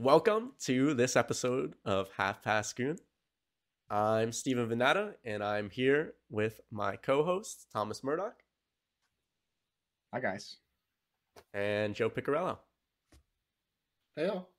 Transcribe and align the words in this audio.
Welcome 0.00 0.52
to 0.60 0.94
this 0.94 1.16
episode 1.16 1.74
of 1.84 2.08
Half 2.16 2.40
Past 2.44 2.76
Goon. 2.76 2.98
I'm 3.90 4.30
Stephen 4.30 4.68
Venata, 4.68 5.14
and 5.24 5.42
I'm 5.42 5.70
here 5.70 6.14
with 6.30 6.60
my 6.70 6.94
co-host 6.94 7.66
Thomas 7.72 8.04
Murdoch 8.04 8.36
Hi 10.14 10.20
guys. 10.20 10.58
and 11.52 11.96
Joe 11.96 12.10
Picarello. 12.10 12.58
Hey, 14.14 14.28
all. 14.28 14.50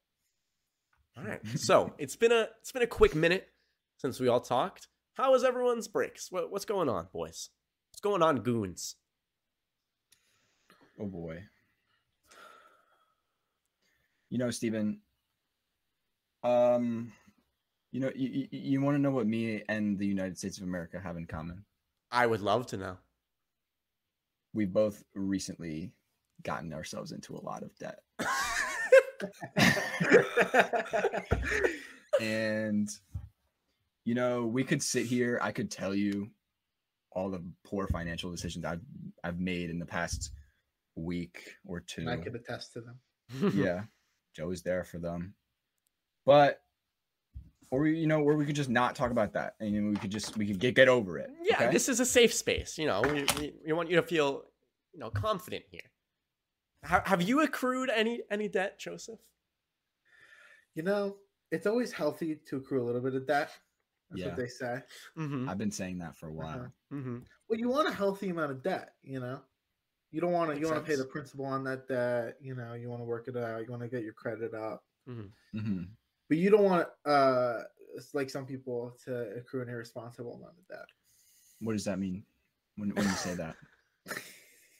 All 1.18 1.23
right, 1.23 1.40
so 1.56 1.94
it's 1.98 2.18
been 2.18 2.34
a 2.34 2.50
it's 2.60 2.74
been 2.74 2.82
a 2.82 2.88
quick 2.88 3.16
minute 3.16 3.48
since 3.96 4.20
we 4.20 4.28
all 4.28 4.42
talked. 4.42 4.90
How 5.14 5.32
was 5.32 5.46
everyone's 5.46 5.88
breaks? 5.88 6.30
What, 6.34 6.52
what's 6.52 6.66
going 6.66 6.90
on, 6.90 7.08
boys? 7.14 7.50
What's 7.94 8.02
going 8.02 8.21
on, 8.21 8.42
goons? 8.42 8.96
Oh 11.00 11.06
boy. 11.06 11.44
You 14.30 14.38
know, 14.38 14.52
Stephen. 14.52 15.00
Um, 16.43 17.11
you 17.92 18.00
know, 18.00 18.11
you, 18.16 18.29
you, 18.29 18.47
you 18.52 18.82
want 18.82 18.96
to 18.96 19.02
know 19.02 19.11
what 19.11 19.28
me 19.28 19.64
and 19.68 19.97
the 19.97 20.06
United 20.06 20.38
States 20.38 20.57
of 20.57 20.64
America 20.64 21.00
have 21.00 21.18
in 21.18 21.25
common? 21.25 21.66
I 22.11 22.25
would 22.25 22.42
love 22.42 22.68
to 22.68 22.78
know. 22.78 22.97
We've 24.54 24.71
both 24.71 25.04
recently 25.14 25.92
gotten 26.44 26.74
ourselves 26.74 27.11
into 27.11 27.36
a 27.36 27.42
lot 27.42 27.64
of 27.64 27.78
debt. 27.78 28.00
and 32.22 32.89
you 34.06 34.16
know, 34.16 34.45
we 34.45 34.64
could 34.64 34.81
sit 34.81 35.06
here, 35.06 35.39
I 35.42 35.52
could 35.52 35.69
tell 35.69 35.94
you 35.94 36.30
all 37.11 37.30
the 37.30 37.44
poor 37.64 37.88
financial 37.88 38.31
decisions 38.31 38.66
I've 38.66 38.81
I've 39.23 39.39
made 39.39 39.69
in 39.69 39.80
the 39.80 39.86
past 39.86 40.31
week 40.95 41.56
or 41.66 41.80
two. 41.80 42.08
I 42.08 42.17
could 42.17 42.36
attest 42.36 42.73
to 42.73 42.81
them. 42.81 43.53
yeah, 43.56 43.83
Joe 44.36 44.52
is 44.52 44.64
there 44.64 44.83
for 44.83 44.97
them. 44.97 45.36
But 46.30 46.61
or 47.72 47.88
you 47.88 48.06
know, 48.06 48.22
or 48.22 48.35
we 48.35 48.45
could 48.45 48.55
just 48.55 48.69
not 48.69 48.94
talk 48.95 49.09
about 49.09 49.33
that, 49.33 49.55
and 49.59 49.89
we 49.89 49.95
could 49.95 50.11
just 50.11 50.38
we 50.38 50.45
could 50.45 50.59
get 50.59 50.75
get 50.75 50.88
over 50.88 51.17
it. 51.17 51.31
yeah, 51.41 51.55
okay? 51.55 51.72
this 51.72 51.89
is 51.89 51.99
a 51.99 52.05
safe 52.05 52.31
space. 52.35 52.77
You 52.77 52.85
know, 52.85 53.02
we, 53.02 53.25
we, 53.39 53.53
we 53.66 53.73
want 53.73 53.89
you 53.89 53.95
to 53.95 54.03
feel 54.03 54.44
you 54.94 55.00
know 55.00 55.09
confident 55.09 55.63
here. 55.72 55.89
Ha- 56.85 57.02
have 57.07 57.23
you 57.23 57.41
accrued 57.41 57.89
any 57.89 58.22
any 58.30 58.47
debt, 58.47 58.77
Joseph? 58.77 59.17
You 60.75 60.83
know, 60.83 61.16
it's 61.52 61.66
always 61.66 61.91
healthy 61.91 62.38
to 62.45 62.57
accrue 62.57 62.83
a 62.83 62.85
little 62.85 63.02
bit 63.02 63.16
of 63.16 63.25
debt. 63.25 63.50
That's 64.11 64.22
Yeah. 64.22 64.27
what 64.27 64.38
they 64.38 64.47
say. 64.50 64.83
Mm-hmm. 65.17 65.50
I've 65.50 65.57
been 65.57 65.72
saying 65.72 65.97
that 65.97 66.16
for 66.16 66.27
a 66.27 66.31
while. 66.31 66.59
Uh-huh. 66.59 66.95
Mm-hmm. 66.95 67.17
Well, 67.50 67.59
you 67.59 67.69
want 67.69 67.88
a 67.88 67.91
healthy 67.91 68.30
amount 68.30 68.52
of 68.52 68.61
debt. 68.61 68.94
You 69.02 69.19
know, 69.19 69.39
you 70.11 70.22
don't 70.22 70.31
want 70.31 70.53
to. 70.53 70.59
You 70.59 70.67
want 70.67 70.77
to 70.77 70.88
pay 70.88 70.95
the 70.95 71.05
principal 71.05 71.45
on 71.45 71.63
that 71.63 71.88
debt. 71.88 72.35
You 72.39 72.53
know, 72.53 72.75
you 72.75 72.88
want 72.88 73.02
to 73.02 73.05
work 73.05 73.27
it 73.27 73.35
out. 73.35 73.66
You 73.66 73.72
want 73.72 73.81
to 73.81 73.88
get 73.89 74.03
your 74.03 74.13
credit 74.13 74.53
up, 74.53 74.83
Mm-hmm. 75.09 75.81
But 76.30 76.38
you 76.38 76.49
don't 76.49 76.63
want 76.63 76.88
uh, 77.05 77.63
like 78.13 78.30
some 78.30 78.45
people 78.45 78.95
to 79.05 79.35
accrue 79.35 79.61
an 79.61 79.69
irresponsible 79.69 80.35
amount 80.35 80.53
of 80.58 80.67
debt. 80.67 80.85
What 81.59 81.73
does 81.73 81.83
that 81.85 81.99
mean 81.99 82.23
when 82.77 82.91
when 82.91 83.05
you 83.05 83.16
say 83.16 83.35
that? 83.35 83.55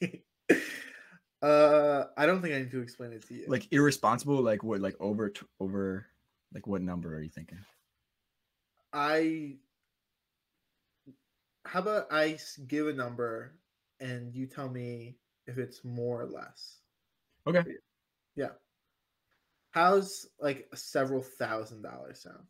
uh, 1.42 2.05
I 2.16 2.25
don't 2.25 2.42
think 2.42 2.53
I 2.53 2.59
need 2.59 2.72
to 2.72 2.81
explain 2.81 3.11
it 3.11 3.27
to 3.27 3.33
you. 3.33 3.45
Like 3.47 3.67
irresponsible, 3.72 4.42
like 4.42 4.64
what? 4.64 4.80
Like 4.80 4.95
over 5.00 5.30
t- 5.30 5.45
over, 5.59 6.05
like 6.53 6.67
what 6.67 6.81
number 6.81 7.14
are 7.16 7.22
you 7.22 7.30
thinking? 7.30 7.59
I 8.94 9.58
how 11.66 11.80
about 11.81 12.08
I 12.11 12.38
give 12.67 12.88
a 12.88 12.94
number 12.94 13.53
and 14.00 14.33
you 14.33 14.47
tell 14.47 14.70
me 14.70 15.17
if 15.45 15.58
it's 15.58 15.83
more 15.83 16.22
or 16.22 16.25
less. 16.25 16.77
Okay. 17.45 17.64
Yeah. 18.36 18.50
How's 19.72 20.28
like 20.39 20.67
several 20.75 21.22
thousand 21.22 21.81
dollars 21.84 22.22
sound? 22.22 22.45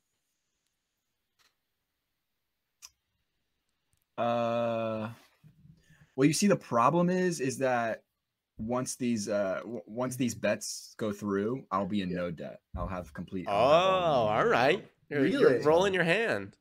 Uh, 4.18 5.10
well, 6.16 6.26
you 6.28 6.34
see, 6.34 6.48
the 6.48 6.56
problem 6.56 7.10
is, 7.10 7.40
is 7.40 7.58
that 7.60 8.04
once 8.58 8.96
these, 8.96 9.30
uh, 9.30 9.60
w- 9.64 9.82
once 9.86 10.16
these 10.18 10.36
bets 10.36 10.94
go 10.98 11.12
through, 11.14 11.64
I'll 11.72 11.86
be 11.86 12.02
in 12.02 12.10
Yeah. 12.10 12.18
no 12.18 12.32
debt. 12.32 12.60
I'll 12.76 12.88
have 12.88 13.14
complete. 13.14 13.46
Oh, 13.48 13.52
I'll 13.52 13.58
all 13.58 14.00
the 14.26 14.32
all 14.32 14.38
money. 14.38 14.50
right. 14.50 14.88
You're, 15.10 15.26
you're 15.26 15.50
Really? 15.52 15.66
rolling 15.66 15.94
your 15.94 16.04
hand. 16.04 16.58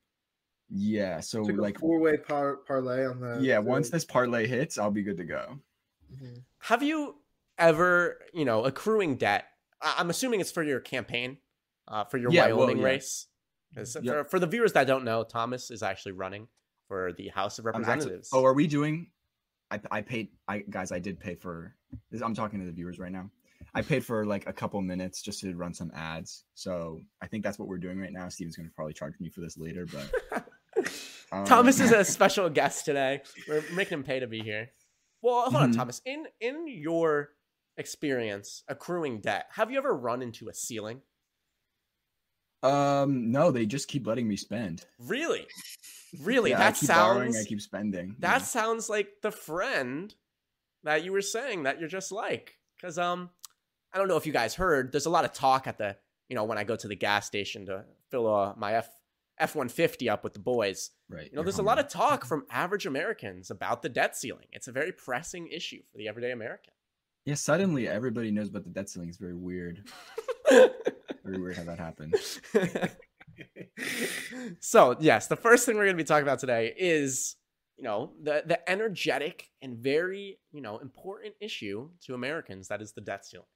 Yeah. 0.71 1.21
So 1.21 1.45
Took 1.45 1.57
like, 1.57 1.79
four 1.79 1.99
way 1.99 2.17
par- 2.17 2.59
parlay 2.67 3.05
on 3.07 3.21
the 3.21 3.39
yeah, 3.41 3.57
the- 3.57 3.63
once 3.63 3.91
this 3.91 4.05
parlay 4.05 4.47
hits, 4.47 4.79
I'll 4.79 4.91
be 4.93 5.03
good 5.03 5.17
to 5.17 5.25
go. 5.25 5.59
Mhm. 6.13 6.45
Have 6.61 6.83
you 6.83 7.17
ever, 7.59 8.21
you 8.33 8.45
know, 8.45 8.65
accruing 8.65 9.17
debt? 9.17 9.47
I'm 9.83 10.11
assuming 10.11 10.41
it's 10.41 10.51
for 10.53 10.63
your 10.63 10.81
campaign, 10.81 11.39
uh, 11.87 12.05
for 12.05 12.19
your 12.19 12.31
Yeah, 12.33 12.47
well, 12.49 12.59
Wyoming 12.59 12.79
yeah. 12.79 12.85
race. 12.85 13.27
Yep. 13.77 14.05
For, 14.05 14.25
for 14.25 14.39
the 14.39 14.47
viewers 14.47 14.73
that 14.73 14.87
don't 14.87 15.05
know, 15.05 15.23
Thomas 15.25 15.71
is 15.71 15.83
actually 15.83 16.13
running 16.13 16.49
for 16.89 17.13
the 17.13 17.29
House 17.29 17.59
of 17.59 17.67
I'm 17.67 17.71
actually- 17.77 17.87
Representatives. 17.91 18.31
oh, 18.33 18.45
are 18.45 18.55
we 18.55 18.67
doing? 18.67 19.11
I 19.71 19.79
I 19.91 20.01
paid. 20.01 20.29
I 20.49 20.61
guys, 20.61 20.91
I 20.93 20.99
did 20.99 21.21
pay 21.21 21.35
for. 21.35 21.75
I'm 22.25 22.35
talking 22.35 22.61
to 22.61 22.67
the 22.67 22.73
viewers 22.73 22.99
right 22.99 23.13
now. 23.13 23.31
I 23.75 23.83
paid 23.83 24.03
for 24.05 24.25
like 24.25 24.49
a 24.49 24.53
couple 24.53 24.81
minutes 24.81 25.21
just 25.21 25.41
to 25.41 25.55
run 25.55 25.75
some 25.75 25.91
ads. 25.95 26.45
So 26.55 27.03
I 27.21 27.27
think 27.27 27.45
that's 27.45 27.59
what 27.59 27.69
we're 27.69 27.77
doing 27.79 28.01
right 28.01 28.13
now. 28.13 28.29
Steven's 28.31 28.57
gonna 28.57 28.71
probably 28.75 28.95
charge 28.95 29.13
me 29.21 29.29
for 29.29 29.43
this 29.43 29.59
later, 29.59 29.87
but 29.87 30.51
um, 31.33 31.45
Thomas 31.45 31.79
is 31.81 31.93
a 31.93 32.03
special 32.17 32.49
guest 32.49 32.87
today. 32.87 33.21
We're 33.47 33.63
making 33.75 33.99
him 33.99 34.05
pay 34.05 34.21
to 34.21 34.27
be 34.27 34.41
here. 34.41 34.71
Well, 35.21 35.43
hold 35.43 35.57
on, 35.57 35.73
Mhm. 35.73 35.77
Thomas. 35.77 36.01
In 36.07 36.27
in 36.41 36.67
your 36.67 37.29
experience 37.79 38.65
accruing 38.69 39.21
debt, 39.21 39.47
have 39.53 39.71
you 39.71 39.79
ever 39.79 39.95
run 39.97 40.21
into 40.21 40.49
a 40.49 40.55
ceiling? 40.55 41.01
Um, 42.63 43.31
no, 43.31 43.51
they 43.51 43.67
just 43.67 43.89
keep 43.89 44.07
letting 44.07 44.27
me 44.29 44.37
spend. 44.37 44.85
Really? 44.99 45.47
Really? 46.21 46.51
Yeah, 46.51 46.57
I 46.57 46.61
that 46.61 46.75
keep 46.75 46.89
borrowing, 46.89 47.33
sounds 47.33 47.47
I 47.47 47.49
keep 47.49 47.61
spending. 47.61 48.17
that 48.19 48.41
yeah. 48.41 48.45
sounds 48.45 48.91
like 48.91 49.09
the 49.23 49.31
friend 49.31 50.15
that 50.83 51.05
you 51.05 51.13
were 51.13 51.23
saying 51.23 51.63
that 51.63 51.79
you're 51.79 51.89
just 51.89 52.13
like. 52.13 52.59
Cause 52.81 52.99
um 52.99 53.31
I 53.93 53.99
don't 53.99 54.09
know 54.09 54.17
if 54.17 54.27
you 54.27 54.33
guys 54.33 54.55
heard, 54.55 54.93
there's 54.93 55.07
a 55.07 55.11
lot 55.11 55.25
of 55.25 55.33
talk 55.33 55.67
at 55.67 55.79
the 55.79 55.97
you 56.29 56.35
know, 56.35 56.45
when 56.45 56.59
I 56.59 56.65
go 56.65 56.77
to 56.77 56.89
the 56.89 56.97
gas 56.97 57.27
station 57.27 57.67
to 57.67 57.85
fill 58.11 58.33
uh, 58.33 58.55
my 58.57 58.75
F 58.75 58.91
F 59.39 59.55
one 59.55 59.69
fifty 59.69 60.09
up 60.11 60.25
with 60.25 60.35
the 60.35 60.41
boys. 60.41 60.91
right. 61.09 61.29
You 61.31 61.37
know, 61.37 61.43
there's 61.43 61.59
a 61.59 61.63
lot 61.63 61.79
of 61.79 61.89
talk 61.89 62.25
from 62.25 62.45
average 62.51 62.87
Americans 62.87 63.51
about 63.51 63.83
the 63.83 63.89
debt 63.89 64.17
ceiling. 64.17 64.47
It's 64.53 64.69
a 64.69 64.73
very 64.73 64.93
pressing 64.93 65.49
issue 65.49 65.83
for 65.91 65.99
the 65.99 66.09
everyday 66.09 66.33
American. 66.33 66.73
Yeah. 67.25 67.35
Suddenly, 67.35 67.89
everybody 67.89 68.31
knows 68.31 68.49
about 68.49 68.65
the 68.65 68.71
debt 68.71 68.89
ceiling. 68.89 69.09
It's 69.09 69.19
very 69.19 69.35
weird. 69.35 69.89
Very 71.25 71.43
weird 71.43 71.59
how 71.59 71.65
that 71.65 71.79
happened. 71.79 72.15
so, 74.61 74.97
yes, 74.99 75.27
the 75.27 75.37
first 75.37 75.67
thing 75.67 75.77
we're 75.77 75.85
going 75.85 75.97
to 75.97 76.03
be 76.03 76.07
talking 76.07 76.23
about 76.23 76.39
today 76.39 76.73
is, 76.75 77.37
you 77.77 77.85
know, 77.85 78.13
the 78.23 78.45
the 78.47 78.71
energetic 78.71 79.51
and 79.61 79.77
very, 79.77 80.39
you 80.53 80.63
know, 80.63 80.79
important 80.79 81.35
issue 81.39 81.91
to 82.07 82.15
Americans 82.15 82.69
that 82.69 82.81
is 82.81 82.93
the 82.93 83.03
debt 83.03 83.27
ceiling. 83.27 83.47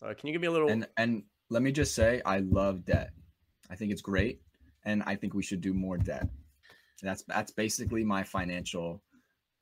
So, 0.00 0.12
can 0.14 0.26
you 0.26 0.32
give 0.32 0.40
me 0.40 0.48
a 0.48 0.50
little 0.50 0.68
And 0.68 0.88
and 0.96 1.22
let 1.48 1.62
me 1.62 1.70
just 1.70 1.94
say, 1.94 2.22
I 2.24 2.40
love 2.40 2.84
debt. 2.84 3.10
I 3.70 3.76
think 3.76 3.92
it's 3.92 4.02
great, 4.02 4.40
and 4.84 5.04
I 5.06 5.14
think 5.14 5.34
we 5.34 5.44
should 5.44 5.60
do 5.60 5.72
more 5.72 5.96
debt. 5.96 6.28
That's 7.02 7.22
that's 7.22 7.52
basically 7.52 8.04
my 8.04 8.24
financial 8.24 9.02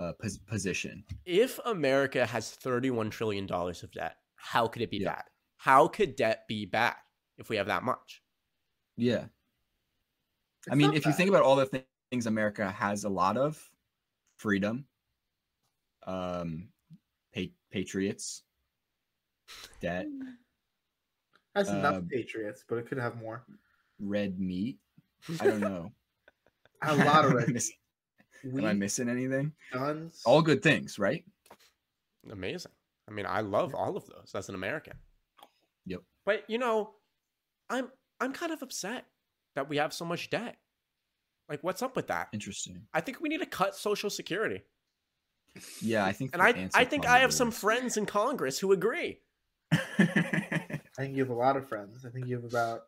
uh, 0.00 0.12
pos- 0.20 0.38
position. 0.38 1.04
if 1.25 1.59
America 1.64 2.25
has 2.26 2.50
31 2.50 3.10
trillion 3.10 3.47
dollars 3.47 3.82
of 3.82 3.91
debt, 3.92 4.16
how 4.36 4.66
could 4.69 4.82
it 4.82 4.91
be 4.91 4.98
Yeah. 4.98 5.14
bad? 5.16 5.25
How 5.56 5.88
could 5.88 6.14
debt 6.16 6.47
be 6.48 6.66
bad 6.66 6.94
if 7.36 7.48
we 7.48 7.56
have 7.56 7.66
that 7.66 7.82
much? 7.82 8.22
Yeah. 8.97 9.26
I 10.70 10.75
mean, 10.75 10.88
not 10.88 10.97
if 10.97 11.06
you 11.06 11.12
think 11.12 11.28
about 11.28 11.42
all 11.42 11.56
the 11.56 11.66
thi- 11.66 11.84
things 12.10 12.26
America 12.26 12.70
has 12.70 13.04
a 13.04 13.08
lot 13.08 13.37
of 13.37 13.60
freedom, 14.37 14.87
um, 16.06 16.69
pa- 17.34 17.53
patriots, 17.70 18.42
debt, 19.81 20.06
has 21.56 21.69
enough 21.70 21.97
uh, 21.97 22.00
patriots, 22.08 22.64
but 22.69 22.76
it 22.78 22.87
could 22.87 22.99
have 22.99 23.17
more. 23.17 23.44
red 23.99 24.38
meat. 24.38 24.78
I 25.40 25.44
don't 25.44 25.61
know. 25.61 25.93
A 26.82 26.94
lot 26.94 27.25
of 27.25 27.32
red 27.32 27.49
I 27.56 27.58
red. 28.44 28.52
miss- 28.55 28.62
Am 28.62 28.67
I 28.69 28.73
missing 28.75 29.08
anything? 29.08 29.52
guns. 29.73 30.23
All 30.25 30.43
good 30.43 30.62
things, 30.62 30.99
right? 30.99 31.25
Amazing. 32.31 32.73
I 33.08 33.12
mean, 33.12 33.26
I 33.26 33.40
love 33.40 33.75
all 33.75 33.96
of 33.96 34.06
those 34.06 34.32
as 34.35 34.49
an 34.49 34.55
American. 34.55 34.94
Yep. 35.87 36.02
But 36.26 36.44
you 36.49 36.58
know, 36.58 36.90
I'm 37.70 37.88
I'm 38.20 38.32
kind 38.32 38.52
of 38.52 38.62
upset 38.62 39.06
that 39.55 39.69
we 39.69 39.79
have 39.79 39.93
so 39.93 40.05
much 40.05 40.29
debt. 40.31 40.56
Like, 41.49 41.64
what's 41.64 41.81
up 41.82 41.96
with 41.96 42.08
that? 42.08 42.29
Interesting. 42.32 42.82
I 42.93 43.00
think 43.00 43.20
we 43.20 43.31
need 43.31 43.40
to 43.40 43.46
cut 43.46 43.75
Social 43.75 44.11
Security. 44.11 44.62
Yeah, 45.81 46.05
I 46.05 46.12
think. 46.12 46.32
And 46.35 46.43
I 46.43 46.69
I 46.75 46.85
think 46.85 47.06
I 47.06 47.20
have 47.20 47.31
probably 47.31 47.37
some 47.37 47.50
friends 47.50 47.96
in 47.96 48.05
Congress 48.06 48.58
who 48.58 48.73
agree. 48.73 49.20
I 49.73 50.79
think 50.96 51.17
you 51.17 51.23
have 51.23 51.31
a 51.31 51.35
lot 51.35 51.56
of 51.56 51.67
friends. 51.69 52.05
I 52.05 52.11
think 52.11 52.26
you 52.26 52.37
have 52.37 52.44
about 52.44 52.82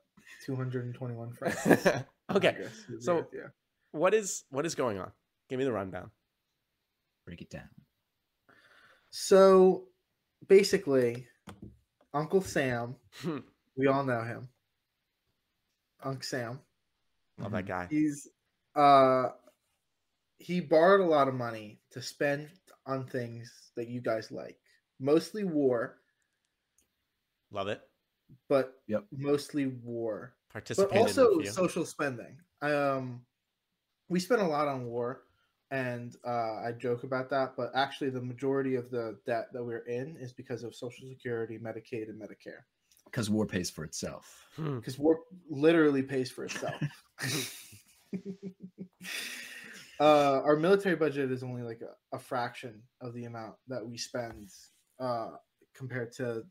221 0.45 1.33
friends. 1.33 1.57
okay. 1.67 2.05
Congress, 2.53 2.85
who 2.87 2.95
agree 2.95 3.03
so- 3.05 3.17
with 3.17 3.33
you. 3.33 3.45
What 3.93 4.15
is 4.15 4.45
what 4.51 4.67
is 4.67 4.75
going 4.75 4.99
on? 4.99 5.11
Give 5.51 5.59
me 5.59 5.65
the 5.65 5.73
rundown. 5.73 6.11
Break 7.27 7.43
it 7.43 7.51
down. 7.51 7.69
So 9.11 9.89
basically, 10.47 11.27
Uncle 12.15 12.41
Sam 12.41 12.95
Hmm. 13.21 13.39
We 13.77 13.87
all 13.89 14.05
know 14.05 14.23
him. 14.23 14.49
Uncle 16.03 16.23
Sam. 16.23 16.61
Love 17.39 17.53
that 17.53 17.67
guy. 17.67 17.89
He's 17.91 18.29
uh 18.77 19.31
he 20.39 20.61
borrowed 20.61 21.01
a 21.01 21.05
lot 21.11 21.29
of 21.29 21.35
money 21.35 21.81
to 21.91 22.01
spend 22.01 22.49
on 22.87 23.07
things 23.07 23.73
that 23.77 23.89
you 23.89 24.01
guys 24.01 24.31
like. 24.31 24.59
Mostly 25.01 25.45
war, 25.45 25.99
Love 27.51 27.69
it. 27.69 27.81
but 28.49 28.81
Yep. 28.87 29.05
mostly 29.13 29.67
war. 29.67 30.35
But 30.49 30.53
Participated 30.53 30.97
also 30.99 31.31
in 31.35 31.41
a 31.41 31.43
few. 31.45 31.51
social 31.53 31.85
spending. 31.85 32.39
Um 32.63 33.23
we 34.09 34.21
spent 34.21 34.41
a 34.43 34.47
lot 34.47 34.69
on 34.69 34.87
war 34.87 35.23
and 35.71 36.17
uh, 36.27 36.57
I 36.65 36.73
joke 36.77 37.05
about 37.05 37.31
that, 37.31 37.55
but 37.57 37.71
actually 37.75 38.11
the 38.11 38.21
majority 38.21 38.75
of 38.75 38.91
the 38.91 39.19
debt 39.27 39.47
that 39.53 39.65
we're 39.65 39.87
in 39.87 40.17
is 40.19 40.33
because 40.33 40.65
of 40.65 40.75
Social 40.75 41.09
Security, 41.09 41.59
Medicaid, 41.59 42.09
and 42.09 42.21
Medicare. 42.21 42.63
Because 43.05 43.31
war 43.31 43.47
pays 43.47 43.71
for 43.71 43.85
itself. 43.85 44.47
Hmm. 44.57 44.77
because 44.77 44.99
war 44.99 45.21
literally 45.49 46.03
pays 46.03 46.31
for 46.31 46.45
itself. 46.45 46.75
uh, 50.01 50.41
our 50.43 50.57
military 50.57 50.97
budget 50.97 51.31
is 51.31 51.43
only 51.43 51.63
like 51.63 51.81
a, 51.83 52.17
a 52.17 52.19
fraction 52.19 52.83
of 53.01 53.15
the 53.15 53.25
amount 53.25 53.55
that 53.69 53.87
we 53.87 53.97
spend 53.97 54.51
uh, 54.99 55.31
compared 55.75 56.13
to 56.13 56.43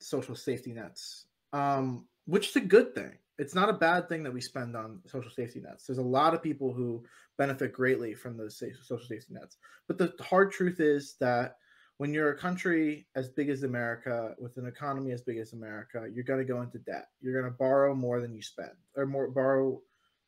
social 0.00 0.34
safety 0.34 0.72
nets, 0.72 1.26
um, 1.52 2.06
which 2.26 2.50
is 2.50 2.56
a 2.56 2.60
good 2.60 2.94
thing. 2.94 3.12
It's 3.38 3.54
not 3.54 3.68
a 3.68 3.74
bad 3.74 4.08
thing 4.08 4.22
that 4.24 4.32
we 4.32 4.40
spend 4.40 4.76
on 4.76 5.00
social 5.06 5.30
safety 5.30 5.60
nets. 5.60 5.86
There's 5.86 5.98
a 5.98 6.02
lot 6.02 6.34
of 6.34 6.42
people 6.42 6.72
who 6.72 7.04
benefit 7.36 7.72
greatly 7.72 8.14
from 8.14 8.36
those 8.36 8.58
social 8.58 9.06
safety 9.06 9.34
nets. 9.34 9.56
But 9.86 9.98
the 9.98 10.12
hard 10.20 10.50
truth 10.50 10.80
is 10.80 11.14
that 11.20 11.56
when 11.98 12.14
you're 12.14 12.30
a 12.30 12.38
country 12.38 13.06
as 13.16 13.28
big 13.28 13.48
as 13.48 13.64
America 13.64 14.34
with 14.38 14.56
an 14.56 14.66
economy 14.66 15.12
as 15.12 15.22
big 15.22 15.38
as 15.38 15.52
America, 15.52 16.06
you're 16.12 16.24
going 16.24 16.38
to 16.38 16.52
go 16.52 16.62
into 16.62 16.78
debt. 16.78 17.08
You're 17.20 17.40
going 17.40 17.52
to 17.52 17.58
borrow 17.58 17.94
more 17.94 18.20
than 18.20 18.34
you 18.34 18.42
spend, 18.42 18.70
or 18.96 19.04
more 19.04 19.28
borrow 19.28 19.80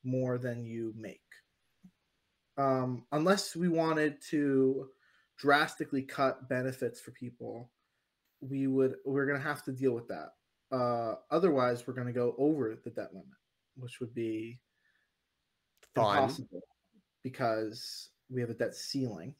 more 0.04 0.38
than 0.38 0.64
you 0.64 0.92
make. 0.96 1.20
Um, 2.58 3.04
unless 3.12 3.54
we 3.54 3.68
wanted 3.68 4.20
to 4.30 4.88
drastically 5.38 6.02
cut 6.02 6.48
benefits 6.48 7.00
for 7.00 7.12
people, 7.12 7.70
we 8.40 8.66
would. 8.66 8.96
We're 9.04 9.26
going 9.26 9.38
to 9.38 9.46
have 9.46 9.62
to 9.64 9.72
deal 9.72 9.92
with 9.92 10.08
that. 10.08 10.30
Uh, 10.70 11.16
otherwise, 11.30 11.86
we're 11.86 11.94
going 11.94 12.06
to 12.06 12.12
go 12.12 12.34
over 12.38 12.76
the 12.76 12.90
debt 12.90 13.12
limit, 13.12 13.26
which 13.76 13.98
would 14.00 14.14
be 14.14 14.60
Fun. 15.94 16.16
impossible 16.16 16.62
because 17.22 18.10
we 18.30 18.40
have 18.40 18.50
a 18.50 18.54
debt 18.54 18.74
ceiling 18.74 19.34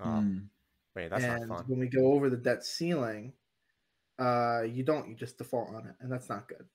Mm. 0.00 0.48
wait, 0.96 1.08
that's 1.08 1.22
and 1.22 1.48
not 1.48 1.58
fun. 1.58 1.64
when 1.68 1.78
we 1.78 1.88
go 1.88 2.12
over 2.14 2.28
the 2.28 2.36
debt 2.36 2.64
ceiling, 2.64 3.32
uh, 4.18 4.62
you 4.62 4.82
don't. 4.82 5.08
You 5.08 5.14
just 5.14 5.38
default 5.38 5.68
on 5.72 5.86
it, 5.86 5.94
and 6.00 6.10
that's 6.10 6.28
not 6.28 6.48
good. 6.48 6.66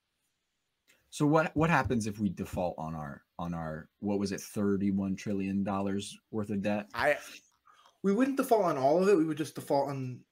So 1.09 1.25
what 1.25 1.53
what 1.55 1.69
happens 1.69 2.07
if 2.07 2.17
we 2.19 2.29
default 2.29 2.75
on 2.77 2.95
our 2.95 3.23
on 3.37 3.53
our 3.53 3.89
what 3.99 4.19
was 4.19 4.31
it 4.31 4.39
thirty 4.39 4.91
one 4.91 5.17
trillion 5.17 5.63
dollars 5.65 6.17
worth 6.31 6.49
of 6.49 6.61
debt? 6.61 6.87
I 6.93 7.17
We 8.03 8.13
wouldn't 8.13 8.37
default 8.37 8.63
on 8.63 8.77
all 8.77 9.03
of 9.03 9.09
it. 9.09 9.17
We 9.17 9.25
would 9.25 9.37
just 9.37 9.55
default 9.55 9.89
on 9.89 10.23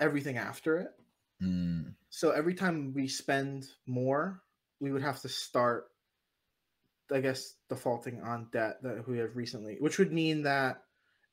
everything 0.00 0.36
after 0.36 0.78
it. 0.78 0.88
Mm. 1.44 1.94
So 2.10 2.30
every 2.30 2.54
time 2.54 2.92
we 2.94 3.08
spend 3.08 3.66
more, 3.86 4.42
we 4.80 4.92
would 4.92 5.02
have 5.02 5.20
to 5.20 5.28
start, 5.28 5.90
I 7.12 7.20
guess, 7.20 7.54
defaulting 7.68 8.22
on 8.22 8.48
debt 8.52 8.82
that 8.82 9.06
we 9.08 9.18
have 9.18 9.36
recently, 9.36 9.76
which 9.80 9.98
would 9.98 10.12
mean 10.12 10.42
that. 10.42 10.82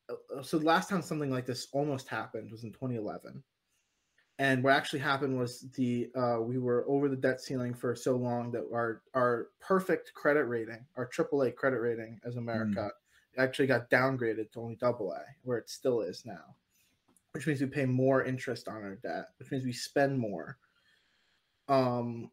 uh, 0.09 0.43
So 0.43 0.57
the 0.59 0.65
last 0.65 0.89
time 0.89 1.01
something 1.01 1.31
like 1.31 1.45
this 1.45 1.67
almost 1.71 2.07
happened 2.07 2.51
was 2.51 2.63
in 2.63 2.71
2011, 2.71 3.43
and 4.39 4.63
what 4.63 4.73
actually 4.73 4.99
happened 4.99 5.37
was 5.37 5.61
the 5.75 6.09
uh, 6.15 6.37
we 6.41 6.57
were 6.57 6.83
over 6.87 7.07
the 7.07 7.15
debt 7.15 7.41
ceiling 7.41 7.73
for 7.73 7.95
so 7.95 8.15
long 8.15 8.51
that 8.51 8.65
our 8.73 9.03
our 9.13 9.49
perfect 9.59 10.13
credit 10.13 10.45
rating, 10.45 10.85
our 10.97 11.07
AAA 11.07 11.55
credit 11.55 11.79
rating 11.79 12.19
as 12.25 12.37
America, 12.37 12.91
actually 13.37 13.67
got 13.67 13.89
downgraded 13.89 14.51
to 14.51 14.59
only 14.59 14.77
AA, 14.81 15.21
where 15.43 15.57
it 15.57 15.69
still 15.69 16.01
is 16.01 16.25
now 16.25 16.55
which 17.33 17.47
means 17.47 17.61
we 17.61 17.67
pay 17.67 17.85
more 17.85 18.23
interest 18.23 18.67
on 18.67 18.75
our 18.75 18.95
debt, 18.95 19.25
which 19.39 19.51
means 19.51 19.65
we 19.65 19.73
spend 19.73 20.17
more. 20.17 20.57
Um, 21.67 22.29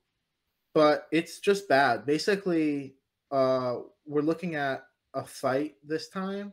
but 0.74 1.06
it's 1.12 1.38
just 1.38 1.68
bad. 1.68 2.06
Basically, 2.06 2.96
uh, 3.30 3.76
we're 4.06 4.22
looking 4.22 4.54
at 4.54 4.84
a 5.14 5.24
fight 5.24 5.74
this 5.84 6.08
time 6.08 6.52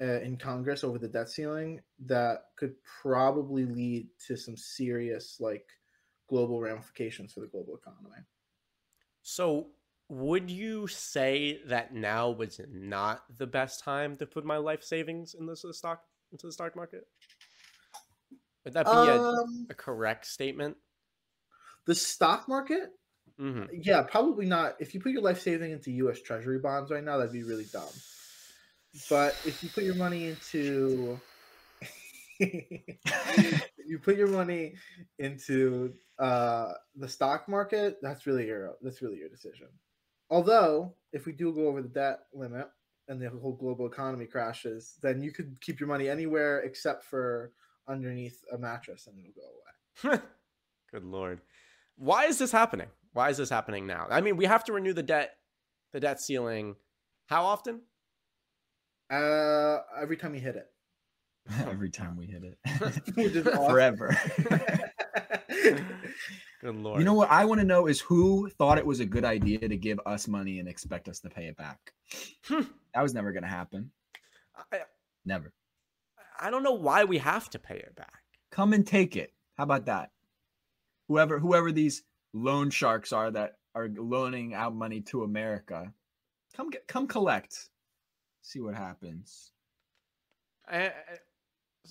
uh, 0.00 0.20
in 0.20 0.36
Congress 0.36 0.84
over 0.84 0.98
the 0.98 1.08
debt 1.08 1.28
ceiling 1.28 1.80
that 2.06 2.44
could 2.56 2.74
probably 3.02 3.64
lead 3.64 4.08
to 4.26 4.36
some 4.36 4.56
serious 4.56 5.36
like 5.40 5.66
global 6.28 6.60
ramifications 6.60 7.32
for 7.32 7.40
the 7.40 7.46
global 7.46 7.76
economy. 7.76 8.22
so 9.22 9.68
would 10.10 10.50
you 10.50 10.86
say 10.86 11.60
that 11.66 11.92
now 11.92 12.30
was 12.30 12.60
not 12.70 13.24
the 13.36 13.46
best 13.46 13.84
time 13.84 14.16
to 14.16 14.26
put 14.26 14.44
my 14.44 14.56
life 14.56 14.82
savings 14.82 15.34
in 15.34 15.46
this 15.46 15.64
stock 15.72 16.02
into 16.32 16.46
the 16.46 16.52
stock 16.52 16.74
market? 16.74 17.06
Would 18.68 18.74
that 18.74 18.90
be 18.90 19.08
a, 19.08 19.22
Um, 19.32 19.66
a 19.70 19.74
correct 19.74 20.26
statement? 20.26 20.76
the 21.86 21.94
stock 21.94 22.48
market, 22.48 22.90
hmm 23.38 23.68
yeah, 23.72 24.02
probably 24.02 24.46
not. 24.46 24.76
If 24.80 24.94
you 24.94 25.00
put 25.00 25.12
your 25.12 25.22
life 25.22 25.40
saving 25.40 25.72
into 25.72 25.92
U.S. 25.92 26.22
Treasury 26.22 26.58
bonds 26.60 26.90
right 26.90 27.04
now, 27.04 27.18
that'd 27.18 27.32
be 27.32 27.44
really 27.44 27.66
dumb. 27.66 28.02
But 29.08 29.40
if 29.44 29.62
you 29.62 29.70
put 29.70 29.84
your 29.84 29.94
money 29.94 30.26
into, 30.26 31.22
you 32.38 33.98
put 34.02 34.16
your 34.16 34.28
money 34.28 34.76
into 35.18 35.94
uh, 36.18 36.74
the 36.94 37.08
stock 37.08 37.48
market, 37.48 37.98
that's 38.02 38.26
really 38.26 38.46
your 38.46 38.76
that's 38.82 39.02
really 39.02 39.18
your 39.18 39.28
decision. 39.28 39.68
Although, 40.30 40.96
if 41.12 41.26
we 41.26 41.32
do 41.32 41.52
go 41.52 41.68
over 41.68 41.82
the 41.82 41.88
debt 41.88 42.20
limit 42.32 42.68
and 43.08 43.20
the 43.20 43.30
whole 43.30 43.54
global 43.56 43.86
economy 43.86 44.26
crashes, 44.26 44.98
then 45.02 45.22
you 45.22 45.32
could 45.32 45.60
keep 45.60 45.80
your 45.80 45.88
money 45.88 46.08
anywhere 46.08 46.60
except 46.60 47.04
for 47.04 47.52
underneath 47.88 48.42
a 48.52 48.58
mattress, 48.58 49.06
and 49.06 49.18
it'll 49.18 49.32
go 49.32 50.10
away. 50.10 50.22
Good 50.92 51.04
lord. 51.04 51.40
Why 51.96 52.26
is 52.26 52.38
this 52.38 52.52
happening? 52.52 52.88
Why 53.12 53.30
is 53.30 53.36
this 53.36 53.50
happening 53.50 53.86
now? 53.86 54.06
I 54.10 54.20
mean, 54.20 54.36
we 54.36 54.44
have 54.44 54.64
to 54.64 54.72
renew 54.72 54.92
the 54.92 55.02
debt 55.02 55.34
the 55.92 56.00
debt 56.00 56.20
ceiling 56.20 56.76
how 57.28 57.44
often? 57.44 57.82
Uh, 59.10 59.78
every 60.00 60.16
time 60.16 60.34
you 60.34 60.40
hit 60.40 60.56
it. 60.56 60.66
Every 61.66 61.88
time 61.88 62.14
we 62.18 62.26
hit 62.26 62.42
it. 62.44 62.58
Which 63.16 63.34
is 63.34 63.46
awesome. 63.46 63.70
Forever. 63.70 64.14
Good 66.60 66.76
lord. 66.76 66.98
you 66.98 67.06
know 67.06 67.14
what 67.14 67.30
I 67.30 67.46
want 67.46 67.60
to 67.60 67.66
know 67.66 67.86
is 67.86 68.00
who 68.00 68.50
thought 68.58 68.76
it 68.76 68.84
was 68.84 69.00
a 69.00 69.06
good 69.06 69.24
idea 69.24 69.66
to 69.66 69.76
give 69.76 69.98
us 70.04 70.28
money 70.28 70.58
and 70.58 70.68
expect 70.68 71.08
us 71.08 71.20
to 71.20 71.30
pay 71.30 71.46
it 71.46 71.56
back. 71.56 71.78
Hmm. 72.44 72.64
that 72.94 73.02
was 73.02 73.14
never 73.14 73.32
going 73.32 73.44
to 73.44 73.48
happen. 73.48 73.90
I, 74.72 74.80
Never. 75.24 75.54
I 76.38 76.50
don't 76.50 76.62
know 76.62 76.72
why 76.74 77.04
we 77.04 77.18
have 77.18 77.50
to 77.50 77.58
pay 77.58 77.76
it 77.76 77.94
back. 77.96 78.22
Come 78.50 78.72
and 78.72 78.86
take 78.86 79.16
it. 79.16 79.32
How 79.56 79.64
about 79.64 79.86
that? 79.86 80.10
Whoever 81.08 81.38
whoever 81.38 81.72
these 81.72 82.02
loan 82.32 82.70
sharks 82.70 83.12
are 83.12 83.30
that 83.30 83.54
are 83.74 83.88
loaning 83.88 84.54
out 84.54 84.74
money 84.74 85.00
to 85.02 85.22
America, 85.22 85.92
come 86.56 86.70
get 86.70 86.86
come 86.86 87.06
collect. 87.06 87.68
See 88.42 88.60
what 88.60 88.74
happens. 88.74 89.52
I- 90.66 90.88
I- 90.88 90.92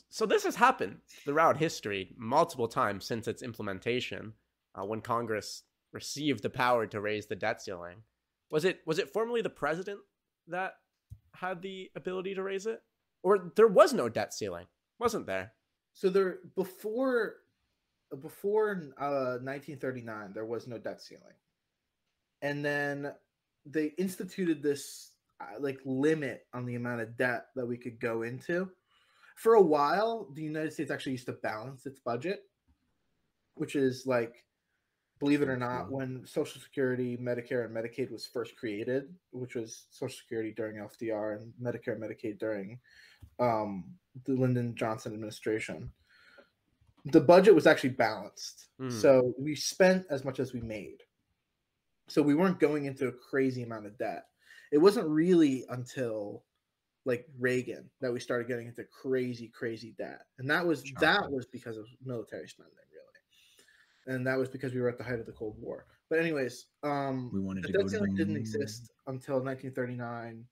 so 0.09 0.27
this 0.27 0.43
has 0.43 0.55
happened 0.55 0.99
throughout 1.25 1.57
history 1.57 2.13
multiple 2.17 2.67
times 2.67 3.05
since 3.05 3.27
its 3.27 3.41
implementation 3.41 4.33
uh, 4.75 4.85
when 4.85 5.01
congress 5.01 5.63
received 5.91 6.43
the 6.43 6.51
power 6.51 6.85
to 6.85 7.01
raise 7.01 7.25
the 7.25 7.35
debt 7.35 7.59
ceiling 7.63 8.03
was 8.51 8.63
it 8.63 8.81
was 8.85 8.99
it 8.99 9.09
formerly 9.11 9.41
the 9.41 9.49
president 9.49 9.99
that 10.47 10.73
had 11.33 11.63
the 11.63 11.89
ability 11.95 12.35
to 12.35 12.43
raise 12.43 12.67
it 12.67 12.79
or 13.27 13.51
there 13.57 13.67
was 13.67 13.93
no 13.93 14.07
debt 14.07 14.33
ceiling. 14.33 14.65
Wasn't 14.99 15.25
there. 15.25 15.51
So 15.91 16.09
there 16.09 16.39
before 16.55 17.35
before 18.21 18.71
uh, 18.97 19.43
1939 19.43 20.31
there 20.33 20.45
was 20.45 20.65
no 20.65 20.77
debt 20.77 21.01
ceiling, 21.01 21.35
and 22.41 22.63
then 22.63 23.11
they 23.65 23.87
instituted 23.97 24.63
this 24.63 25.11
uh, 25.41 25.59
like 25.59 25.79
limit 25.83 26.45
on 26.53 26.65
the 26.65 26.75
amount 26.75 27.01
of 27.01 27.17
debt 27.17 27.47
that 27.57 27.65
we 27.65 27.75
could 27.75 27.99
go 27.99 28.21
into. 28.21 28.69
For 29.35 29.55
a 29.55 29.61
while, 29.61 30.29
the 30.33 30.43
United 30.43 30.71
States 30.71 30.89
actually 30.89 31.11
used 31.11 31.25
to 31.25 31.33
balance 31.33 31.85
its 31.85 31.99
budget, 31.99 32.43
which 33.55 33.75
is 33.75 34.07
like, 34.07 34.45
believe 35.19 35.41
it 35.41 35.49
or 35.49 35.57
not, 35.57 35.91
when 35.91 36.25
Social 36.25 36.61
Security, 36.61 37.17
Medicare, 37.17 37.65
and 37.65 37.75
Medicaid 37.75 38.11
was 38.11 38.25
first 38.25 38.55
created, 38.55 39.13
which 39.31 39.55
was 39.55 39.85
Social 39.89 40.17
Security 40.17 40.53
during 40.55 40.75
FDR 40.75 41.37
and 41.37 41.53
Medicare 41.61 41.93
and 41.93 42.03
Medicaid 42.03 42.39
during 42.39 42.79
um, 43.39 43.85
the 44.25 44.33
Lyndon 44.33 44.75
Johnson 44.75 45.13
administration. 45.13 45.91
The 47.05 47.21
budget 47.21 47.55
was 47.55 47.67
actually 47.67 47.91
balanced. 47.91 48.67
Hmm. 48.79 48.89
So 48.89 49.33
we 49.39 49.55
spent 49.55 50.05
as 50.09 50.25
much 50.25 50.39
as 50.39 50.53
we 50.53 50.61
made. 50.61 51.03
So 52.07 52.21
we 52.21 52.35
weren't 52.35 52.59
going 52.59 52.85
into 52.85 53.07
a 53.07 53.11
crazy 53.11 53.63
amount 53.63 53.85
of 53.85 53.97
debt. 53.97 54.25
It 54.71 54.77
wasn't 54.77 55.07
really 55.07 55.65
until 55.69 56.43
like 57.05 57.25
Reagan 57.39 57.89
that 58.01 58.11
we 58.11 58.19
started 58.19 58.47
getting 58.47 58.67
into 58.67 58.83
crazy, 58.83 59.47
crazy 59.47 59.95
debt. 59.97 60.25
And 60.39 60.49
that 60.49 60.65
was 60.65 60.83
that 60.99 61.31
was 61.31 61.45
because 61.45 61.77
of 61.77 61.85
military 62.03 62.49
spending. 62.49 62.73
And 64.07 64.25
that 64.25 64.37
was 64.37 64.49
because 64.49 64.73
we 64.73 64.79
were 64.79 64.89
at 64.89 64.97
the 64.97 65.03
height 65.03 65.19
of 65.19 65.25
the 65.25 65.33
Cold 65.33 65.57
War. 65.59 65.85
But 66.09 66.19
anyways, 66.19 66.67
um, 66.83 67.29
We 67.33 67.41
wanted 67.41 67.63
the 67.63 67.67
to 67.67 67.73
go 67.73 67.79
debt 67.79 67.87
to 67.87 67.91
the 67.91 67.97
ceiling 67.97 68.15
didn't 68.15 68.37
exist 68.37 68.91
until 69.07 69.35
1939. 69.35 70.45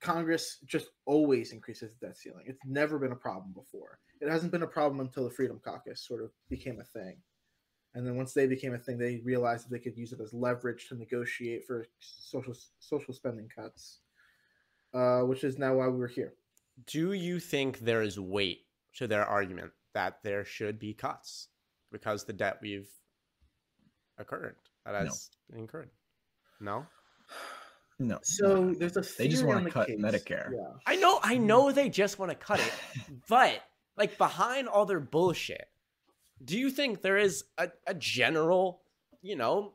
Congress 0.00 0.58
just 0.66 0.88
always 1.06 1.52
increases 1.52 1.92
the 1.94 2.06
debt 2.06 2.16
ceiling. 2.16 2.44
It's 2.46 2.60
never 2.64 2.98
been 2.98 3.12
a 3.12 3.16
problem 3.16 3.52
before. 3.52 4.00
It 4.20 4.28
hasn't 4.28 4.52
been 4.52 4.62
a 4.62 4.66
problem 4.66 5.00
until 5.00 5.24
the 5.24 5.30
Freedom 5.30 5.60
Caucus 5.64 6.06
sort 6.06 6.22
of 6.22 6.30
became 6.48 6.80
a 6.80 6.84
thing. 6.84 7.16
And 7.94 8.06
then 8.06 8.16
once 8.16 8.32
they 8.32 8.46
became 8.46 8.74
a 8.74 8.78
thing, 8.78 8.98
they 8.98 9.20
realized 9.24 9.64
that 9.64 9.70
they 9.70 9.78
could 9.78 9.96
use 9.96 10.12
it 10.12 10.20
as 10.20 10.34
leverage 10.34 10.88
to 10.88 10.94
negotiate 10.96 11.64
for 11.66 11.86
social 12.00 12.54
social 12.80 13.14
spending 13.14 13.48
cuts, 13.48 14.00
uh, 14.92 15.20
which 15.20 15.42
is 15.42 15.58
now 15.58 15.74
why 15.74 15.88
we're 15.88 16.06
here. 16.06 16.34
Do 16.86 17.12
you 17.12 17.40
think 17.40 17.80
there 17.80 18.02
is 18.02 18.20
weight 18.20 18.66
to 18.96 19.06
their 19.06 19.24
argument 19.24 19.72
that 19.94 20.18
there 20.22 20.44
should 20.44 20.78
be 20.78 20.94
cuts 20.94 21.48
because 21.92 22.24
the 22.24 22.32
debt 22.32 22.58
we've 22.60 22.90
occurred 24.18 24.56
that 24.84 24.92
No. 24.92 25.10
has 25.10 25.30
incurred? 25.54 25.90
No. 26.60 26.86
No. 27.98 28.18
So 28.22 28.74
there's 28.74 28.96
a 28.96 29.00
They 29.00 29.28
just 29.28 29.44
wanna 29.44 29.70
cut 29.70 29.88
case. 29.88 30.00
Medicare. 30.00 30.52
Yeah. 30.52 30.72
I 30.86 30.96
know, 30.96 31.18
I 31.22 31.34
mm-hmm. 31.34 31.46
know 31.46 31.72
they 31.72 31.88
just 31.88 32.18
want 32.18 32.30
to 32.30 32.36
cut 32.36 32.60
it, 32.60 32.72
but 33.28 33.62
like 33.96 34.16
behind 34.18 34.68
all 34.68 34.86
their 34.86 35.00
bullshit, 35.00 35.68
do 36.44 36.56
you 36.56 36.70
think 36.70 37.02
there 37.02 37.18
is 37.18 37.44
a, 37.58 37.70
a 37.86 37.94
general, 37.94 38.82
you 39.20 39.34
know, 39.36 39.74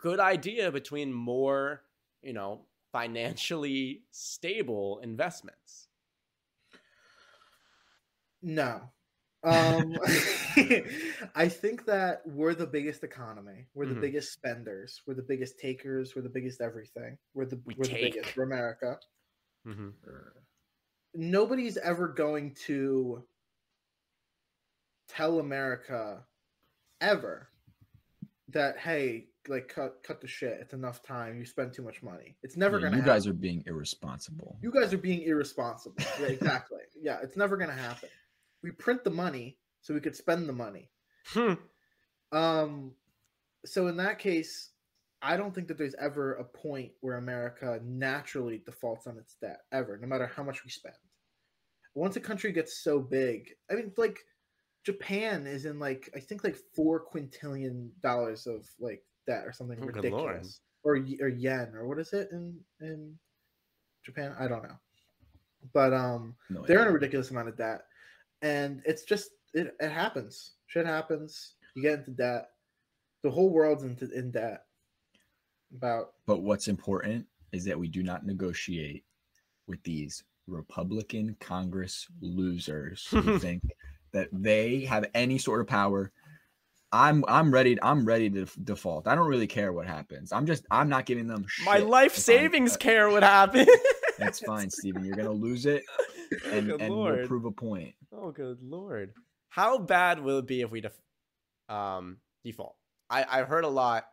good 0.00 0.20
idea 0.20 0.70
between 0.70 1.12
more, 1.12 1.82
you 2.22 2.32
know, 2.32 2.62
financially 2.92 4.02
stable 4.12 5.00
investments? 5.02 5.88
No. 8.42 8.90
Um, 9.42 9.96
I 11.34 11.48
think 11.48 11.86
that 11.86 12.22
we're 12.26 12.54
the 12.54 12.66
biggest 12.66 13.02
economy. 13.04 13.66
We're 13.74 13.86
the 13.86 13.94
Mhm. 13.94 14.00
biggest 14.00 14.32
spenders. 14.32 15.00
We're 15.06 15.14
the 15.14 15.22
biggest 15.22 15.58
takers. 15.58 16.14
We're 16.14 16.22
the 16.22 16.28
biggest 16.28 16.60
everything. 16.60 17.16
We're 17.34 17.46
the 17.46 17.60
we 17.64 17.74
are 17.74 17.84
the 17.84 17.92
biggest. 17.94 18.36
We're 18.36 18.44
America. 18.44 18.98
Mm-hmm. 19.66 19.88
Nobody's 21.14 21.76
ever 21.76 22.08
going 22.08 22.54
to 22.66 23.24
tell 25.08 25.38
America 25.40 26.24
ever 27.00 27.48
that 28.48 28.78
hey, 28.78 29.26
like 29.48 29.68
cut 29.68 30.02
cut 30.02 30.20
the 30.20 30.26
shit. 30.28 30.58
It's 30.60 30.74
enough 30.74 31.02
time. 31.02 31.38
You 31.38 31.44
spend 31.46 31.72
too 31.72 31.82
much 31.82 32.02
money. 32.02 32.36
It's 32.42 32.56
never 32.56 32.76
Yeah, 32.78 32.84
gonna. 32.84 32.96
you 32.96 33.02
happen. 33.02 33.14
guys 33.16 33.26
are 33.26 33.32
being 33.32 33.62
irresponsible. 33.66 34.58
You 34.62 34.70
guys 34.70 34.92
are 34.92 34.98
being 34.98 35.22
irresponsible. 35.22 35.96
Yeah, 36.20 36.26
exactly. 36.26 36.80
yeah, 37.00 37.18
it's 37.22 37.36
never 37.36 37.56
gonna 37.56 37.72
happen. 37.72 38.08
We 38.62 38.70
print 38.72 39.04
the 39.04 39.10
money 39.10 39.58
so 39.80 39.94
we 39.94 40.00
could 40.00 40.16
spend 40.16 40.48
the 40.48 40.52
money. 40.52 40.90
Hmm. 41.26 41.54
Um, 42.32 42.92
so 43.64 43.88
in 43.88 43.96
that 43.96 44.18
case, 44.18 44.70
I 45.22 45.36
don't 45.36 45.54
think 45.54 45.68
that 45.68 45.78
there's 45.78 45.94
ever 46.00 46.34
a 46.34 46.44
point 46.44 46.92
where 47.00 47.18
America 47.18 47.80
naturally 47.84 48.62
defaults 48.64 49.06
on 49.06 49.18
its 49.18 49.36
debt 49.40 49.60
ever, 49.72 49.98
no 49.98 50.06
matter 50.06 50.26
how 50.26 50.42
much 50.42 50.64
we 50.64 50.70
spend. 50.70 50.94
Once 51.94 52.16
a 52.16 52.20
country 52.20 52.52
gets 52.52 52.82
so 52.82 53.00
big, 53.00 53.50
I 53.70 53.74
mean, 53.74 53.92
like 53.96 54.20
Japan 54.84 55.46
is 55.46 55.66
in 55.66 55.78
like 55.78 56.08
I 56.14 56.20
think 56.20 56.44
like 56.44 56.56
four 56.74 57.04
quintillion 57.04 57.90
dollars 58.02 58.46
of 58.46 58.66
like 58.78 59.02
debt 59.26 59.46
or 59.46 59.52
something 59.52 59.78
Oh, 59.82 59.86
ridiculous, 59.86 60.60
or 60.84 60.94
or 61.20 61.28
yen 61.28 61.72
or 61.74 61.86
what 61.86 61.98
is 61.98 62.12
it 62.12 62.30
in 62.32 62.58
in 62.80 63.18
Japan? 64.04 64.34
I 64.38 64.48
don't 64.48 64.62
know, 64.62 64.78
but 65.74 65.92
um, 65.92 66.36
No 66.48 66.64
they're 66.64 66.80
in 66.82 66.88
a 66.88 66.92
ridiculous 66.92 67.30
amount 67.30 67.48
of 67.48 67.56
debt, 67.56 67.82
and 68.42 68.82
it's 68.84 69.04
just 69.04 69.30
it, 69.54 69.74
it 69.80 69.90
happens. 69.90 70.52
Shit 70.66 70.86
happens. 70.86 71.54
You 71.74 71.82
get 71.82 71.98
into 72.00 72.10
debt. 72.12 72.48
The 73.22 73.30
whole 73.30 73.50
world's 73.50 73.84
into 73.84 74.10
in 74.10 74.30
debt. 74.30 74.62
About 75.76 76.14
But 76.26 76.42
what's 76.42 76.68
important 76.68 77.26
is 77.52 77.64
that 77.64 77.78
we 77.78 77.86
do 77.88 78.02
not 78.02 78.26
negotiate 78.26 79.04
with 79.68 79.82
these 79.84 80.24
Republican 80.48 81.36
Congress 81.40 82.06
losers 82.20 83.06
who 83.10 83.38
think 83.40 83.62
that 84.12 84.28
they 84.32 84.80
have 84.80 85.04
any 85.14 85.38
sort 85.38 85.60
of 85.60 85.66
power. 85.68 86.10
I'm 86.92 87.24
I'm 87.28 87.52
ready. 87.52 87.80
I'm 87.82 88.04
ready 88.04 88.28
to 88.30 88.42
f- 88.42 88.56
default. 88.64 89.06
I 89.06 89.14
don't 89.14 89.28
really 89.28 89.46
care 89.46 89.72
what 89.72 89.86
happens. 89.86 90.32
I'm 90.32 90.44
just 90.44 90.64
I'm 90.72 90.88
not 90.88 91.06
giving 91.06 91.28
them 91.28 91.46
My 91.64 91.78
life 91.78 92.12
if 92.18 92.28
I'm- 92.28 92.38
savings 92.38 92.74
uh, 92.74 92.78
care 92.78 93.08
would 93.08 93.22
happen. 93.22 93.66
That's 94.18 94.40
fine, 94.40 94.68
Steven. 94.70 95.04
You're 95.04 95.16
gonna 95.16 95.30
lose 95.30 95.66
it, 95.66 95.84
and, 96.52 96.66
good 96.68 96.80
and 96.80 96.94
we'll 96.96 97.26
prove 97.26 97.44
a 97.44 97.50
point. 97.50 97.94
Oh, 98.12 98.30
good 98.30 98.58
lord! 98.62 99.12
How 99.48 99.78
bad 99.78 100.20
will 100.20 100.38
it 100.38 100.46
be 100.46 100.60
if 100.62 100.70
we 100.70 100.80
def- 100.80 101.00
um, 101.68 102.18
default? 102.44 102.76
I 103.08 103.24
I've 103.28 103.48
heard 103.48 103.64
a 103.64 103.68
lot. 103.68 104.06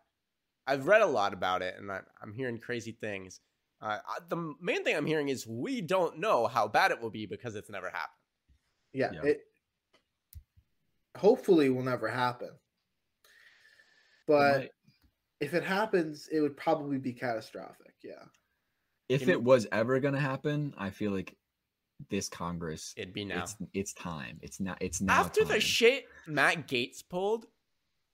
I've 0.65 0.88
read 0.88 1.01
a 1.01 1.07
lot 1.07 1.33
about 1.33 1.62
it, 1.62 1.75
and 1.77 1.91
I, 1.91 2.01
I'm 2.21 2.33
hearing 2.33 2.57
crazy 2.57 2.91
things. 3.00 3.39
Uh, 3.81 4.00
I- 4.07 4.19
the 4.27 4.53
main 4.59 4.83
thing 4.83 4.95
I'm 4.95 5.05
hearing 5.05 5.29
is 5.29 5.45
we 5.47 5.81
don't 5.81 6.17
know 6.19 6.47
how 6.47 6.67
bad 6.67 6.91
it 6.91 7.00
will 7.01 7.12
be 7.12 7.25
because 7.25 7.55
it's 7.55 7.69
never 7.69 7.88
happened. 7.88 8.13
yeah, 8.93 9.12
Yeah. 9.13 9.21
it 9.29 9.41
hopefully 11.15 11.69
will 11.69 11.83
never 11.83 12.07
happen. 12.07 12.50
But 14.27 14.57
Right. 14.57 14.71
if 15.39 15.53
it 15.53 15.63
happens, 15.63 16.27
it 16.31 16.41
would 16.41 16.57
probably 16.57 16.97
be 16.97 17.13
catastrophic. 17.13 17.93
Yeah. 18.03 18.25
if 19.09 19.21
You 19.21 19.27
know- 19.27 19.33
it 19.33 19.43
was 19.43 19.67
ever 19.71 20.00
gonna 20.01 20.19
happen, 20.19 20.74
I 20.77 20.89
feel 20.89 21.12
like 21.12 21.37
this 22.10 22.30
Congress 22.30 22.94
It'd 22.98 23.13
be 23.13 23.25
now. 23.25 23.44
it's 23.44 23.56
it's 23.74 23.94
time. 23.94 24.39
It's 24.42 24.60
not 24.60 24.77
it's 24.82 25.01
now 25.01 25.13
After 25.20 25.44
the 25.44 25.60
shit 25.60 26.06
Matt 26.27 26.68
Gaetz 26.68 27.04
pulled 27.08 27.46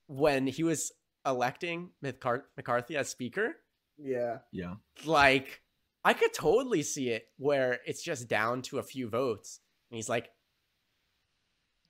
when 0.07 0.47
he 0.47 0.63
was 0.63 0.91
electing 1.25 1.89
McCarthy 2.01 2.97
as 2.97 3.09
speaker, 3.09 3.55
Yeah. 3.97 4.39
yeah. 4.51 4.75
like 5.05 5.61
I 6.03 6.13
could 6.13 6.33
totally 6.33 6.83
see 6.83 7.09
it 7.09 7.27
where 7.37 7.79
it's 7.85 8.01
just 8.03 8.27
down 8.27 8.61
to 8.63 8.79
a 8.79 8.83
few 8.83 9.07
votes, 9.09 9.61
and 9.89 9.95
he's 9.95 10.09
like, 10.09 10.29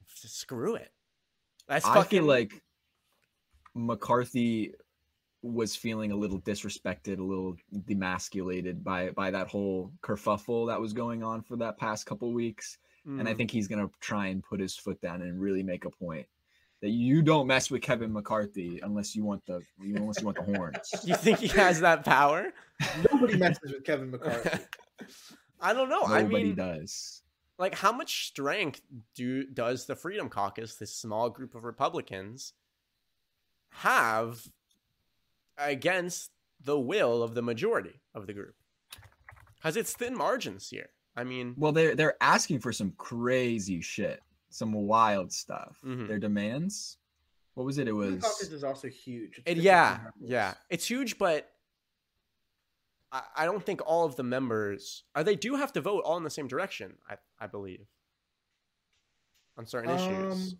"Screw 0.05 0.75
it." 0.75 0.91
That's 1.67 1.85
I 1.85 1.95
fucking 1.95 2.19
feel 2.21 2.27
like 2.27 2.61
McCarthy 3.73 4.73
was 5.43 5.75
feeling 5.75 6.11
a 6.11 6.15
little 6.15 6.39
disrespected, 6.41 7.19
a 7.19 7.23
little 7.23 7.55
demasculated 7.85 8.81
by 8.83 9.11
by 9.11 9.29
that 9.29 9.47
whole 9.49 9.91
kerfuffle 10.01 10.67
that 10.67 10.79
was 10.79 10.93
going 10.93 11.21
on 11.21 11.41
for 11.43 11.57
that 11.57 11.77
past 11.77 12.05
couple 12.05 12.31
weeks. 12.33 12.77
And 13.05 13.27
I 13.27 13.33
Mm. 13.33 13.37
think 13.37 13.51
he's 13.51 13.67
gonna 13.67 13.89
try 13.99 14.27
and 14.27 14.41
put 14.41 14.61
his 14.61 14.77
foot 14.77 14.99
down 15.01 15.21
and 15.21 15.39
really 15.39 15.61
make 15.61 15.83
a 15.83 15.89
point 15.89 16.25
that 16.81 16.89
you 16.89 17.21
don't 17.21 17.45
mess 17.47 17.69
with 17.69 17.81
Kevin 17.81 18.13
McCarthy 18.13 18.79
unless 18.81 19.15
you 19.15 19.23
want 19.25 19.45
the 19.45 19.61
unless 19.79 20.21
you 20.21 20.25
want 20.25 20.37
the 20.37 20.43
horns. 20.43 20.89
you 21.05 21.15
think 21.15 21.39
he 21.39 21.47
has 21.49 21.81
that 21.81 22.05
power? 22.05 22.53
Nobody 23.11 23.37
messes 23.37 23.73
with 23.73 23.83
Kevin 23.83 24.11
McCarthy. 24.11 24.63
I 25.59 25.73
don't 25.73 25.89
know. 25.89 26.03
I 26.03 26.23
Nobody 26.23 26.45
mean, 26.45 26.55
does. 26.55 27.21
like, 27.57 27.75
how 27.75 27.91
much 27.91 28.27
strength 28.27 28.81
do 29.15 29.45
does 29.45 29.85
the 29.85 29.95
Freedom 29.95 30.29
Caucus, 30.29 30.75
this 30.75 30.95
small 30.95 31.29
group 31.29 31.55
of 31.55 31.63
Republicans, 31.63 32.53
have 33.71 34.47
against 35.57 36.31
the 36.63 36.79
will 36.79 37.21
of 37.23 37.35
the 37.35 37.41
majority 37.41 38.01
of 38.13 38.27
the 38.27 38.33
group? 38.33 38.55
Because 39.55 39.77
it's 39.77 39.93
thin 39.93 40.15
margins 40.17 40.69
here. 40.69 40.89
I 41.15 41.23
mean, 41.23 41.53
Well, 41.57 41.71
they're 41.71 41.95
they're 41.95 42.17
asking 42.21 42.59
for 42.59 42.71
some 42.73 42.91
crazy 42.97 43.81
shit, 43.81 44.19
some 44.49 44.73
wild 44.73 45.31
stuff. 45.31 45.77
Mhm. 45.83 46.07
Their 46.07 46.19
demands. 46.19 46.97
What 47.53 47.65
was 47.65 47.77
it? 47.77 47.83
It 47.87 47.91
The 47.91 47.95
was 47.95 48.21
caucus 48.23 48.51
is 48.51 48.63
also 48.63 48.87
huge. 48.89 49.39
It, 49.45 49.57
yeah, 49.57 49.99
yeah, 50.19 50.55
it's 50.69 50.87
huge, 50.89 51.19
but 51.19 51.49
I, 53.11 53.21
I 53.37 53.45
don't 53.45 53.63
think 53.63 53.81
all 53.85 54.05
of 54.05 54.15
the 54.15 54.23
members 54.23 55.03
are. 55.13 55.23
They 55.23 55.35
do 55.35 55.55
have 55.55 55.71
to 55.73 55.81
vote 55.81 56.01
all 56.03 56.17
in 56.17 56.23
the 56.23 56.31
same 56.31 56.47
direction. 56.47 56.97
I 57.07 57.17
I 57.39 57.45
believe 57.45 57.85
on 59.55 59.67
certain 59.67 59.91
issues. 59.91 60.53
Um, 60.53 60.59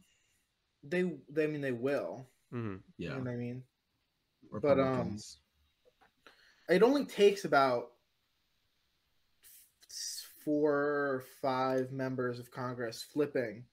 they, 0.84 1.14
they, 1.30 1.44
I 1.46 1.48
mean, 1.48 1.62
they 1.62 1.72
will. 1.72 2.28
hmm 2.52 2.76
yeah. 2.98 3.10
You 3.10 3.16
know 3.16 3.22
what 3.24 3.32
I 3.32 3.38
mean? 3.38 3.64
But, 4.62 4.80
um, 4.80 5.18
It 6.70 6.84
only 6.84 7.06
takes 7.06 7.46
about 7.46 7.92
four 10.44 10.72
or 10.72 11.24
five 11.42 11.92
members 11.92 12.40
of 12.40 12.52
Congress 12.52 13.04
flipping 13.14 13.66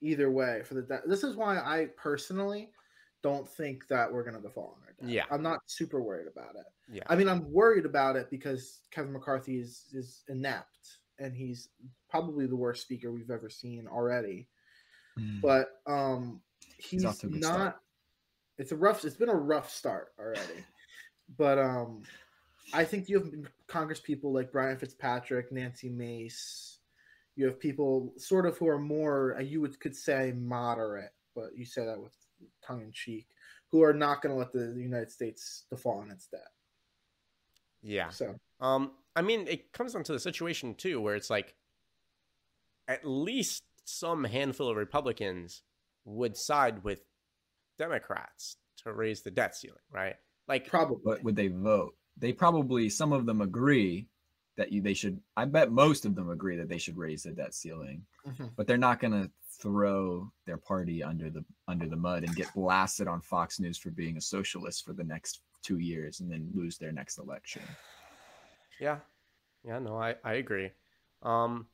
either 0.00 0.30
way 0.30 0.62
for 0.64 0.74
the. 0.74 0.82
De- 0.82 1.02
this 1.06 1.24
is 1.24 1.36
why 1.36 1.58
I 1.58 1.88
personally 1.96 2.70
don't 3.22 3.48
think 3.48 3.86
that 3.88 4.10
we're 4.10 4.22
going 4.22 4.36
to 4.36 4.42
default 4.42 4.76
on 4.76 4.82
our 4.86 4.94
debt. 5.00 5.14
Yeah. 5.14 5.24
I'm 5.30 5.42
not 5.42 5.60
super 5.66 6.02
worried 6.02 6.28
about 6.28 6.56
it. 6.56 6.66
Yeah. 6.92 7.02
I 7.06 7.16
mean, 7.16 7.28
I'm 7.28 7.50
worried 7.52 7.84
about 7.84 8.16
it 8.16 8.30
because 8.30 8.80
Kevin 8.90 9.12
McCarthy 9.12 9.58
is 9.58 9.84
is 9.92 10.22
inept 10.28 10.98
and 11.18 11.34
he's 11.34 11.68
probably 12.08 12.46
the 12.46 12.56
worst 12.56 12.82
speaker 12.82 13.12
we've 13.12 13.30
ever 13.30 13.50
seen 13.50 13.86
already. 13.86 14.48
Mm. 15.18 15.40
But 15.42 15.80
um, 15.86 16.40
he's, 16.78 17.02
to 17.18 17.38
not. 17.38 17.76
It's 18.60 18.72
a 18.72 18.76
rough. 18.76 19.04
It's 19.06 19.16
been 19.16 19.30
a 19.30 19.34
rough 19.34 19.70
start 19.70 20.12
already. 20.18 20.64
but 21.38 21.58
um, 21.58 22.02
I 22.74 22.84
think 22.84 23.08
you 23.08 23.18
have 23.18 23.32
Congress 23.66 24.00
people 24.00 24.32
like 24.32 24.52
Brian 24.52 24.76
Fitzpatrick, 24.76 25.50
Nancy 25.50 25.88
Mace. 25.88 26.78
You 27.36 27.46
have 27.46 27.58
people 27.58 28.12
sort 28.18 28.44
of 28.44 28.58
who 28.58 28.68
are 28.68 28.78
more 28.78 29.36
uh, 29.38 29.40
you 29.40 29.62
would 29.62 29.80
could 29.80 29.96
say 29.96 30.34
moderate, 30.36 31.14
but 31.34 31.56
you 31.56 31.64
say 31.64 31.86
that 31.86 31.98
with 31.98 32.14
tongue 32.62 32.82
in 32.82 32.92
cheek, 32.92 33.26
who 33.70 33.82
are 33.82 33.94
not 33.94 34.20
going 34.20 34.34
to 34.34 34.38
let 34.38 34.52
the 34.52 34.78
United 34.78 35.10
States 35.10 35.64
default 35.70 36.02
on 36.02 36.10
its 36.10 36.26
debt. 36.26 36.48
Yeah. 37.82 38.10
So 38.10 38.34
Um, 38.60 38.92
I 39.16 39.22
mean, 39.22 39.46
it 39.48 39.72
comes 39.72 39.94
down 39.94 40.04
to 40.04 40.12
the 40.12 40.20
situation 40.20 40.74
too, 40.74 41.00
where 41.00 41.14
it's 41.14 41.30
like, 41.30 41.54
at 42.86 43.06
least 43.06 43.62
some 43.84 44.24
handful 44.24 44.68
of 44.68 44.76
Republicans 44.76 45.62
would 46.04 46.36
side 46.36 46.84
with 46.84 47.00
Democrats 47.84 48.56
to 48.84 48.92
raise 48.92 49.22
the 49.22 49.30
debt 49.30 49.56
ceiling, 49.56 49.78
right? 49.90 50.16
Like, 50.46 50.66
probably. 50.68 50.98
But 51.04 51.24
would 51.24 51.34
they 51.36 51.48
vote? 51.48 51.94
They 52.18 52.32
probably 52.32 52.90
some 52.90 53.12
of 53.12 53.24
them 53.26 53.40
agree 53.40 54.06
that 54.56 54.70
you 54.70 54.82
they 54.82 54.92
should. 54.94 55.18
I 55.36 55.46
bet 55.46 55.72
most 55.72 56.04
of 56.04 56.14
them 56.14 56.28
agree 56.28 56.56
that 56.58 56.68
they 56.68 56.76
should 56.78 56.98
raise 56.98 57.22
the 57.22 57.30
debt 57.30 57.54
ceiling, 57.54 58.04
Mhm. 58.26 58.50
but 58.56 58.66
they're 58.66 58.76
not 58.76 59.00
going 59.00 59.12
to 59.14 59.30
throw 59.62 60.30
their 60.46 60.58
party 60.58 61.02
under 61.02 61.30
the 61.30 61.44
under 61.68 61.86
the 61.88 61.96
mud 61.96 62.24
and 62.24 62.34
get 62.36 62.52
blasted 62.54 63.08
on 63.08 63.20
Fox 63.22 63.58
News 63.60 63.78
for 63.78 63.90
being 63.90 64.16
a 64.18 64.20
socialist 64.20 64.84
for 64.84 64.92
the 64.92 65.04
next 65.04 65.40
two 65.62 65.78
years 65.78 66.20
and 66.20 66.30
then 66.30 66.50
lose 66.54 66.76
their 66.78 66.92
next 66.92 67.18
election. 67.18 67.62
yeah, 68.78 68.98
yeah, 69.64 69.78
no, 69.78 69.96
I 69.96 70.16
I 70.24 70.34
agree. 70.34 70.70
Um, 71.22 71.68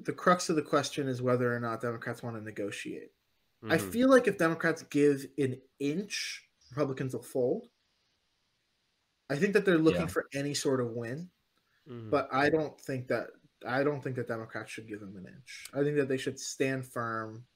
The 0.00 0.12
crux 0.12 0.48
of 0.50 0.56
the 0.56 0.62
question 0.74 1.08
is 1.08 1.22
whether 1.22 1.54
or 1.54 1.60
not 1.60 1.80
Democrats 1.80 2.22
want 2.22 2.36
to 2.36 2.42
negotiate. 2.42 3.12
I 3.68 3.78
mhm. 3.78 3.90
feel 3.92 4.08
like 4.10 4.26
if 4.28 4.36
Democrats 4.38 4.82
give 4.82 5.26
an 5.38 5.60
inch, 5.78 6.46
Republicans 6.70 7.14
will 7.14 7.22
fold. 7.22 7.68
I 9.30 9.36
think 9.36 9.54
that 9.54 9.64
they're 9.64 9.78
looking 9.78 10.02
Yeah. 10.02 10.06
for 10.08 10.28
any 10.34 10.54
sort 10.54 10.80
of 10.80 10.90
win, 10.92 11.30
Mhm. 11.88 12.10
but 12.10 12.28
I 12.32 12.50
don't 12.50 12.78
think 12.80 13.08
that 13.08 13.30
I 13.66 13.82
don't 13.82 14.02
think 14.02 14.16
that 14.16 14.28
Democrats 14.28 14.70
should 14.70 14.86
give 14.86 15.00
them 15.00 15.16
an 15.16 15.26
inch. 15.26 15.70
I 15.72 15.82
think 15.82 15.96
that 15.96 16.06
they 16.06 16.18
should 16.18 16.38
stand 16.38 16.84
firm, 16.86 17.46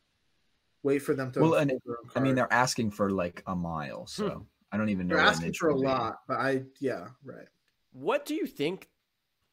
wait 0.83 1.00
for 1.00 1.15
them 1.15 1.31
to. 1.33 1.41
Well, 1.41 1.55
and 1.57 1.71
unfold 1.71 1.83
their 1.85 1.99
own 1.99 2.11
I 2.17 2.21
mean, 2.21 2.35
they're 2.35 2.50
asking 2.53 2.93
for 2.93 3.11
like 3.11 3.43
a 3.47 3.55
mile, 3.55 4.07
so 4.07 4.47
I 4.73 4.79
don't 4.79 4.88
even 4.88 5.07
know. 5.07 5.17
they're 5.17 5.25
asking 5.27 5.53
for 5.53 5.69
a 5.69 5.75
be. 5.75 5.83
lot, 5.83 6.23
but 6.27 6.38
I 6.38 6.65
yeah 6.81 7.09
right. 7.23 7.49
what 7.93 8.25
do 8.25 8.35
you 8.35 8.47
think 8.47 8.88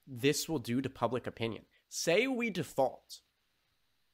this 0.08 0.48
will 0.48 0.60
do 0.60 0.82
to 0.82 0.90
public 0.90 1.28
opinion? 1.28 1.66
Say 1.90 2.28
we 2.28 2.50
default. 2.50 3.20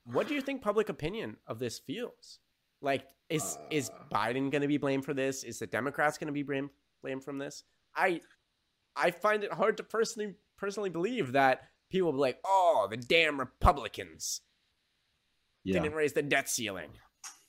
What 0.06 0.28
do 0.28 0.34
you 0.34 0.42
think 0.42 0.62
public 0.62 0.90
opinion 0.90 1.38
of 1.48 1.60
this 1.60 1.80
feels? 1.80 2.40
Like, 2.82 3.08
is 3.30 3.58
is 3.70 3.90
Uh. 3.90 4.04
Biden 4.12 4.52
going 4.52 4.62
to 4.62 4.68
be 4.68 4.78
blamed 4.78 5.06
for 5.06 5.14
this? 5.14 5.44
Is 5.44 5.60
the 5.60 5.68
Democrats 5.68 6.18
going 6.18 6.28
to 6.28 6.34
be 6.34 6.44
blamed 6.44 6.70
blamed 7.02 7.24
from 7.24 7.38
this? 7.38 7.64
I 7.96 8.22
I 8.96 9.12
find 9.12 9.44
it 9.44 9.54
hard 9.54 9.78
to 9.78 9.84
personally 9.84 10.36
personally 10.58 10.90
believe 10.90 11.32
that 11.34 11.62
people 11.90 12.08
will 12.08 12.14
be 12.14 12.20
like, 12.20 12.40
"Oh, 12.46 12.88
the 12.90 12.98
damn 12.98 13.40
Republicans 13.40 14.42
Yeah, 15.64 15.80
didn't 15.82 15.96
raise 15.96 16.14
the 16.14 16.24
debt 16.24 16.50
ceiling." 16.50 16.92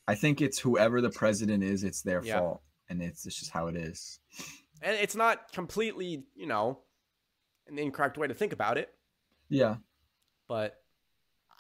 I 0.07 0.15
think 0.15 0.41
it's 0.41 0.59
whoever 0.59 1.01
the 1.01 1.11
president 1.11 1.63
is, 1.63 1.85
it's 1.85 2.03
their 2.03 2.23
Yeah. 2.25 2.41
fault, 2.41 2.63
and 2.89 3.01
it's, 3.01 3.25
it's 3.25 3.39
just 3.39 3.53
how 3.53 3.69
it 3.69 3.77
is. 3.77 4.19
And 4.83 4.97
it's 4.97 5.15
not 5.15 5.53
completely, 5.53 6.27
you 6.35 6.47
know, 6.47 6.83
an 7.69 7.79
incorrect 7.79 8.19
way 8.19 8.27
to 8.27 8.35
think 8.35 8.53
about 8.53 8.79
it. 8.79 8.93
Yeah, 9.49 9.77
but 10.49 10.82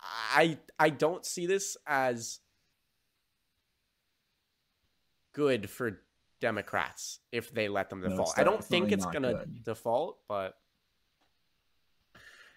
I 0.02 0.58
I 0.78 0.90
don't 0.90 1.24
see 1.24 1.46
this 1.46 1.76
as 1.86 2.40
good 5.32 5.70
for 5.70 6.02
Democrats 6.40 7.20
if 7.30 7.52
they 7.52 7.68
let 7.68 7.88
them 7.88 8.00
No, 8.00 8.10
default. 8.10 8.38
I 8.38 8.44
don't 8.44 8.64
think 8.64 8.92
it's 8.92 9.06
gonna 9.06 9.34
good. 9.34 9.64
default, 9.64 10.18
but 10.28 10.58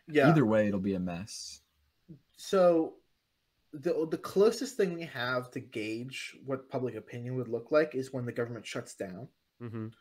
Yeah. 0.08 0.30
either 0.30 0.46
way, 0.46 0.68
it'll 0.68 0.80
be 0.80 0.96
a 0.96 1.00
mess. 1.00 1.62
So 2.38 2.98
the 3.72 4.08
the 4.10 4.18
closest 4.18 4.78
thing 4.78 4.94
we 4.94 5.04
have 5.04 5.52
to 5.52 5.60
gauge 5.60 6.38
what 6.46 6.70
public 6.70 6.96
opinion 6.96 7.36
would 7.36 7.48
look 7.50 7.72
like 7.72 7.94
is 7.96 8.12
when 8.14 8.26
the 8.26 8.32
government 8.32 8.66
shuts 8.66 8.96
down. 8.96 9.30
mhm. 9.62 9.94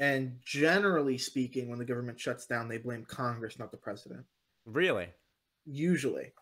And 0.00 0.40
generally 0.44 1.16
speaking, 1.18 1.68
when 1.68 1.78
the 1.78 1.84
government 1.84 2.18
shuts 2.18 2.46
down, 2.46 2.68
they 2.68 2.78
blame 2.78 3.04
Congress, 3.04 3.58
not 3.58 3.70
the 3.70 3.76
president. 3.76 4.26
really, 4.66 5.12
Usually. 5.66 6.32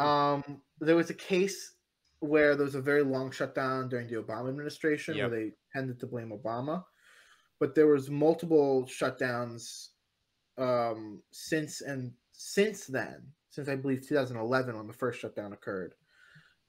Um, 0.00 0.62
there 0.80 0.96
was 0.96 1.10
a 1.10 1.14
case 1.14 1.74
where 2.20 2.54
there 2.54 2.64
was 2.64 2.74
a 2.74 2.82
very 2.82 3.02
long 3.02 3.30
shutdown 3.30 3.88
during 3.88 4.06
the 4.08 4.16
Obama 4.22 4.48
administration 4.48 5.16
Yep. 5.16 5.30
where 5.30 5.40
they 5.40 5.52
tended 5.72 5.98
to 6.00 6.06
blame 6.06 6.30
Obama. 6.30 6.84
But 7.58 7.74
there 7.74 7.86
was 7.86 8.10
multiple 8.10 8.86
shutdowns 8.86 9.88
um, 10.58 11.22
since 11.30 11.80
and 11.80 12.12
since 12.32 12.86
then, 12.86 13.32
since 13.50 13.68
I 13.68 13.76
believe 13.76 14.06
2011 14.06 14.76
when 14.76 14.86
the 14.86 14.92
first 14.92 15.20
shutdown 15.20 15.52
occurred, 15.52 15.94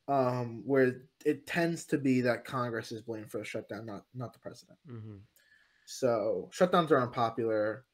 um, 0.07 0.63
where 0.65 1.01
it 1.25 1.45
tends 1.47 1.85
to 1.85 1.97
be 1.97 2.21
that 2.21 2.43
Congress 2.45 2.91
is 2.91 3.01
blamed 3.01 3.31
for 3.31 3.37
the 3.39 3.45
shutdown, 3.45 3.85
not 3.85 4.05
not 4.13 4.33
the 4.33 4.39
president. 4.39 4.77
hmm 4.85 5.17
So 5.85 6.49
shutdowns 6.53 6.91
are 6.91 7.01
unpopular. 7.01 7.85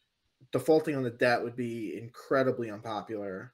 Defaulting 0.52 0.96
on 0.96 1.04
the 1.04 1.10
debt 1.10 1.44
would 1.44 1.56
be 1.56 1.98
incredibly 1.98 2.70
unpopular. 2.72 3.54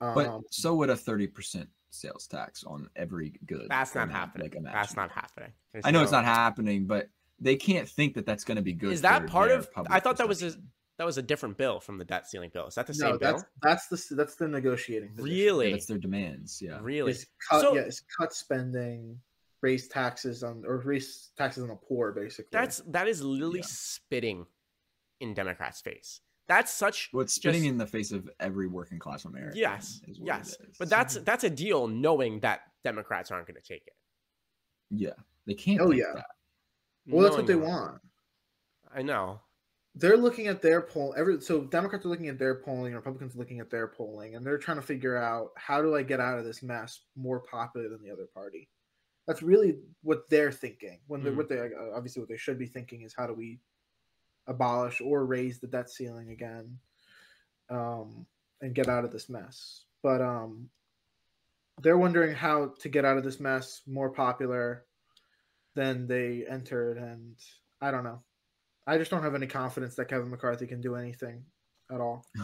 But 0.00 0.26
Um, 0.26 0.42
so 0.50 0.74
would 0.76 0.90
a 0.90 0.96
thirty 0.96 1.26
percent 1.26 1.68
sales 1.90 2.26
tax 2.26 2.62
on 2.64 2.88
every 2.96 3.38
good. 3.46 3.66
that's 3.70 3.94
not 3.94 4.10
happening. 4.10 4.50
like, 4.52 4.62
that's 4.72 4.96
not 4.96 5.10
happening. 5.10 5.52
There's 5.72 5.84
I 5.86 5.90
know 5.90 6.02
it's 6.02 6.12
not 6.12 6.24
happening, 6.24 6.86
but 6.86 7.08
they 7.40 7.56
can't 7.56 7.88
think 7.88 8.14
that 8.14 8.26
that's 8.26 8.44
going 8.44 8.56
to 8.56 8.62
be 8.62 8.72
good. 8.74 8.92
Is 8.92 9.02
that 9.02 9.26
part 9.26 9.50
of? 9.50 9.68
I 9.88 10.00
thought 10.00 10.16
that 10.18 10.28
was 10.28 10.42
a, 10.42 10.52
that 10.98 11.04
was 11.04 11.16
a 11.18 11.22
different 11.22 11.56
bill 11.56 11.80
from 11.80 11.98
the 11.98 12.04
debt 12.04 12.26
ceiling 12.28 12.50
bill. 12.52 12.66
Is 12.66 12.74
that 12.74 12.86
the 12.86 12.92
no, 12.98 13.10
same 13.12 13.18
that's 13.18 13.42
bill? 13.42 13.50
that's 13.62 13.86
the 14.08 14.14
that's 14.14 14.34
the 14.36 14.48
negotiating. 14.48 15.10
position. 15.10 15.24
Really, 15.24 15.66
Yeah, 15.68 15.72
that's 15.72 15.86
their 15.86 15.98
demands. 15.98 16.60
Yeah, 16.60 16.78
really. 16.82 17.12
Is 17.12 17.26
cut 17.50 17.60
So- 17.62 17.74
yeah, 17.74 17.82
is 17.82 18.02
cut 18.18 18.32
spending, 18.34 19.18
raise 19.62 19.88
taxes 19.88 20.42
on 20.42 20.64
or 20.66 20.78
raise 20.78 21.30
taxes 21.38 21.62
on 21.62 21.68
the 21.70 21.76
poor, 21.76 22.12
basically. 22.12 22.48
That's 22.52 22.78
that 22.88 23.08
is 23.08 23.22
literally 23.22 23.60
Yeah. 23.60 23.66
spitting 23.68 24.46
in 25.20 25.32
Democrats' 25.34 25.80
face. 25.80 26.20
That's 26.48 26.72
such 26.72 27.10
well, 27.12 27.22
it's 27.22 27.32
spitting 27.34 27.62
just- 27.62 27.70
in 27.70 27.78
the 27.78 27.86
face 27.86 28.12
of 28.12 28.28
every 28.40 28.68
working 28.68 28.98
class 28.98 29.24
American. 29.24 29.56
yes, 29.58 30.00
is 30.06 30.20
what 30.20 30.26
yes. 30.26 30.52
it 30.60 30.68
is. 30.70 30.76
But 30.78 30.88
that's 30.88 31.16
that's 31.18 31.44
a 31.44 31.50
deal, 31.50 31.88
knowing 31.88 32.40
that 32.40 32.60
Democrats 32.84 33.30
aren't 33.30 33.46
going 33.48 33.60
to 33.60 33.66
take 33.66 33.82
it. 33.86 33.94
yeah, 34.90 35.10
they 35.46 35.54
can't. 35.54 35.80
Oh, 35.80 35.90
yeah. 35.90 36.04
that. 36.14 36.26
well, 37.06 37.22
that's 37.24 37.36
what 37.36 37.46
they 37.46 37.54
Knowing- 37.54 37.68
want. 37.68 38.00
I 38.94 39.02
know. 39.02 39.40
They're 39.98 40.16
looking 40.18 40.46
at 40.46 40.60
their 40.60 40.82
poll. 40.82 41.14
Every 41.16 41.40
so 41.40 41.62
Democrats 41.62 42.04
are 42.04 42.10
looking 42.10 42.28
at 42.28 42.38
their 42.38 42.56
polling, 42.56 42.94
Republicans 42.94 43.34
are 43.34 43.38
looking 43.38 43.60
at 43.60 43.70
their 43.70 43.88
polling, 43.88 44.36
and 44.36 44.44
they're 44.46 44.58
trying 44.58 44.76
to 44.76 44.82
figure 44.82 45.16
out 45.16 45.50
how 45.56 45.80
do 45.80 45.96
I 45.96 46.02
get 46.02 46.20
out 46.20 46.38
of 46.38 46.44
this 46.44 46.62
mess 46.62 47.00
more 47.16 47.40
popular 47.40 47.88
than 47.88 48.02
the 48.02 48.10
other 48.10 48.26
party. 48.34 48.68
That's 49.26 49.42
really 49.42 49.78
what 50.02 50.28
they're 50.28 50.52
thinking. 50.52 51.00
When 51.06 51.22
they're 51.22 51.32
Mm. 51.32 51.36
what 51.36 51.48
they 51.48 51.58
uh, 51.58 51.68
obviously 51.96 52.20
what 52.20 52.28
they 52.28 52.36
should 52.36 52.58
be 52.58 52.66
thinking 52.66 53.02
is 53.02 53.14
how 53.16 53.26
do 53.26 53.32
we 53.32 53.58
abolish 54.46 55.00
or 55.00 55.24
raise 55.26 55.58
the 55.58 55.66
debt 55.66 55.90
ceiling 55.90 56.30
again, 56.30 56.78
um, 57.70 58.26
and 58.60 58.74
get 58.74 58.88
out 58.88 59.04
of 59.04 59.12
this 59.12 59.28
mess. 59.28 59.84
But 60.02 60.20
um, 60.20 60.68
they're 61.82 61.98
wondering 61.98 62.34
how 62.34 62.72
to 62.80 62.88
get 62.88 63.04
out 63.04 63.18
of 63.18 63.24
this 63.24 63.40
mess 63.40 63.82
more 63.86 64.10
popular 64.10 64.84
than 65.74 66.06
they 66.06 66.44
entered, 66.48 66.96
and 66.98 67.34
I 67.80 67.90
don't 67.90 68.04
know. 68.04 68.22
I 68.86 68.98
just 68.98 69.10
don't 69.10 69.22
have 69.22 69.34
any 69.34 69.46
confidence 69.48 69.96
that 69.96 70.08
Kevin 70.08 70.30
McCarthy 70.30 70.66
can 70.66 70.80
do 70.80 70.94
anything 70.96 71.44
at 71.92 72.00
all. 72.00 72.24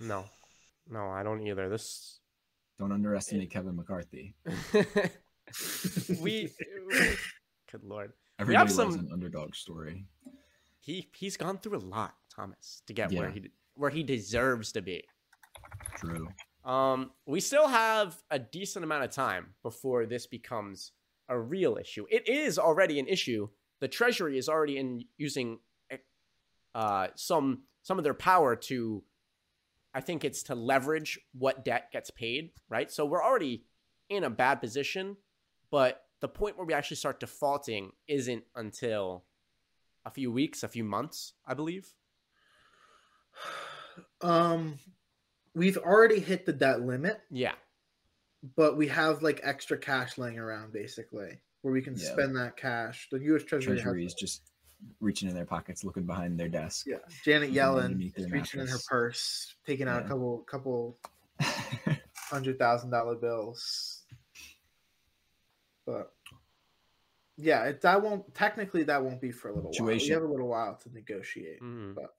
No, 0.00 0.24
no, 0.90 1.10
I 1.10 1.22
don't 1.22 1.46
either. 1.46 1.68
This 1.68 2.18
Don't 2.80 2.90
underestimate 2.90 3.50
Kevin 3.52 3.76
McCarthy. 3.76 4.34
we, 6.20 6.48
good 7.70 7.84
lord, 7.84 8.12
Everybody 8.40 8.58
have 8.68 8.76
loves 8.76 8.96
some- 8.96 9.06
an 9.06 9.10
underdog 9.12 9.54
story. 9.54 10.06
He 10.82 11.08
he's 11.14 11.36
gone 11.36 11.58
through 11.58 11.78
a 11.78 11.80
lot, 11.80 12.14
Thomas, 12.34 12.82
to 12.86 12.92
get 12.92 13.12
where 13.12 13.30
he 13.30 13.50
where 13.74 13.90
he 13.90 14.02
deserves 14.02 14.72
to 14.72 14.82
be. 14.82 15.04
True. 15.96 16.28
Um, 16.64 17.12
we 17.26 17.40
still 17.40 17.68
have 17.68 18.22
a 18.30 18.38
decent 18.38 18.84
amount 18.84 19.04
of 19.04 19.10
time 19.10 19.54
before 19.62 20.06
this 20.06 20.26
becomes 20.26 20.92
a 21.28 21.38
real 21.38 21.76
issue. 21.76 22.04
It 22.10 22.28
is 22.28 22.58
already 22.58 22.98
an 22.98 23.06
issue. 23.06 23.48
The 23.80 23.88
Treasury 23.88 24.38
is 24.38 24.48
already 24.48 24.76
in 24.76 25.04
using 25.16 25.58
uh, 26.74 27.08
some 27.14 27.62
some 27.82 27.98
of 27.98 28.04
their 28.04 28.14
power 28.14 28.54
to, 28.54 29.02
I 29.92 30.00
think 30.00 30.24
it's 30.24 30.44
to 30.44 30.54
leverage 30.54 31.18
what 31.32 31.64
debt 31.64 31.90
gets 31.92 32.10
paid, 32.10 32.50
right? 32.68 32.90
So 32.90 33.04
we're 33.04 33.24
already 33.24 33.64
in 34.08 34.22
a 34.24 34.30
bad 34.30 34.56
position, 34.56 35.16
but 35.70 36.04
the 36.20 36.28
point 36.28 36.56
where 36.56 36.66
we 36.66 36.74
actually 36.74 36.98
start 36.98 37.18
defaulting 37.18 37.90
isn't 38.06 38.44
until 38.54 39.24
a 40.04 40.10
few 40.10 40.30
weeks, 40.32 40.62
a 40.62 40.68
few 40.68 40.84
months, 40.84 41.32
I 41.46 41.54
believe. 41.54 41.88
Um, 44.20 44.78
we've 45.54 45.76
already 45.76 46.20
hit 46.20 46.46
the 46.46 46.52
debt 46.52 46.80
limit, 46.82 47.20
Yeah, 47.30 47.54
but 48.56 48.76
we 48.76 48.88
have 48.88 49.22
like 49.22 49.40
extra 49.42 49.76
cash 49.78 50.18
laying 50.18 50.38
around, 50.38 50.72
basically, 50.72 51.40
where 51.62 51.72
we 51.72 51.82
can 51.82 51.94
Yeah. 51.96 52.12
spend 52.12 52.36
that 52.36 52.56
cash. 52.56 53.08
The 53.10 53.18
U.S. 53.20 53.44
Treasury, 53.44 53.76
Treasury 53.76 54.02
has, 54.04 54.12
is 54.12 54.18
just 54.18 54.42
reaching 55.00 55.28
in 55.28 55.34
their 55.34 55.44
pockets, 55.44 55.84
looking 55.84 56.04
behind 56.04 56.38
their 56.38 56.48
desk. 56.48 56.86
yeah. 56.86 56.96
Janet 57.24 57.50
Looking 57.50 57.62
Yellen 57.62 57.84
underneath 57.84 58.18
is 58.18 58.30
reaching 58.30 58.60
in 58.60 58.66
her 58.68 58.78
purse, 58.88 59.54
taking 59.66 59.88
out 59.88 60.04
a 60.04 60.08
couple 60.08 60.38
couple 60.38 60.98
hundred 62.16 62.58
thousand 62.58 62.90
dollar 62.90 63.14
bills. 63.16 64.02
But 65.86 66.12
Yeah, 67.36 67.64
it, 67.64 67.80
that 67.80 68.02
won't 68.02 68.34
technically 68.34 68.82
that 68.84 69.02
won't 69.02 69.20
be 69.20 69.32
for 69.32 69.48
a 69.48 69.54
little 69.54 69.70
while. 69.72 69.86
We 69.96 70.08
have 70.08 70.22
a 70.22 70.26
little 70.26 70.48
while 70.48 70.76
to 70.76 70.90
negotiate, 70.92 71.60
Mhm. 71.60 71.94
But- 71.94 72.16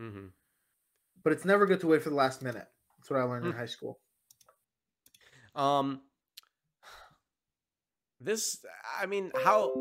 Mhm. 0.00 0.32
but 1.22 1.32
it's 1.32 1.44
never 1.44 1.66
good 1.66 1.80
to 1.80 1.86
wait 1.86 2.02
for 2.02 2.10
the 2.10 2.14
last 2.16 2.42
minute. 2.42 2.68
That's 2.98 3.10
what 3.10 3.18
I 3.20 3.22
learned 3.24 3.46
in 3.46 3.52
Mm. 3.52 3.56
high 3.56 3.66
school. 3.66 4.00
Um, 5.54 6.02
this, 8.20 8.64
I 8.98 9.06
mean, 9.06 9.32
how 9.34 9.72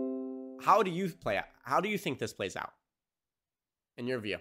how 0.63 0.81
do 0.81 0.89
you 0.89 1.09
play 1.13 1.37
out? 1.37 1.45
How 1.63 1.79
do 1.81 1.89
you 1.89 1.97
think 1.97 2.17
this 2.19 2.33
plays 2.33 2.55
out? 2.55 2.73
In 3.97 4.07
your 4.07 4.19
view, 4.19 4.39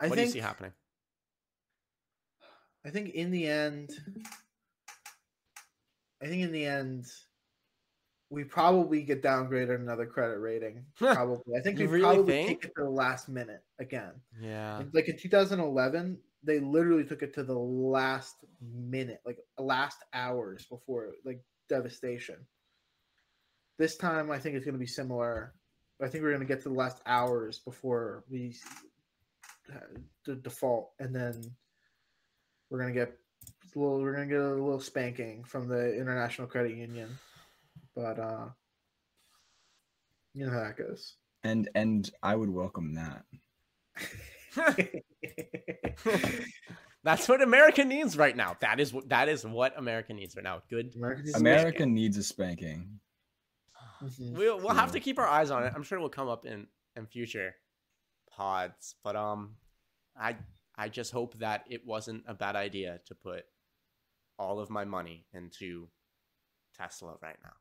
I 0.00 0.08
what 0.08 0.16
think 0.16 0.16
do 0.16 0.22
you 0.22 0.28
see 0.32 0.38
happening? 0.38 0.72
I 2.84 2.90
think 2.90 3.10
in 3.10 3.30
the 3.30 3.46
end, 3.46 3.90
I 6.22 6.26
think 6.26 6.42
in 6.42 6.52
the 6.52 6.64
end, 6.66 7.06
we 8.32 8.44
probably 8.44 9.02
get 9.02 9.22
downgraded 9.22 9.74
another 9.74 10.06
credit 10.06 10.38
rating. 10.38 10.82
Probably, 10.96 11.54
I 11.54 11.60
think 11.60 11.78
we 11.78 11.86
really 11.86 12.02
probably 12.02 12.32
think? 12.32 12.48
take 12.48 12.64
it 12.64 12.72
to 12.78 12.84
the 12.84 12.90
last 12.90 13.28
minute 13.28 13.62
again. 13.78 14.12
Yeah. 14.40 14.82
Like 14.94 15.08
in 15.08 15.18
2011, 15.18 16.18
they 16.42 16.58
literally 16.58 17.04
took 17.04 17.22
it 17.22 17.34
to 17.34 17.42
the 17.42 17.58
last 17.58 18.46
minute, 18.60 19.20
like 19.26 19.38
last 19.58 19.98
hours 20.14 20.64
before, 20.64 21.12
like 21.26 21.42
devastation. 21.68 22.36
This 23.78 23.98
time, 23.98 24.30
I 24.30 24.38
think 24.38 24.56
it's 24.56 24.64
going 24.64 24.74
to 24.74 24.80
be 24.80 24.86
similar. 24.86 25.52
I 26.02 26.08
think 26.08 26.24
we're 26.24 26.30
going 26.30 26.40
to 26.40 26.46
get 26.46 26.62
to 26.62 26.70
the 26.70 26.74
last 26.74 27.02
hours 27.04 27.58
before 27.58 28.24
we 28.30 28.56
uh, 29.70 29.78
the 30.24 30.36
default, 30.36 30.92
and 30.98 31.14
then 31.14 31.34
we're 32.70 32.80
going 32.80 32.94
to 32.94 32.98
get 32.98 33.14
a 33.76 33.78
little. 33.78 34.00
We're 34.00 34.14
going 34.14 34.28
to 34.28 34.34
get 34.34 34.42
a 34.42 34.54
little 34.54 34.80
spanking 34.80 35.44
from 35.44 35.68
the 35.68 35.94
International 35.94 36.48
Credit 36.48 36.74
Union, 36.74 37.18
but 37.94 38.18
uh, 38.18 38.46
you 40.34 40.46
know 40.46 40.52
how 40.52 40.60
that 40.60 40.76
goes. 40.76 41.16
And 41.44 41.68
and 41.74 42.10
I 42.22 42.36
would 42.36 42.50
welcome 42.50 42.94
that. 42.94 43.24
That's 47.04 47.28
what 47.28 47.42
America 47.42 47.84
needs 47.84 48.16
right 48.16 48.36
now. 48.36 48.56
That 48.60 48.78
is 48.78 48.92
what 48.92 49.08
that 49.08 49.28
is 49.28 49.44
what 49.44 49.76
America 49.76 50.12
needs 50.12 50.36
right 50.36 50.44
now. 50.44 50.62
Good. 50.70 50.94
America 50.94 51.22
needs 51.22 51.36
America 51.36 51.86
needs 51.86 52.16
a 52.16 52.22
spanking. 52.22 53.00
Mhm. 54.02 54.36
We'll 54.36 54.58
we'll 54.58 54.74
have 54.74 54.92
to 54.92 55.00
keep 55.00 55.18
our 55.18 55.26
eyes 55.26 55.50
on 55.50 55.64
it. 55.64 55.72
I'm 55.74 55.82
sure 55.82 55.98
it 55.98 56.00
will 56.00 56.08
come 56.08 56.28
up 56.28 56.46
in 56.46 56.66
in 56.96 57.06
future 57.06 57.54
pods. 58.30 58.94
But 59.02 59.16
um, 59.16 59.56
I 60.16 60.36
I 60.76 60.88
just 60.88 61.12
hope 61.12 61.34
that 61.38 61.64
it 61.68 61.86
wasn't 61.86 62.24
a 62.26 62.34
bad 62.34 62.56
idea 62.56 63.00
to 63.06 63.14
put 63.14 63.44
all 64.38 64.60
of 64.60 64.70
my 64.70 64.84
money 64.84 65.26
into 65.32 65.88
Tesla 66.76 67.16
right 67.20 67.36
now. 67.42 67.52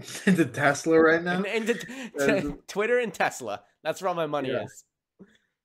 the 0.24 0.44
Tesla 0.46 1.00
right 1.00 1.22
now. 1.22 1.42
Into 1.42 1.50
and 1.50 1.66
to, 1.66 1.74
That 2.16 2.36
is- 2.36 2.42
to 2.44 2.58
Twitter 2.68 2.98
and 2.98 3.12
Tesla. 3.12 3.62
That's 3.82 4.00
where 4.02 4.08
all 4.08 4.14
my 4.14 4.26
money 4.26 4.50
Yeah. 4.50 4.64
is. 4.64 4.84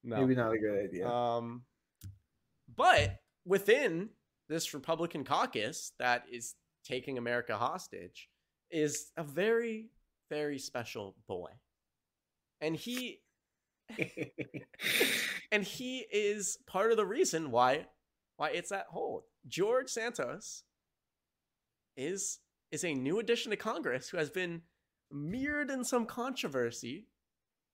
No. 0.03 0.17
Maybe 0.17 0.35
not 0.35 0.53
a 0.53 0.57
good 0.57 0.85
idea. 0.85 1.07
Um, 1.09 1.63
but 2.75 3.17
within 3.45 4.09
this 4.49 4.73
Republican 4.73 5.23
caucus 5.23 5.91
that 5.99 6.25
is 6.31 6.53
taking 6.83 7.17
America 7.17 7.57
hostage 7.57 8.29
is 8.69 9.11
a 9.17 9.23
very, 9.23 9.89
very 10.29 10.59
special 10.59 11.15
boy, 11.27 11.49
and 12.61 12.75
he 12.75 13.21
and 15.51 15.63
he 15.63 16.05
is 16.11 16.57
part 16.67 16.91
of 16.91 16.97
the 16.97 17.05
reason 17.05 17.51
why 17.51 17.85
why 18.37 18.49
it's 18.49 18.71
at 18.71 18.85
hold. 18.89 19.23
George 19.47 19.89
Santos 19.89 20.63
is 21.97 22.39
is 22.71 22.83
a 22.83 22.93
new 22.93 23.19
addition 23.19 23.51
to 23.51 23.57
Congress 23.57 24.09
who 24.09 24.17
has 24.17 24.29
been 24.29 24.61
mirrored 25.11 25.69
in 25.71 25.83
some 25.83 26.05
controversy 26.05 27.07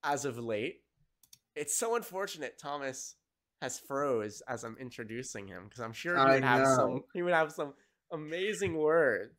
as 0.03 0.25
of 0.25 0.37
late. 0.37 0.81
It's 1.55 1.77
so 1.77 1.95
unfortunate 1.95 2.57
Thomas 2.59 3.15
has 3.61 3.79
froze 3.79 4.41
as 4.47 4.63
I'm 4.63 4.77
introducing 4.79 5.47
him 5.47 5.65
because 5.65 5.81
I'm 5.81 5.93
sure 5.93 6.17
he 6.17 6.25
would 6.33 6.43
have 6.43 6.67
some 6.67 7.03
he 7.13 7.21
would 7.21 7.33
have 7.33 7.51
some 7.51 7.73
amazing 8.11 8.75
words. 8.75 9.33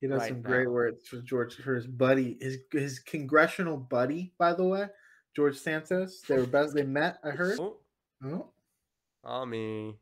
he 0.00 0.06
does 0.06 0.20
right 0.20 0.28
some 0.28 0.42
great 0.42 0.70
words 0.70 1.06
for 1.08 1.20
George 1.22 1.56
for 1.56 1.74
his 1.74 1.86
buddy, 1.86 2.38
his 2.40 2.58
his 2.72 2.98
congressional 2.98 3.76
buddy, 3.76 4.32
by 4.38 4.54
the 4.54 4.64
way, 4.64 4.86
George 5.34 5.56
Santos. 5.56 6.22
They 6.28 6.36
were 6.36 6.46
best. 6.46 6.74
They 6.74 6.84
met. 6.84 7.18
I 7.24 7.30
heard. 7.30 7.58
Oh, 7.60 8.50
Oh, 9.26 9.46
me. 9.46 9.96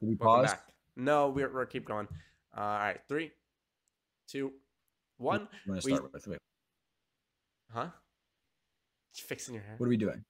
Did 0.00 0.08
we 0.08 0.14
Welcome 0.16 0.42
pause? 0.44 0.52
back. 0.52 0.62
No, 0.96 1.28
we're 1.28 1.52
we're 1.52 1.66
keep 1.66 1.86
going. 1.86 2.08
Uh, 2.56 2.60
all 2.60 2.78
right, 2.78 3.00
three, 3.08 3.32
two, 4.28 4.52
one. 5.18 5.42
I'm 5.42 5.48
gonna 5.66 5.80
We- 5.84 5.94
start 5.94 6.12
with. 6.12 6.26
Wait, 6.26 6.38
Huh? 7.70 7.90
Just 9.14 9.28
fixing 9.28 9.54
your 9.54 9.62
hair. 9.64 9.74
what 9.78 9.86
are 9.86 9.90
we 9.90 9.96
doing? 9.96 10.24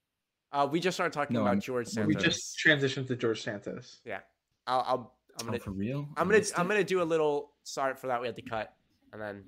Uh, 0.51 0.67
we 0.71 0.79
just 0.79 0.95
started 0.95 1.13
talking 1.13 1.33
No, 1.33 1.41
about 1.41 1.49
I'm- 1.51 1.61
George 1.61 1.87
Santos. 1.87 2.07
we 2.15 2.21
just 2.21 2.57
transitioned 2.65 3.07
to 3.07 3.15
George 3.15 3.41
Santos. 3.43 4.01
yeah. 4.05 4.21
I'll, 4.65 4.81
I'll 4.81 5.17
I'm 5.39 5.43
Oh, 5.47 5.51
gonna 5.51 5.59
for 5.59 5.71
real? 5.71 6.09
I'm 6.17 6.27
I 6.29 6.31
gonna 6.33 6.45
I'm 6.57 6.67
gonna 6.67 6.83
do 6.83 7.01
a 7.01 7.03
little. 7.03 7.53
Sorry 7.63 7.93
for 7.95 8.07
that. 8.07 8.19
We 8.21 8.27
had 8.27 8.35
to 8.37 8.41
cut 8.41 8.73
and 9.13 9.21
then 9.21 9.43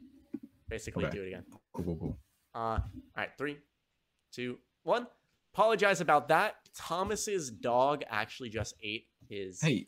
basically 0.69 1.05
Okay. 1.05 1.17
do 1.17 1.23
it 1.23 1.27
again. 1.29 1.45
Cool, 1.73 1.83
cool, 1.83 1.95
cool. 1.97 2.19
Uh, 2.53 2.57
all 2.59 2.83
right, 3.17 3.29
three, 3.37 3.57
two, 4.31 4.59
one. 4.83 5.07
Apologize 5.53 5.99
about 5.99 6.27
that. 6.27 6.57
Thomas's 6.75 7.49
dog 7.49 8.03
actually 8.07 8.49
just 8.49 8.75
ate 8.83 9.07
his 9.27 9.59
Hey, 9.61 9.87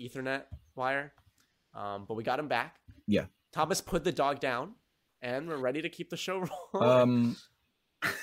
Ethernet 0.00 0.42
wire, 0.74 1.12
um, 1.74 2.04
but 2.06 2.14
we 2.14 2.22
got 2.22 2.38
him 2.38 2.48
back. 2.48 2.76
Yeah. 3.06 3.24
Thomas 3.52 3.80
put 3.80 4.04
the 4.04 4.12
dog 4.12 4.40
down, 4.40 4.74
and 5.22 5.48
we're 5.48 5.56
ready 5.56 5.82
to 5.82 5.88
keep 5.88 6.10
the 6.10 6.16
show 6.16 6.46
rolling. 6.74 6.90
um, 6.90 7.36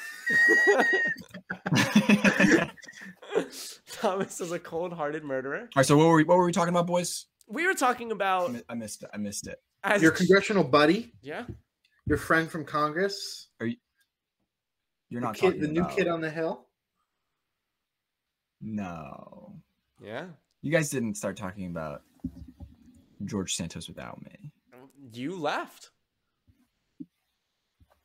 Thomas 3.91 4.41
is 4.41 4.51
a 4.51 4.59
cold-hearted 4.59 5.23
murderer. 5.23 5.61
All 5.61 5.67
right. 5.77 5.85
So 5.85 5.97
what 5.97 6.07
were 6.07 6.15
we, 6.15 6.23
what 6.23 6.37
were 6.37 6.45
we 6.45 6.51
talking 6.51 6.73
about, 6.73 6.87
boys? 6.87 7.25
We 7.47 7.65
were 7.67 7.73
talking 7.73 8.09
I 8.09 8.13
about 8.13 8.53
mi- 8.53 8.61
I 8.69 8.75
missed 8.75 9.03
it. 9.03 9.09
I 9.13 9.17
missed 9.17 9.47
it. 9.47 9.59
as 9.83 10.01
Your 10.01 10.11
congressional 10.11 10.63
buddy, 10.63 11.13
yeah. 11.21 11.45
your 12.05 12.17
friend 12.17 12.49
from 12.49 12.65
Congress, 12.65 13.49
You're 13.59 13.69
the 15.11 15.19
not 15.19 15.35
kid, 15.35 15.41
talking 15.47 15.61
the 15.61 15.67
new 15.67 15.81
about- 15.81 15.95
kid 15.95 16.07
on 16.07 16.21
the 16.21 16.29
hill. 16.29 16.67
No, 18.63 19.55
Yeah, 20.03 20.25
you 20.61 20.71
guys 20.71 20.89
didn't 20.89 21.15
start 21.15 21.37
talking 21.37 21.65
about 21.67 22.01
George 23.25 23.55
Santos 23.55 23.87
without 23.87 24.21
me. 24.23 24.51
you 25.13 25.35
left. 25.37 25.91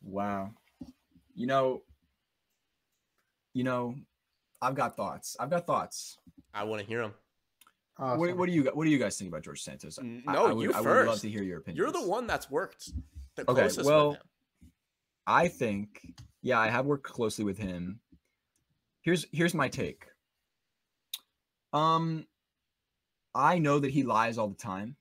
Wow. 0.02 0.50
You 1.34 1.46
know, 1.46 1.82
you 3.52 3.64
know, 3.64 3.94
I've 4.62 4.74
got 4.74 4.96
thoughts. 4.96 5.36
I've 5.38 5.50
got 5.50 5.66
thoughts. 5.66 6.18
I 6.54 6.64
want 6.64 6.80
to 6.80 6.86
hear 6.86 7.02
them. 7.02 7.14
Awesome. 7.98 8.20
What, 8.20 8.36
what 8.36 8.46
do 8.46 8.52
you 8.54 8.64
what 8.74 8.84
do 8.84 8.90
you 8.90 8.98
guys 8.98 9.16
think 9.16 9.30
about 9.30 9.42
George 9.42 9.62
Santos? 9.62 9.98
No, 10.02 10.46
I, 10.46 10.52
would, 10.52 10.62
you 10.62 10.72
I 10.72 10.80
would 10.80 11.06
love 11.06 11.20
to 11.20 11.30
hear 11.30 11.42
your 11.42 11.58
opinion. 11.58 11.76
You're 11.82 11.92
the 11.92 12.06
one 12.06 12.26
that's 12.26 12.50
worked 12.50 12.90
the 13.36 13.42
Okay, 13.50 13.62
closest 13.62 13.86
well- 13.86 14.10
with 14.10 14.16
him. 14.18 14.22
I 15.28 15.48
think, 15.48 16.14
yeah, 16.42 16.60
I 16.60 16.68
have 16.68 16.86
worked 16.86 17.02
closely 17.02 17.44
with 17.44 17.58
him. 17.58 17.98
Here's 19.02 19.26
here's 19.32 19.54
my 19.54 19.68
take. 19.68 20.04
Um, 21.72 22.26
I 23.37 23.59
know 23.59 23.79
that 23.79 23.90
he 23.90 24.03
lies 24.03 24.38
all 24.38 24.49
the 24.49 24.57
time. 24.57 24.96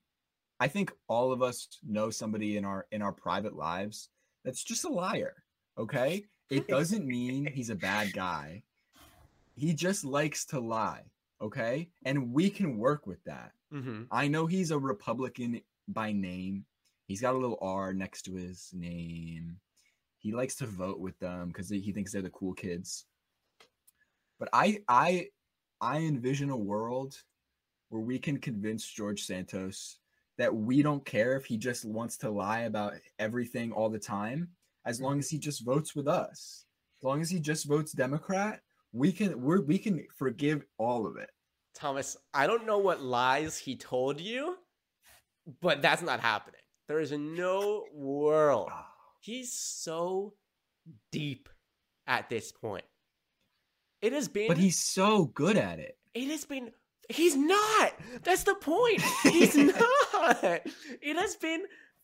I 0.59 0.67
think 0.67 0.91
all 1.07 1.31
of 1.31 1.41
us 1.41 1.67
know 1.87 2.09
somebody 2.09 2.57
in 2.57 2.65
our 2.65 2.85
in 2.91 3.01
our 3.01 3.11
private 3.11 3.55
lives 3.55 4.09
that's 4.43 4.63
just 4.63 4.85
a 4.85 4.89
liar. 4.89 5.43
Okay, 5.77 6.25
it 6.49 6.67
doesn't 6.75 7.07
mean 7.07 7.45
he's 7.47 7.69
a 7.69 7.75
bad 7.75 8.13
guy. 8.13 8.63
He 9.55 9.73
just 9.73 10.03
likes 10.03 10.45
to 10.47 10.59
lie. 10.59 11.03
Okay, 11.41 11.89
and 12.05 12.33
we 12.33 12.49
can 12.49 12.77
work 12.77 13.07
with 13.07 13.23
that. 13.23 13.51
Mm-hmm. 13.73 14.03
I 14.11 14.27
know 14.27 14.45
he's 14.45 14.71
a 14.71 14.79
Republican 14.79 15.61
by 15.87 16.11
name. 16.11 16.65
He's 17.07 17.21
got 17.21 17.35
a 17.35 17.37
little 17.37 17.59
R 17.61 17.93
next 17.93 18.23
to 18.23 18.33
his 18.35 18.69
name. 18.73 19.57
He 20.17 20.31
likes 20.31 20.55
to 20.55 20.65
vote 20.65 20.99
with 20.99 21.17
them 21.19 21.49
because 21.49 21.69
he 21.69 21.91
thinks 21.91 22.11
they're 22.11 22.21
the 22.21 22.29
cool 22.29 22.53
kids. 22.53 23.05
But 24.39 24.49
I 24.51 24.81
I 24.87 25.27
I 25.79 25.99
envision 25.99 26.49
a 26.49 26.57
world 26.57 27.21
where 27.89 28.01
we 28.01 28.19
can 28.19 28.37
convince 28.37 28.85
George 28.85 29.23
Santos 29.23 29.97
that 30.37 30.53
we 30.53 30.81
don't 30.81 31.05
care 31.05 31.35
if 31.37 31.45
he 31.45 31.57
just 31.57 31.85
wants 31.85 32.17
to 32.17 32.29
lie 32.29 32.61
about 32.61 32.93
everything 33.19 33.71
all 33.71 33.89
the 33.89 33.99
time, 33.99 34.49
as 34.85 34.99
long 34.99 35.17
as 35.19 35.29
he 35.29 35.37
just 35.37 35.63
votes 35.65 35.95
with 35.95 36.07
us. 36.07 36.65
As 36.99 37.03
long 37.03 37.21
as 37.21 37.29
he 37.29 37.39
just 37.39 37.67
votes 37.67 37.91
Democrat, 37.93 38.61
we 38.91 39.11
can 39.11 39.41
we're, 39.41 39.61
we 39.61 39.77
can 39.77 40.05
forgive 40.17 40.65
all 40.77 41.05
of 41.07 41.17
it. 41.17 41.29
Thomas, 41.73 42.15
I 42.33 42.47
don't 42.47 42.65
know 42.65 42.77
what 42.77 43.01
lies 43.01 43.57
he 43.57 43.75
told 43.75 44.19
you, 44.19 44.57
but 45.61 45.81
that's 45.81 46.01
not 46.01 46.19
happening. 46.19 46.61
There 46.87 46.99
is 46.99 47.11
no 47.11 47.85
world. 47.93 48.69
Ah. 48.71 48.87
He's 49.19 49.51
so 49.51 50.33
deep 51.11 51.49
at 52.07 52.29
this 52.29 52.51
point. 52.51 52.85
It 54.01 54.13
has 54.13 54.27
been 54.27 54.47
But 54.47 54.57
he's 54.57 54.77
so 54.79 55.25
good 55.25 55.57
at 55.57 55.79
it. 55.79 55.97
it 56.13 56.27
has 56.29 56.45
been 56.45 56.71
He's 57.09 57.35
not. 57.35 57.93
That's 58.23 58.43
the 58.43 58.55
point. 58.55 59.01
He's 59.23 59.55
not. 59.57 60.43
It 61.01 61.17
has 61.17 61.35
been 61.35 61.63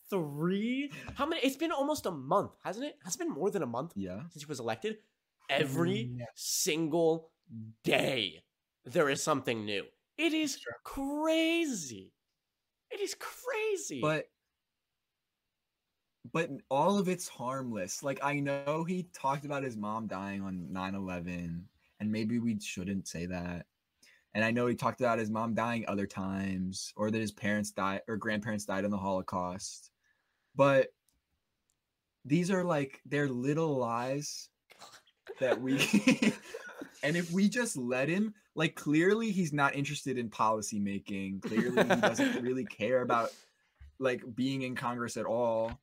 three. 0.10 0.92
How 1.16 1.26
many? 1.26 1.42
It's 1.42 1.56
been 1.58 1.72
almost 1.72 2.06
a 2.06 2.12
month, 2.12 2.52
hasn't 2.64 2.86
it? 2.86 2.98
Has 3.04 3.16
it 3.16 3.20
been 3.20 3.30
more 3.32 3.50
than 3.50 3.64
a 3.64 3.68
month 3.68 3.94
Yeah. 3.96 4.22
since 4.30 4.44
he 4.44 4.46
was 4.46 4.60
elected? 4.60 4.98
Every 5.50 6.06
Mm, 6.06 6.20
yeah. 6.20 6.26
single 6.36 7.32
day, 7.84 8.42
there 8.86 9.10
is 9.10 9.22
something 9.24 9.66
new. 9.66 9.86
It 10.18 10.34
is 10.34 10.60
crazy. 10.84 12.14
It 12.92 13.00
is 13.00 13.16
crazy. 13.20 14.02
But 14.02 14.26
but 16.32 16.50
all 16.70 16.98
of 17.00 17.10
it's 17.10 17.28
harmless. 17.28 18.04
Like 18.04 18.20
I 18.24 18.40
know 18.40 18.84
he 18.88 19.10
talked 19.14 19.46
about 19.46 19.64
his 19.64 19.76
mom 19.76 20.08
dying 20.08 20.42
on 20.42 20.68
9/11 20.72 21.64
and 22.00 22.12
maybe 22.12 22.38
we 22.40 22.60
shouldn't 22.60 23.08
say 23.08 23.26
that. 23.26 23.66
And 24.34 24.46
I 24.46 24.52
know 24.52 24.68
he 24.68 24.76
talked 24.76 25.02
about 25.02 25.20
his 25.20 25.30
mom 25.30 25.54
dying 25.54 25.86
other 25.88 26.08
times 26.08 26.94
or 26.96 27.12
that 27.12 27.20
his 27.20 27.32
parents 27.32 27.72
died 27.72 28.02
or 28.08 28.16
grandparents 28.16 28.66
died 28.66 28.86
in 28.86 28.92
the 28.92 28.98
Holocaust. 28.98 29.92
But 30.56 30.88
these 32.26 32.52
are 32.52 32.64
like 32.64 33.02
they're 33.06 33.28
little 33.28 33.78
lies 33.78 34.50
that 35.40 35.60
we 35.60 35.74
and 37.04 37.18
if 37.18 37.32
we 37.32 37.50
just 37.50 37.78
let 37.78 38.08
him 38.08 38.34
like 38.56 38.76
clearly 38.76 39.32
he's 39.32 39.54
not 39.54 39.76
interested 39.76 40.18
in 40.18 40.30
policy 40.30 40.80
making 40.80 41.40
clearly 41.42 41.84
he 41.84 42.02
doesn't 42.02 42.42
really 42.44 42.66
care 42.66 43.02
about 43.02 43.32
like 44.00 44.24
being 44.36 44.62
in 44.62 44.76
congress 44.76 45.18
at 45.18 45.26
all 45.26 45.80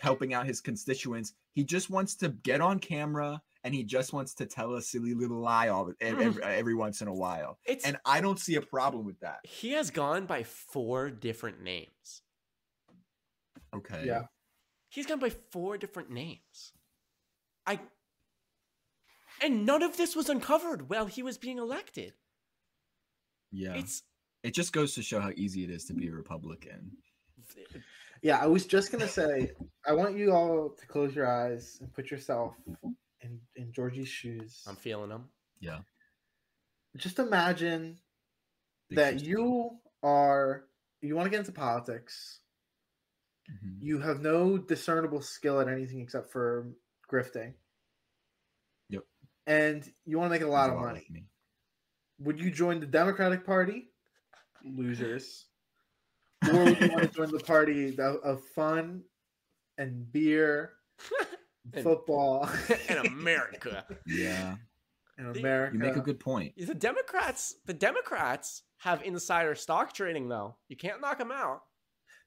helping 0.00 0.34
out 0.34 0.46
his 0.46 0.60
constituents 0.60 1.32
he 1.52 1.64
just 1.64 1.90
wants 1.90 2.14
to 2.14 2.28
get 2.28 2.60
on 2.60 2.78
camera 2.78 3.40
and 3.64 3.74
he 3.74 3.82
just 3.82 4.12
wants 4.12 4.34
to 4.34 4.46
tell 4.46 4.74
a 4.74 4.82
silly 4.82 5.14
little 5.14 5.40
lie 5.40 5.68
all 5.68 5.86
mm. 5.86 5.94
every, 6.00 6.26
every, 6.26 6.42
every 6.42 6.74
once 6.74 7.00
in 7.00 7.08
a 7.08 7.14
while 7.14 7.58
it's 7.64 7.84
and 7.84 7.96
i 8.04 8.20
don't 8.20 8.38
see 8.38 8.54
a 8.54 8.62
problem 8.62 9.04
with 9.04 9.18
that 9.20 9.38
he 9.44 9.72
has 9.72 9.90
gone 9.90 10.26
by 10.26 10.42
four 10.42 11.10
different 11.10 11.62
names. 11.62 12.22
okay 13.74 14.02
Yeah. 14.04 14.22
He's 14.90 15.04
gone 15.04 15.18
by 15.18 15.28
four 15.28 15.76
different 15.76 16.10
names. 16.10 16.72
I 17.66 17.78
and 19.42 19.66
none 19.66 19.82
of 19.82 19.98
this 19.98 20.16
was 20.16 20.30
uncovered 20.30 20.88
while 20.88 21.04
he 21.04 21.22
was 21.22 21.36
being 21.36 21.58
elected. 21.58 22.14
yeah 23.52 23.74
It's 23.74 24.02
it 24.42 24.54
just 24.54 24.72
goes 24.72 24.94
to 24.94 25.02
show 25.02 25.20
how 25.20 25.30
easy 25.36 25.62
it 25.64 25.70
is 25.70 25.84
to 25.86 25.94
be 25.94 26.08
a 26.08 26.12
republican 26.12 26.96
Yeah, 28.22 28.38
I 28.38 28.46
was 28.46 28.66
just 28.66 28.90
gonna 28.90 29.08
say, 29.08 29.52
I 29.86 29.92
want 29.92 30.16
you 30.16 30.32
all 30.32 30.70
to 30.70 30.86
close 30.86 31.14
your 31.14 31.26
eyes 31.26 31.78
and 31.80 31.92
put 31.92 32.10
yourself 32.10 32.54
in 33.20 33.40
in 33.56 33.72
Georgie's 33.72 34.08
shoes. 34.08 34.62
I'm 34.66 34.76
feeling 34.76 35.10
them. 35.10 35.28
yeah 35.60 35.80
Just 36.96 37.18
imagine 37.18 37.98
Big 38.88 38.96
that 38.98 39.12
first 39.14 39.24
you 39.24 39.78
are 40.02 40.64
you 41.02 41.14
want 41.14 41.26
to 41.26 41.30
get 41.30 41.40
into 41.40 41.52
politics. 41.52 42.40
Mhm. 43.50 43.78
You 43.80 43.98
have 44.00 44.20
no 44.20 44.58
discernible 44.58 45.22
skill 45.22 45.60
at 45.60 45.68
anything 45.68 46.00
except 46.00 46.30
for 46.32 46.68
grifting. 47.10 47.54
Yep. 48.90 49.04
And 49.46 49.90
you 50.04 50.18
want 50.18 50.28
to 50.30 50.34
make 50.38 50.42
a 50.46 50.50
lot 50.50 50.66
There's 50.68 50.76
of 50.78 50.84
money. 50.84 51.06
me. 51.10 51.24
Would 52.20 52.40
you 52.40 52.50
join 52.50 52.80
the 52.80 52.86
Democratic 52.86 53.44
Party? 53.46 53.90
Losers. 54.64 55.46
or 56.52 56.64
would 56.64 56.80
you 56.80 56.88
want 56.92 57.02
to 57.02 57.08
join 57.08 57.30
the 57.30 57.38
party 57.40 57.88
of, 57.96 58.16
of 58.22 58.44
fun 58.54 59.02
and 59.78 60.10
beer, 60.12 60.74
And- 61.74 61.82
football, 61.84 62.48
in 62.88 62.98
America. 62.98 63.84
yeah 64.06 64.56
in 65.18 65.26
America? 65.26 65.74
you 65.74 65.80
make 65.80 65.96
a 65.96 66.00
good 66.00 66.20
point 66.20 66.54
The 66.56 66.74
Democrats, 66.74 67.56
the 67.66 67.74
Democrats 67.74 68.62
have 68.78 69.02
insider 69.02 69.54
stock 69.54 69.92
trading 69.92 70.28
though. 70.28 70.56
You 70.68 70.76
can't 70.76 71.00
knock 71.00 71.18
them 71.18 71.32
out. 71.32 71.62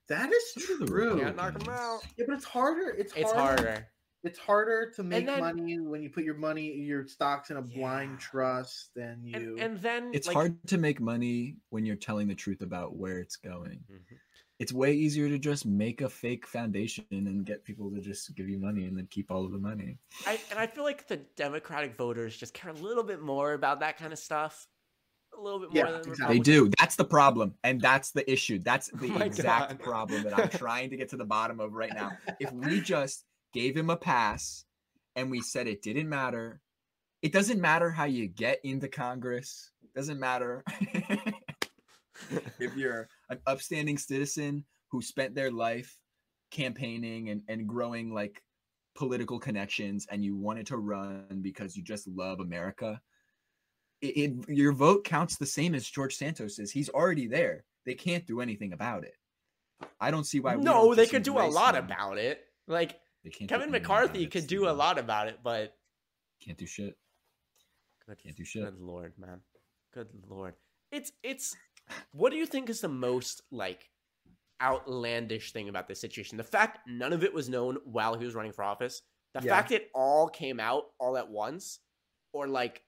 That 0.10 0.30
is 0.32 0.44
So 0.56 0.60
do 0.68 0.78
the 0.80 0.86
true. 0.88 1.20
Can't 1.22 1.38
knock 1.38 1.58
them 1.58 1.74
out. 1.74 2.02
Yeah, 2.18 2.26
but 2.28 2.36
it's 2.36 2.44
harder. 2.46 2.90
It's, 2.90 3.14
It's 3.16 3.32
harder. 3.32 3.64
harder. 3.64 3.88
It's 4.24 4.38
harder 4.38 4.92
to 4.98 5.04
make 5.04 5.26
then- 5.26 5.40
money 5.40 5.80
when 5.80 6.04
you 6.04 6.10
put 6.10 6.26
your 6.26 6.36
money, 6.36 6.74
your 6.74 7.08
stocks 7.08 7.50
in 7.50 7.56
a 7.58 7.62
blind 7.62 8.20
trust 8.20 8.90
than 8.96 9.22
you. 9.24 9.36
And, 9.54 9.60
and 9.62 9.80
then 9.82 10.12
it's 10.14 10.28
like, 10.28 10.36
hard 10.36 10.68
to 10.68 10.78
make 10.78 11.00
money 11.00 11.56
when 11.70 11.86
you're 11.86 11.96
telling 11.96 12.28
the 12.28 12.36
truth 12.36 12.62
about 12.62 12.96
where 12.98 13.20
it's 13.20 13.38
going 13.38 13.84
Mhm. 13.90 14.18
It's 14.62 14.72
way 14.72 14.94
easier 14.94 15.28
to 15.28 15.40
just 15.40 15.66
make 15.66 16.02
a 16.02 16.10
fake 16.10 16.46
foundation 16.48 17.06
and 17.10 17.46
get 17.46 17.66
people 17.66 17.92
to 17.92 18.00
just 18.00 18.36
give 18.36 18.48
you 18.48 18.60
money 18.60 18.86
and 18.86 18.96
then 18.98 19.08
keep 19.08 19.32
all 19.32 19.44
of 19.44 19.52
the 19.52 19.58
money 19.58 19.98
I, 20.26 20.40
and 20.52 20.60
I 20.60 20.68
feel 20.68 20.84
like 20.84 21.08
the 21.08 21.18
Democratic 21.18 21.96
voters 21.96 22.38
just 22.38 22.54
care 22.54 22.70
a 22.72 22.76
little 22.76 23.04
bit 23.04 23.22
more 23.22 23.54
about 23.54 23.80
that 23.80 23.98
kind 23.98 24.14
of 24.14 24.20
stuff. 24.20 24.68
A 25.38 25.42
little 25.42 25.60
bit 25.60 25.72
more 25.72 25.88
Yeah, 25.88 25.92
than 25.92 26.10
the 26.10 26.10
exactly. 26.10 26.36
they 26.36 26.40
do 26.40 26.70
that's 26.80 26.96
the 26.98 27.06
problem 27.06 27.56
and 27.64 27.82
that's 27.82 28.12
the 28.12 28.30
issue 28.30 28.60
that's 28.60 28.90
the 28.92 29.16
Oh 29.22 29.30
exact 29.30 29.80
God. 29.80 29.80
problem 29.82 30.24
that 30.24 30.34
i'm 30.34 30.50
trying 30.50 30.90
to 30.90 30.98
get 30.98 31.10
to 31.10 31.18
the 31.18 31.26
bottom 31.26 31.60
of 31.62 31.72
right 31.74 31.94
now 31.94 32.14
if 32.40 32.52
we 32.52 32.82
just 32.82 33.26
gave 33.54 33.76
him 33.78 33.90
a 33.90 33.96
pass 33.98 34.66
and 35.16 35.32
we 35.32 35.42
said 35.42 35.68
it 35.68 35.82
didn't 35.82 36.10
matter 36.10 36.62
it 37.22 37.34
doesn't 37.34 37.62
matter 37.62 37.92
how 37.92 38.06
you 38.06 38.28
get 38.28 38.60
into 38.64 38.88
congress 38.90 39.72
it 39.84 39.94
doesn't 39.94 40.20
matter 40.20 40.66
if 42.60 42.76
you're 42.76 43.10
an 43.32 43.40
upstanding 43.48 43.98
citizen 43.98 44.64
who 44.92 45.02
spent 45.02 45.34
their 45.34 45.50
life 45.52 45.98
campaigning 46.52 47.30
and, 47.30 47.42
and 47.48 47.66
growing 47.68 48.14
like 48.14 48.44
political 48.94 49.40
connections 49.40 50.06
and 50.12 50.24
you 50.24 50.36
wanted 50.36 50.68
to 50.68 50.78
run 50.78 51.40
because 51.42 51.78
you 51.78 51.82
just 51.82 52.06
love 52.10 52.42
america 52.42 53.00
it, 54.02 54.18
it 54.18 54.50
your 54.50 54.74
vote 54.74 55.06
counts 55.06 55.38
the 55.38 55.46
same 55.46 55.74
as 55.74 55.90
george 55.90 56.14
santos's 56.16 56.72
he's 56.72 56.90
already 56.90 57.26
there 57.26 57.64
they 57.86 57.94
can't 57.94 58.28
do 58.28 58.42
anything 58.42 58.74
about 58.74 59.06
it 59.06 59.16
i 60.02 60.12
don't 60.12 60.26
see 60.26 60.42
why 60.42 60.56
no, 60.56 60.94
they 60.94 61.08
could 61.08 61.24
do 61.24 61.40
a 61.40 61.48
lot 61.48 61.76
him. 61.76 61.86
about 61.86 62.18
it. 62.18 62.42
Like 62.68 63.00
They 63.24 63.30
can't 63.32 63.50
do 63.50 63.56
Kevin 63.56 63.72
McCarthy 63.72 64.28
could 64.28 64.48
do 64.48 64.70
a 64.70 64.72
lot 64.72 65.00
about 65.00 65.28
it, 65.28 65.40
but 65.44 65.74
can't 66.44 66.58
do 66.58 66.66
shit 66.68 66.96
good, 68.06 68.18
Can't 68.24 68.36
do 68.36 68.44
shit. 68.46 68.64
good 68.64 68.80
lord, 68.80 69.14
man, 69.18 69.40
good 69.94 70.10
lord. 70.30 70.54
It's 70.92 71.12
it's. 71.24 71.56
What 72.12 72.32
do 72.32 72.38
you 72.38 72.46
think 72.46 72.70
is 72.70 72.82
the 72.82 72.88
most 72.90 73.42
like 73.52 73.90
outlandish 74.62 75.52
thing 75.54 75.70
about 75.70 75.88
this 75.88 76.00
situation? 76.02 76.38
The 76.38 76.44
fact 76.44 76.80
none 76.88 77.14
of 77.14 77.24
it 77.24 77.34
was 77.34 77.50
known 77.50 77.78
while 77.86 78.18
he 78.18 78.26
was 78.26 78.36
running 78.36 78.52
for 78.54 78.64
office. 78.64 79.02
The 79.34 79.42
Yeah. 79.44 79.56
fact 79.56 79.72
it 79.72 79.90
all 79.94 80.28
came 80.30 80.60
out 80.60 80.92
all 81.00 81.18
at 81.18 81.30
once, 81.30 81.80
or 82.34 82.48
like 82.48 82.84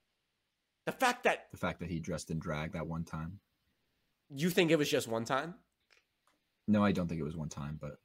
the 0.86 0.92
fact 0.92 1.24
that 1.24 1.48
the 1.52 1.58
fact 1.58 1.80
that 1.80 1.90
he 1.90 2.00
dressed 2.00 2.30
in 2.30 2.40
drag 2.40 2.74
that 2.74 2.86
one 2.88 3.06
time 3.06 3.40
you 4.30 4.50
think 4.50 4.72
it 4.72 4.78
was 4.78 4.90
just 4.90 5.08
one 5.08 5.24
time. 5.26 5.56
no 6.68 6.84
i 6.84 6.92
don't 6.92 7.08
think 7.08 7.20
it 7.20 7.24
was 7.24 7.36
one 7.38 7.50
time 7.50 7.78
but 7.80 8.00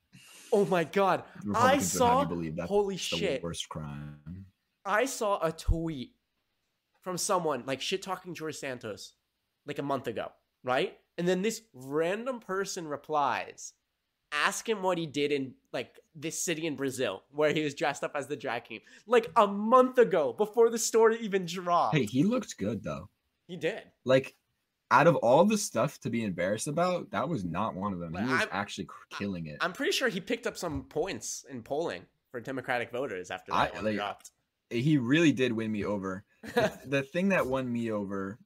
Oh 0.50 0.64
my 0.64 0.82
god! 0.84 1.24
I 1.36 1.40
Republicans 1.44 1.54
would 1.94 2.06
have 2.06 2.16
saw. 2.16 2.20
you 2.22 2.26
believe 2.26 2.56
that's 2.56 2.68
Holy 2.68 2.96
shit! 2.96 3.42
worst 3.42 3.68
crime 3.68 4.46
I 4.84 5.04
saw 5.04 5.38
a 5.44 5.52
tweet 5.52 6.14
from 7.02 7.18
someone 7.18 7.64
like 7.66 7.80
shit 7.82 8.00
talking 8.02 8.32
George 8.34 8.56
Santos 8.56 9.12
like 9.66 9.78
a 9.78 9.82
month 9.82 10.06
ago, 10.06 10.32
right? 10.62 10.96
And 11.16 11.26
then 11.26 11.42
this 11.42 11.62
random 11.72 12.40
person 12.40 12.86
replies, 12.86 13.72
ask 14.32 14.68
him 14.68 14.82
what 14.82 14.98
he 14.98 15.06
did 15.06 15.32
in 15.32 15.54
like 15.72 15.98
this 16.14 16.42
city 16.42 16.66
in 16.66 16.76
Brazil 16.76 17.22
where 17.32 17.52
he 17.52 17.62
was 17.64 17.74
dressed 17.74 18.04
up 18.04 18.12
as 18.14 18.26
the 18.26 18.36
drag 18.36 18.64
king, 18.64 18.80
like 19.06 19.30
a 19.36 19.46
month 19.46 19.98
ago 19.98 20.32
before 20.36 20.68
the 20.70 20.78
story 20.78 21.18
even 21.20 21.46
dropped. 21.46 21.96
hey 21.96 22.04
he 22.04 22.22
looked 22.24 22.56
good 22.58 22.82
though 22.82 23.08
he 23.46 23.56
did. 23.56 23.82
like 24.04 24.34
out 24.90 25.06
of 25.06 25.16
all 25.16 25.44
the 25.44 25.58
stuff 25.58 25.98
to 26.00 26.08
be 26.08 26.24
embarrassed 26.24 26.66
about, 26.66 27.10
that 27.10 27.28
was 27.28 27.44
not 27.44 27.74
one 27.74 27.92
of 27.92 27.98
them. 27.98 28.14
He 28.14 28.22
was 28.22 28.40
I'm- 28.40 28.48
actually 28.52 28.88
killing 29.10 29.46
it. 29.46 29.58
I'm 29.60 29.72
pretty 29.74 29.92
sure 29.92 30.08
he 30.08 30.18
picked 30.20 30.46
up 30.46 30.56
some 30.56 30.84
points 30.84 31.44
in 31.50 31.62
polling 31.62 32.06
for 32.30 32.40
Democratic 32.40 32.90
voters 32.90 33.30
after 33.30 33.52
that 33.52 33.72
I- 33.72 33.76
one 33.76 33.84
like, 33.84 33.96
dropped. 33.96 34.30
he 34.70 34.96
really 34.96 35.32
did 35.32 35.52
win 35.52 35.70
me 35.72 35.84
over. 35.84 36.24
the 36.86 37.02
thing 37.02 37.28
that 37.30 37.46
won 37.46 37.70
me 37.70 37.90
over 37.90 38.38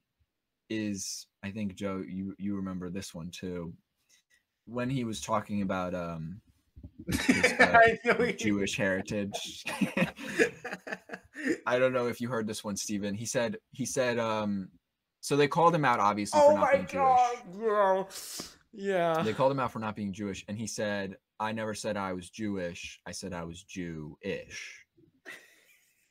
is, 0.72 1.26
I 1.42 1.50
think 1.50 1.74
Joe, 1.74 2.02
you 2.06 2.34
you 2.38 2.56
remember 2.56 2.90
this 2.90 3.14
one 3.14 3.30
too, 3.30 3.72
when 4.66 4.88
he 4.90 5.04
was 5.04 5.20
talking 5.20 5.62
about 5.62 5.94
um 5.94 6.40
his, 7.08 7.52
uh, 7.60 7.80
I 7.82 7.98
know 8.04 8.24
you- 8.24 8.32
Jewish 8.32 8.76
heritage. 8.76 9.64
I 11.66 11.78
don't 11.78 11.92
know 11.92 12.06
if 12.06 12.20
you 12.20 12.28
heard 12.28 12.46
this 12.46 12.62
one, 12.62 12.76
Stephen. 12.76 13.14
He 13.14 13.26
said 13.26 13.56
he 13.70 13.84
said 13.86 14.18
um 14.18 14.68
so 15.20 15.36
they 15.36 15.48
called 15.48 15.74
him 15.74 15.84
out 15.84 16.00
obviously 16.00 16.40
for 16.40 16.46
oh 16.52 16.54
not 16.54 16.60
my 16.60 16.72
being 16.72 16.86
god! 16.92 17.36
Jewish. 17.52 17.60
Yeah. 17.62 18.04
Yeah. 18.74 19.22
They 19.22 19.32
called 19.34 19.52
him 19.52 19.60
out 19.60 19.70
for 19.72 19.78
not 19.78 19.94
being 19.96 20.12
Jewish, 20.12 20.44
and 20.48 20.56
he 20.58 20.66
said, 20.66 21.16
"I 21.38 21.52
never 21.52 21.74
said 21.74 21.96
I 21.96 22.12
was 22.14 22.30
Jewish. 22.30 23.00
I 23.06 23.12
said 23.12 23.32
I 23.32 23.44
was 23.44 23.62
Jew-ish." 23.64 24.86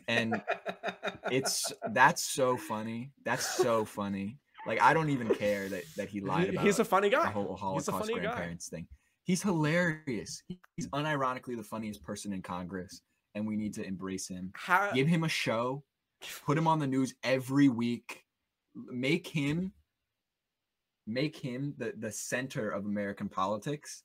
And 0.07 0.41
it's 1.31 1.71
that's 1.91 2.23
so 2.23 2.57
funny. 2.57 3.11
That's 3.25 3.47
so 3.47 3.83
funny. 3.85 4.37
Like 4.67 4.81
I 4.81 4.93
don't 4.93 5.09
even 5.09 5.33
care 5.35 5.67
that 5.69 5.83
that 5.97 6.09
he 6.09 6.21
lied 6.21 6.49
about 6.49 6.65
He's 6.65 6.79
a 6.79 6.85
funny 6.85 7.09
guy. 7.09 7.19
the 7.19 7.25
guy. 7.25 7.31
whole 7.31 7.47
He's 7.75 7.87
a 7.87 7.91
Holocaust 7.91 7.91
funny 7.99 8.13
guy. 8.15 8.19
grandparents 8.21 8.69
thing. 8.69 8.87
He's 9.23 9.41
hilarious. 9.41 10.41
He's 10.75 10.87
unironically 10.89 11.55
the 11.55 11.63
funniest 11.63 12.03
person 12.03 12.33
in 12.33 12.41
Congress, 12.41 13.01
and 13.35 13.45
we 13.47 13.55
need 13.55 13.73
to 13.75 13.83
embrace 13.83 14.27
him. 14.27 14.51
How, 14.55 14.91
Give 14.93 15.07
him 15.07 15.23
a 15.23 15.29
show, 15.29 15.83
put 16.45 16.57
him 16.57 16.67
on 16.67 16.79
the 16.79 16.87
news 16.87 17.13
every 17.23 17.69
week, 17.69 18.23
make 18.75 19.27
him 19.27 19.73
make 21.07 21.35
him 21.35 21.73
the 21.77 21.93
the 21.97 22.11
center 22.11 22.69
of 22.69 22.85
American 22.85 23.29
politics, 23.29 24.03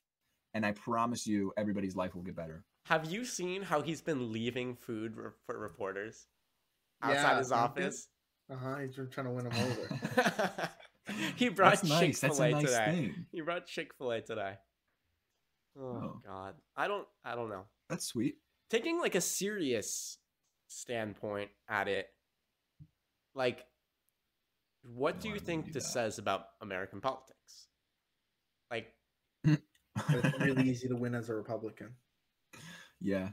and 0.55 0.65
I 0.67 0.73
promise 0.73 1.27
you, 1.27 1.53
everybody's 1.57 1.97
life 1.97 2.15
will 2.15 2.23
get 2.23 2.37
better. 2.37 2.65
Have 2.87 3.11
you 3.11 3.25
seen 3.25 3.63
how 3.63 3.83
he's 3.83 4.01
been 4.01 4.33
leaving 4.33 4.75
food 4.77 5.17
re- 5.17 5.31
for 5.45 5.59
reporters 5.59 6.27
outside 7.03 7.33
Yeah, 7.33 7.39
his 7.39 7.53
office? 7.53 8.09
Uh 8.51 8.57
huh. 8.57 8.77
He's 8.79 8.97
been 8.97 9.09
trying 9.11 9.27
to 9.27 9.33
win 9.33 9.47
him 9.51 9.53
over. 9.67 10.71
he 11.37 11.49
brought 11.49 11.81
That's. 11.83 11.89
Chick 12.01 12.17
That's 12.19 12.37
Fil 12.39 12.47
a 12.47 12.49
A 12.49 12.53
nice 12.53 12.63
today. 12.65 12.85
thing. 12.91 13.27
He 13.33 13.41
brought 13.41 13.67
Chick 13.67 13.93
Fil 13.99 14.13
A 14.13 14.21
today. 14.21 14.55
Oh, 15.79 15.83
Oh. 15.83 16.21
God, 16.27 16.55
I 16.77 16.89
don't, 16.89 17.07
I 17.25 17.35
don't 17.35 17.51
know. 17.51 17.65
That's 17.91 18.07
sweet. 18.07 18.37
Taking 18.71 18.99
like 18.99 19.15
a 19.15 19.21
serious 19.21 20.19
standpoint 20.69 21.51
at 21.69 21.87
it, 21.89 22.07
like, 23.35 23.65
what 24.83 25.17
No, 25.17 25.21
do 25.21 25.29
you 25.29 25.35
wouldn't 25.35 25.47
think 25.47 25.67
do 25.67 25.73
this 25.73 25.85
that. 25.85 25.93
says 25.93 26.19
about 26.19 26.47
American 26.63 27.01
politics? 27.01 27.67
Like, 28.71 28.93
it's 29.45 30.41
really 30.41 30.69
easy 30.71 30.89
to 30.89 30.97
win 30.97 31.15
as 31.15 31.29
a 31.29 31.35
Republican. 31.35 31.91
yeah. 33.01 33.31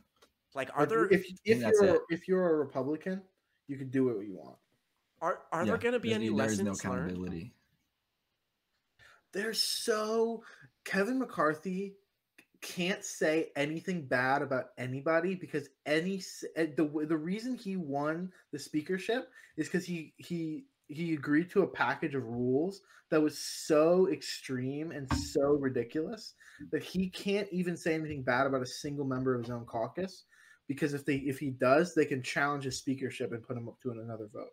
like 0.53 0.69
are 0.75 0.83
If- 0.83 0.89
there 0.89 1.05
if 1.05 1.25
if 1.45 1.59
that's 1.61 1.79
you're 1.81 1.95
it. 1.95 2.01
if 2.09 2.27
you're 2.27 2.49
a 2.49 2.55
Republican, 2.55 3.21
you 3.67 3.77
can 3.77 3.89
do 3.89 4.05
what 4.05 4.25
you 4.25 4.35
want. 4.35 4.57
Are 5.23 5.39
are 5.53 5.63
yeah. 5.63 5.71
there 5.71 5.77
going 5.77 5.93
to 5.93 5.99
be 5.99 6.13
any 6.13 6.29
lessons 6.29 6.59
no 6.59 6.89
learned? 6.89 7.09
accountability. 7.11 7.53
They're 9.31 9.53
so 9.53 10.43
Kevin 10.83 11.17
McCarthy 11.17 11.93
can't 12.61 13.03
say 13.03 13.51
anything 13.55 14.05
bad 14.05 14.41
about 14.41 14.67
anybody 14.77 15.35
because 15.35 15.69
any 15.85 16.21
eh, 16.55 16.67
the 16.77 17.05
the 17.07 17.17
reason 17.17 17.55
he 17.55 17.77
won 17.77 18.31
the 18.51 18.59
speakership 18.59 19.29
is 19.57 19.67
because 19.67 19.85
he 19.85 20.13
he 20.17 20.65
he 20.87 21.13
agreed 21.13 21.49
to 21.49 21.63
a 21.63 21.67
package 21.67 22.15
of 22.15 22.23
rules 22.25 22.81
that 23.09 23.21
was 23.21 23.37
so 23.37 24.09
extreme 24.09 24.91
and 24.91 25.11
so 25.13 25.53
ridiculous 25.53 26.33
that 26.71 26.83
he 26.83 27.09
can't 27.09 27.47
even 27.51 27.77
say 27.77 27.93
anything 27.93 28.23
bad 28.23 28.45
about 28.45 28.61
a 28.61 28.65
single 28.65 29.05
member 29.05 29.33
of 29.33 29.41
his 29.41 29.51
own 29.51 29.65
caucus 29.65 30.25
because 30.67 30.93
if 30.93 31.05
they 31.05 31.15
if 31.15 31.39
he 31.39 31.49
does 31.49 31.93
they 31.93 32.05
can 32.05 32.21
challenge 32.21 32.65
his 32.65 32.77
speakership 32.77 33.31
and 33.31 33.43
put 33.43 33.57
him 33.57 33.67
up 33.67 33.79
to 33.81 33.91
another 33.91 34.29
vote 34.33 34.51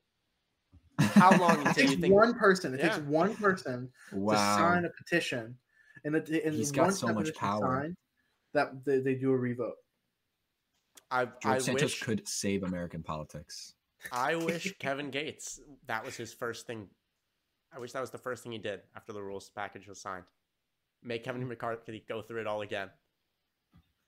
How 1.00 1.36
long 1.38 1.52
it 1.52 1.58
until 1.58 1.74
takes 1.74 1.90
you 1.90 1.96
think? 1.96 2.14
one 2.14 2.34
person 2.34 2.74
it 2.74 2.80
takes 2.80 2.98
one 2.98 3.34
person 3.36 3.88
to 4.10 4.36
sign 4.36 4.84
a 4.84 4.90
petition, 4.90 5.56
and, 6.04 6.14
it, 6.14 6.28
and 6.44 6.54
He's 6.54 6.72
got 6.72 6.84
once 6.84 7.00
so 7.00 7.06
that 7.08 7.14
much 7.14 7.24
petition's 7.26 7.38
power. 7.38 7.82
signed, 7.82 7.96
that 8.54 8.84
they, 8.84 9.00
they 9.00 9.14
do 9.14 9.32
a 9.32 9.36
revote. 9.36 9.74
I, 11.10 11.24
George 11.24 11.36
I 11.44 11.58
Santos 11.58 11.82
wish 11.82 12.02
could 12.02 12.28
save 12.28 12.62
American 12.62 13.02
politics. 13.02 13.74
I 14.12 14.34
wish 14.36 14.72
Kevin 14.78 15.10
Gaetz 15.10 15.60
that 15.86 16.04
was 16.04 16.16
his 16.16 16.32
first 16.32 16.66
thing. 16.66 16.86
I 17.74 17.78
wish 17.78 17.92
that 17.92 18.00
was 18.00 18.10
the 18.10 18.18
first 18.18 18.42
thing 18.42 18.52
he 18.52 18.58
did 18.58 18.80
after 18.96 19.12
the 19.12 19.22
rules 19.22 19.50
package 19.54 19.86
was 19.86 20.00
signed. 20.00 20.24
Make 21.02 21.24
Kevin 21.24 21.42
mm. 21.42 21.48
McCarthy 21.48 22.04
go 22.08 22.22
through 22.22 22.40
it 22.40 22.46
all 22.46 22.62
again. 22.62 22.90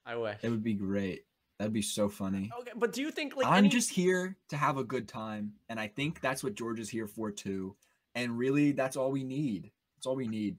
I 0.05 0.15
wish. 0.15 0.39
It 0.41 0.49
would 0.49 0.63
be 0.63 0.73
great. 0.73 1.25
That'd 1.59 1.73
be 1.73 1.81
so 1.81 2.09
funny. 2.09 2.51
Okay, 2.59 2.71
but 2.75 2.93
do 2.93 3.01
you 3.01 3.11
think 3.11 3.35
like 3.35 3.45
I'm 3.45 3.65
any... 3.65 3.69
just 3.69 3.89
here 3.89 4.35
to 4.49 4.57
have 4.57 4.77
a 4.77 4.83
good 4.83 5.07
time, 5.07 5.53
and 5.69 5.79
I 5.79 5.87
think 5.87 6.19
that's 6.19 6.43
what 6.43 6.55
George 6.55 6.79
is 6.79 6.89
here 6.89 7.07
for 7.07 7.31
too. 7.31 7.75
And 8.15 8.37
really, 8.37 8.71
that's 8.71 8.97
all 8.97 9.11
we 9.11 9.23
need. 9.23 9.71
That's 9.95 10.07
all 10.07 10.15
we 10.15 10.27
need. 10.27 10.57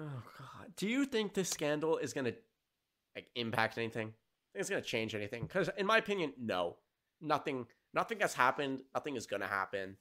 Oh 0.00 0.22
god. 0.38 0.72
Do 0.76 0.88
you 0.88 1.04
think 1.04 1.34
this 1.34 1.48
scandal 1.48 1.98
is 1.98 2.12
gonna 2.12 2.32
like 3.14 3.28
impact 3.34 3.76
anything? 3.76 4.14
Think 4.52 4.60
it's 4.60 4.70
gonna 4.70 4.82
change 4.82 5.14
anything? 5.14 5.42
Because 5.42 5.68
in 5.76 5.86
my 5.86 5.98
opinion, 5.98 6.32
no. 6.38 6.76
Nothing 7.20 7.66
nothing 7.92 8.20
has 8.20 8.32
happened. 8.32 8.80
Nothing 8.94 9.16
is 9.16 9.26
gonna 9.26 9.46
happen. 9.46 9.96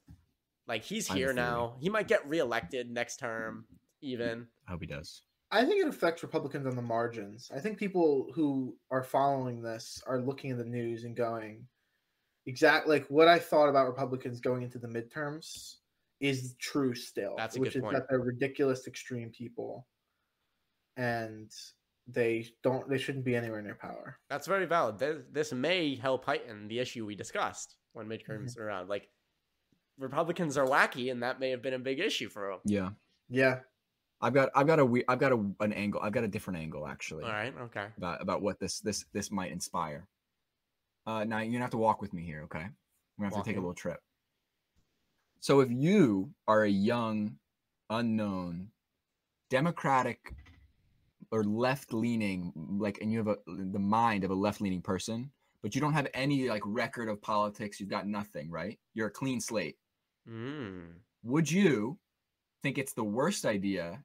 Like 0.67 0.83
he's 0.83 1.09
I 1.09 1.13
have 1.13 1.17
a 1.17 1.19
here 1.19 1.33
now. 1.33 1.75
He 1.79 1.89
might 1.89 2.07
get 2.07 2.27
reelected 2.27 2.89
next 2.89 3.17
term, 3.17 3.65
even. 4.01 4.47
I 4.67 4.71
hope 4.71 4.81
he 4.81 4.87
does. 4.87 5.23
I 5.51 5.65
think 5.65 5.83
it 5.83 5.87
affects 5.87 6.21
Republicans 6.21 6.67
on 6.67 6.75
the 6.75 6.81
margins. 6.81 7.49
I 7.53 7.59
think 7.59 7.77
people 7.77 8.27
who 8.35 8.75
are 8.91 9.03
following 9.03 9.61
this 9.61 10.01
are 10.05 10.21
looking 10.21 10.51
at 10.51 10.57
the 10.57 10.65
news 10.65 11.05
and 11.05 11.15
going, 11.15 11.65
exact 12.45 12.87
like 12.87 13.05
what 13.07 13.27
I 13.27 13.39
thought 13.39 13.69
about 13.69 13.87
Republicans 13.87 14.39
going 14.39 14.63
into 14.63 14.77
the 14.77 14.87
midterms 14.87 15.75
is 16.19 16.55
true 16.59 16.93
still. 16.93 17.33
That's 17.37 17.55
a 17.55 17.59
which 17.59 17.73
good 17.73 17.79
is 17.79 17.83
point. 17.83 17.95
that 17.95 18.05
they're 18.09 18.19
ridiculous, 18.19 18.87
extreme 18.87 19.31
people, 19.31 19.87
and 20.97 21.51
they 22.07 22.47
don't. 22.61 22.87
They 22.89 22.97
shouldn't 22.97 23.25
be 23.25 23.35
anywhere 23.35 23.61
near 23.61 23.75
power. 23.75 24.19
That's 24.29 24.47
very 24.47 24.65
valid. 24.65 24.99
This, 24.99 25.23
this 25.31 25.53
may 25.53 25.95
help 25.95 26.25
heighten 26.25 26.67
the 26.67 26.79
issue 26.79 27.05
we 27.05 27.15
discussed 27.15 27.75
when 27.93 28.07
midterms 28.07 28.51
mm-hmm. 28.51 28.61
are 28.61 28.65
around. 28.65 28.89
Like 28.89 29.09
Republicans 29.97 30.57
are 30.57 30.65
wacky, 30.65 31.11
and 31.11 31.23
that 31.23 31.39
may 31.39 31.49
have 31.49 31.61
been 31.61 31.73
a 31.73 31.79
big 31.79 31.99
issue 31.99 32.29
for 32.29 32.49
them. 32.49 32.59
Yeah, 32.65 32.89
Yeah, 33.29 33.59
I've 34.21 34.33
got, 34.33 34.49
I've 34.53 34.67
got 34.67 34.79
a, 34.79 34.85
we- 34.85 35.05
I've 35.07 35.19
got 35.19 35.31
a, 35.31 35.45
an 35.61 35.73
angle. 35.73 36.01
I've 36.01 36.11
got 36.11 36.23
a 36.23 36.27
different 36.27 36.59
angle 36.59 36.85
actually 36.85 37.23
All 37.23 37.31
right. 37.31 37.53
Okay. 37.61 37.87
about 37.97 38.21
about 38.21 38.41
what 38.41 38.59
this, 38.59 38.79
this, 38.79 39.05
this 39.13 39.31
might 39.31 39.51
inspire. 39.51 40.07
Uh, 41.07 41.23
now 41.23 41.39
you're 41.39 41.51
gonna 41.51 41.63
have 41.63 41.71
to 41.71 41.77
walk 41.77 42.01
with 42.01 42.13
me 42.13 42.23
here, 42.23 42.41
okay? 42.43 42.65
We're 43.17 43.25
gonna 43.25 43.35
have 43.35 43.43
to 43.43 43.49
take 43.49 43.57
a 43.57 43.61
little 43.61 43.73
trip. 43.73 43.99
So 45.39 45.61
if 45.61 45.71
you 45.71 46.31
are 46.47 46.63
a 46.63 46.69
young, 46.69 47.37
unknown, 47.89 48.69
democratic 49.49 50.35
or 51.31 51.43
left-leaning, 51.43 52.51
like, 52.77 52.99
and 53.01 53.11
you 53.11 53.19
have 53.19 53.27
a, 53.27 53.37
the 53.47 53.79
mind 53.79 54.23
of 54.23 54.31
a 54.31 54.35
left-leaning 54.35 54.81
person, 54.81 55.31
but 55.61 55.75
you 55.75 55.81
don't 55.81 55.93
have 55.93 56.07
any 56.13 56.49
like 56.49 56.61
record 56.65 57.07
of 57.07 57.21
politics, 57.21 57.79
you've 57.79 57.89
got 57.89 58.07
nothing, 58.07 58.51
right? 58.51 58.77
You're 58.93 59.07
a 59.07 59.11
clean 59.11 59.39
slate. 59.39 59.77
Mm. 60.29 60.87
Would 61.23 61.49
you 61.49 61.97
think 62.63 62.77
it's 62.77 62.93
the 62.93 63.03
worst 63.03 63.45
idea 63.45 64.03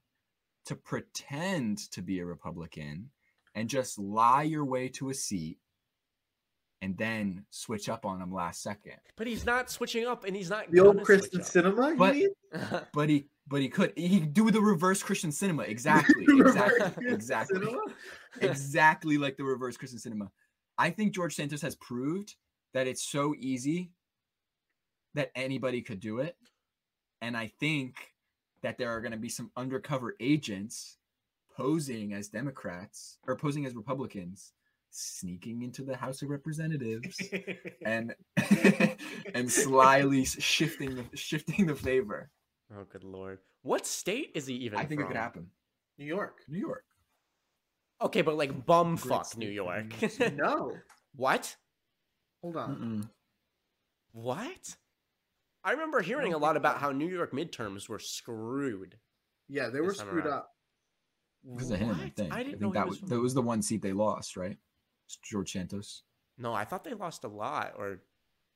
to 0.66 0.74
pretend 0.76 1.78
to 1.92 2.02
be 2.02 2.18
a 2.20 2.24
Republican 2.24 3.10
and 3.54 3.68
just 3.68 3.98
lie 3.98 4.42
your 4.42 4.64
way 4.64 4.88
to 4.88 5.10
a 5.10 5.14
seat 5.14 5.58
and 6.82 6.96
then 6.98 7.44
switch 7.50 7.88
up 7.88 8.04
on 8.04 8.18
them 8.18 8.32
last 8.32 8.62
second? 8.62 8.96
But 9.16 9.26
he's 9.26 9.46
not 9.46 9.70
switching 9.70 10.06
up, 10.06 10.24
and 10.24 10.34
he's 10.36 10.50
not 10.50 10.70
the 10.70 10.80
old 10.80 10.96
gonna 10.96 11.06
Kyrsten 11.06 11.44
switch 11.44 11.64
Sinema. 11.64 11.90
You 11.90 11.96
But- 11.96 12.14
mean? 12.14 12.30
But 12.92 13.08
he 13.08 13.26
but 13.46 13.60
he 13.60 13.68
could 13.68 13.92
he 13.96 14.20
could 14.20 14.32
do 14.32 14.50
the 14.50 14.60
reverse 14.60 15.02
Kyrsten 15.02 15.30
Sinema 15.32 15.66
exactly 15.68 16.24
exactly 16.28 17.06
exactly 17.12 17.60
Sinema? 17.60 17.92
exactly 18.40 19.18
like 19.18 19.36
the 19.36 19.44
reverse 19.44 19.76
Kyrsten 19.76 20.04
Sinema. 20.06 20.30
I 20.78 20.90
think 20.90 21.12
George 21.14 21.34
Santos 21.34 21.60
has 21.62 21.74
proved 21.76 22.36
that 22.74 22.86
it's 22.86 23.02
so 23.02 23.34
easy 23.38 23.90
that 25.14 25.30
anybody 25.36 25.82
could 25.82 26.00
do 26.00 26.18
it. 26.20 26.36
And 27.22 27.36
I 27.36 27.52
think 27.60 27.94
that 28.64 28.78
there 28.78 28.90
are 28.90 29.00
going 29.00 29.12
to 29.12 29.18
be 29.18 29.28
some 29.28 29.50
undercover 29.56 30.16
agents 30.20 30.96
posing 31.56 32.12
as 32.14 32.28
Democrats 32.28 33.18
or 33.26 33.36
posing 33.36 33.66
as 33.66 33.74
Republicans 33.74 34.52
sneaking 34.90 35.62
into 35.62 35.82
the 35.82 35.96
House 35.96 36.22
of 36.22 36.30
Representatives 36.30 37.20
and 37.86 38.14
and 39.34 39.50
slyly 39.50 40.24
shifting 40.24 40.94
the 40.96 41.04
shifting 41.16 41.66
the 41.66 41.74
favor. 41.74 42.30
oh, 42.74 42.84
good 42.90 43.04
lord! 43.04 43.38
What 43.62 43.86
state 43.86 44.30
is 44.34 44.46
he 44.46 44.54
even? 44.54 44.78
I 44.78 44.84
think 44.84 45.00
it 45.00 45.06
could 45.06 45.16
happen. 45.16 45.48
New 45.98 46.06
York. 46.06 46.40
New 46.48 46.58
York. 46.58 46.84
Okay, 48.02 48.22
but 48.22 48.36
like 48.36 48.66
bum 48.66 48.96
Great 48.96 49.08
fuck 49.08 49.36
New 49.36 49.48
York. 49.48 49.92
No, 50.34 50.72
what? 51.14 51.54
hold 52.42 52.56
on. 52.56 52.76
Mm-mm. 52.76 53.08
What? 54.12 54.76
I 55.64 55.72
remember 55.72 56.02
hearing 56.02 56.34
a 56.34 56.38
lot 56.38 56.56
about 56.56 56.78
how 56.78 56.90
New 56.92 57.08
York 57.08 57.32
midterms 57.32 57.88
were 57.88 57.98
screwed. 57.98 58.98
Yeah, 59.48 59.70
they 59.70 59.80
were 59.80 59.94
screwed 59.94 60.26
around. 60.26 60.38
up. 60.38 60.50
Because 61.50 61.70
of 61.70 61.78
him, 61.78 61.90
I 61.90 62.04
What? 62.04 62.16
think. 62.16 62.32
I 62.32 62.36
I, 62.36 62.42
didn't 62.42 62.60
think 62.60 62.62
know 62.62 62.72
that 62.72 62.86
was 62.86 62.92
was 62.92 63.00
from- 63.00 63.08
that 63.10 63.20
was 63.20 63.34
the 63.34 63.42
one 63.42 63.62
seat 63.62 63.82
they 63.82 63.92
lost, 63.92 64.36
right? 64.36 64.58
It's 65.06 65.16
George 65.16 65.52
Santos. 65.52 66.02
No, 66.38 66.52
I 66.54 66.64
thought 66.64 66.84
they 66.84 66.94
lost 66.94 67.24
a 67.24 67.28
lot 67.28 67.74
or 67.76 68.02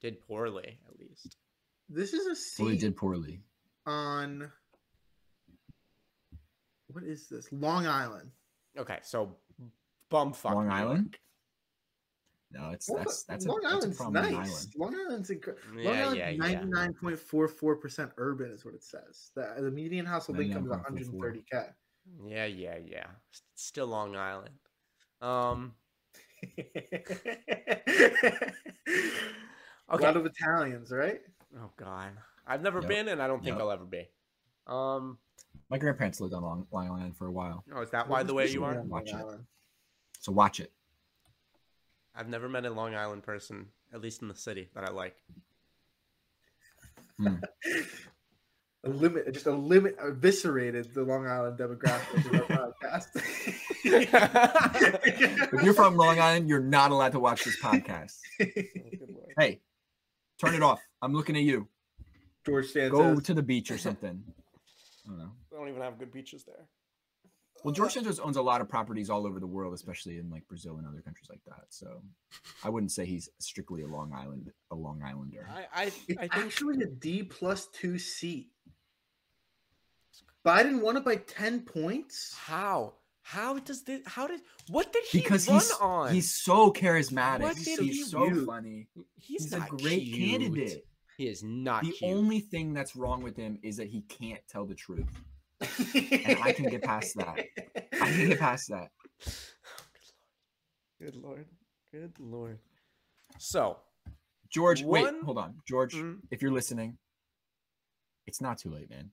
did 0.01 0.21
poorly 0.21 0.79
at 0.89 0.99
least. 0.99 1.37
This 1.89 2.13
is 2.13 2.27
a 2.27 2.35
seat 2.37 2.63
Well, 2.63 2.73
he 2.73 2.79
did 2.79 2.97
poorly. 2.97 3.43
on 3.87 4.51
what 6.89 7.05
is 7.05 7.29
this? 7.29 7.49
Long 7.53 7.87
Island. 7.87 8.31
Okay, 8.79 8.99
so 9.03 9.37
bum 10.09 10.33
fuck 10.33 10.55
Long 10.55 10.69
New 10.69 10.75
Island? 10.75 11.19
No, 12.51 12.71
it's 12.71 12.89
Long- 12.89 12.99
that's 13.01 13.25
that's 13.25 13.47
Long 13.47 13.61
a 13.65 13.69
Island's 13.69 13.97
problem 13.99 14.23
with 14.25 14.33
nice. 14.33 14.49
Island. 14.49 14.75
Long 14.77 14.95
Island's 15.07 15.31
incredible. 15.31 15.63
York. 15.75 15.85
Long 15.85 15.95
Yeah, 15.95 16.01
Island's 16.03 16.19
yeah, 16.19 16.29
yeah. 16.31 16.37
ninety 16.39 16.67
nine 16.67 16.95
point 16.95 17.19
four 17.19 17.47
four 17.49 17.77
percent 17.77 18.11
urban 18.17 18.51
is 18.53 18.65
what 18.65 18.73
it 18.75 18.83
says. 18.83 19.31
The, 19.35 19.55
the 19.59 19.71
median 19.71 20.07
household 20.07 20.41
income 20.41 20.65
is 20.65 20.71
one 20.71 20.81
hundred 20.81 21.07
and 21.09 21.21
thirty 21.21 21.45
k. 21.51 21.67
Yeah, 22.27 22.47
yeah, 22.47 22.79
yeah. 22.85 23.07
Still 23.55 23.89
Long 23.89 24.17
Island. 24.17 24.55
Um. 25.21 25.75
A 26.43 26.65
Okay. 29.95 30.05
lot 30.05 30.17
of 30.17 30.27
Italians, 30.27 30.91
right? 30.91 31.21
Oh 31.57 31.71
God, 31.77 32.11
I've 32.47 32.63
never 32.63 32.81
Yep. 32.81 32.89
been, 32.89 33.09
and 33.09 33.23
I 33.23 33.27
don't 33.27 33.43
think 33.43 33.55
Yep. 33.57 33.61
I'll 33.63 33.71
ever 33.73 33.85
be. 33.85 34.09
Um. 34.67 35.19
My 35.71 35.77
grandparents 35.79 36.21
lived 36.21 36.35
on 36.35 36.43
Long, 36.43 36.67
Long 36.71 36.89
Island 36.91 37.17
for 37.17 37.27
a 37.27 37.33
while, 37.33 37.65
Oh, 37.75 37.81
is 37.83 37.91
that 37.91 38.09
why 38.09 38.23
the 38.23 38.33
way 38.35 38.49
you 38.49 38.65
are? 38.65 38.81
Watch 38.83 39.09
it. 39.13 39.25
So 40.21 40.33
watch 40.33 40.61
it. 40.61 40.73
I've 42.19 42.29
never 42.29 42.49
met 42.49 42.67
a 42.67 42.71
Long 42.71 42.97
Island 42.97 43.23
person, 43.23 43.69
at 43.95 44.01
least 44.01 44.23
in 44.23 44.29
the 44.29 44.35
city, 44.35 44.69
that 44.75 44.83
I 44.83 44.91
like. 44.91 45.15
Hmm. 47.17 47.37
That's 48.83 49.01
limit, 49.01 49.33
just 49.33 49.47
a 49.47 49.53
limit, 49.53 49.97
eviscerated 50.01 50.95
the 50.95 51.05
Long 51.05 51.27
Island 51.27 51.59
demographic 51.59 52.27
of 52.27 52.51
our 52.51 52.73
podcast. 52.83 53.07
If 55.51 55.63
you're 55.63 55.75
from 55.75 55.97
Long 55.97 56.19
Island, 56.19 56.49
you're 56.49 56.61
not 56.61 56.91
allowed 56.91 57.13
to 57.13 57.21
watch 57.21 57.45
this 57.45 57.61
podcast. 57.61 58.19
Hey, 59.39 59.61
turn 60.41 60.57
it 60.57 60.65
off. 60.65 60.81
I'm 61.01 61.13
looking 61.13 61.37
at 61.37 61.43
you. 61.43 61.69
George 62.45 62.67
Stan 62.67 62.91
Go 62.91 63.21
to 63.21 63.35
the 63.35 63.43
beach 63.43 63.71
or 63.71 63.79
something. 63.79 64.21
I 65.07 65.09
don't 65.09 65.19
know. 65.19 65.31
They 65.51 65.57
don't 65.57 65.69
even 65.69 65.81
have 65.81 65.97
good 65.97 66.13
beaches 66.13 66.43
there. 66.43 66.67
Well, 67.65 67.75
George 67.75 67.93
Santos 67.95 68.19
owns 68.21 68.37
a 68.37 68.43
lot 68.43 68.61
of 68.61 68.69
properties 68.69 69.11
all 69.11 69.27
over 69.27 69.41
the 69.41 69.47
world, 69.47 69.75
especially 69.75 70.19
in 70.19 70.31
like 70.31 70.47
Brazil 70.49 70.77
and 70.79 70.87
other 70.87 71.01
countries 71.01 71.29
like 71.29 71.41
that. 71.47 71.65
So 71.71 72.03
I 72.65 72.69
wouldn't 72.69 72.93
say 72.93 73.05
he's 73.05 73.29
strictly 73.39 73.83
a 73.83 73.87
Long 73.89 74.13
Island 74.13 74.53
a 74.71 74.75
Long 74.77 75.03
Islander. 75.03 75.49
I, 75.51 75.83
I, 75.83 75.85
it's 75.87 76.19
I 76.19 76.29
think 76.29 76.37
actually 76.37 76.83
a 76.83 76.87
D 76.87 77.23
plus 77.25 77.67
two 77.73 77.99
seat. 77.99 78.51
Biden 80.47 80.81
won 80.81 80.97
it 80.97 81.05
by 81.05 81.17
10 81.17 81.63
points. 81.63 82.35
how 82.37 82.95
how 83.23 83.59
does 83.59 83.83
this 83.83 84.01
how 84.07 84.27
did 84.27 84.41
what 84.69 84.93
did 84.93 85.05
he 85.05 85.19
Because 85.19 85.47
run 85.49 85.59
he's 85.59 85.73
on? 85.73 86.15
he's 86.15 86.35
so 86.35 86.73
charismatic. 86.73 87.41
What 87.41 87.57
He's, 87.57 87.65
did 87.67 87.81
he's 87.81 87.97
he 87.97 88.05
so 88.05 88.29
do? 88.31 88.47
funny. 88.47 88.87
he's, 89.17 89.45
He's, 89.45 89.53
a 89.53 89.61
great 89.69 90.05
cute. 90.05 90.41
candidate. 90.41 90.87
He 91.19 91.27
is 91.29 91.43
not 91.43 91.83
The 91.85 91.91
cute. 91.93 92.11
only 92.17 92.41
thing 92.41 92.73
that's 92.73 92.95
wrong 92.97 93.23
with 93.23 93.37
him 93.37 93.59
is 93.63 93.77
that 93.79 93.89
he 93.89 94.03
can't 94.03 94.41
tell 94.49 94.65
the 94.65 94.75
truth. 94.77 95.05
And 95.61 96.39
I 96.43 96.53
can 96.53 96.69
get 96.69 96.83
past 96.83 97.17
that. 97.17 97.45
I 98.01 98.11
can 98.11 98.29
get 98.29 98.39
past 98.39 98.69
that. 98.71 98.91
Good 101.01 101.17
lord. 101.17 101.47
Good 101.93 102.13
lord. 102.19 102.59
So, 103.39 103.79
George, 104.51 104.83
wait, 104.83 105.07
hold 105.25 105.39
on. 105.39 105.55
George, 105.67 105.95
mm, 105.95 106.19
if 106.31 106.43
you're 106.43 106.53
listening, 106.53 106.99
it's 108.27 108.41
not 108.41 108.59
too 108.59 108.71
late, 108.71 108.91
man. 108.91 109.11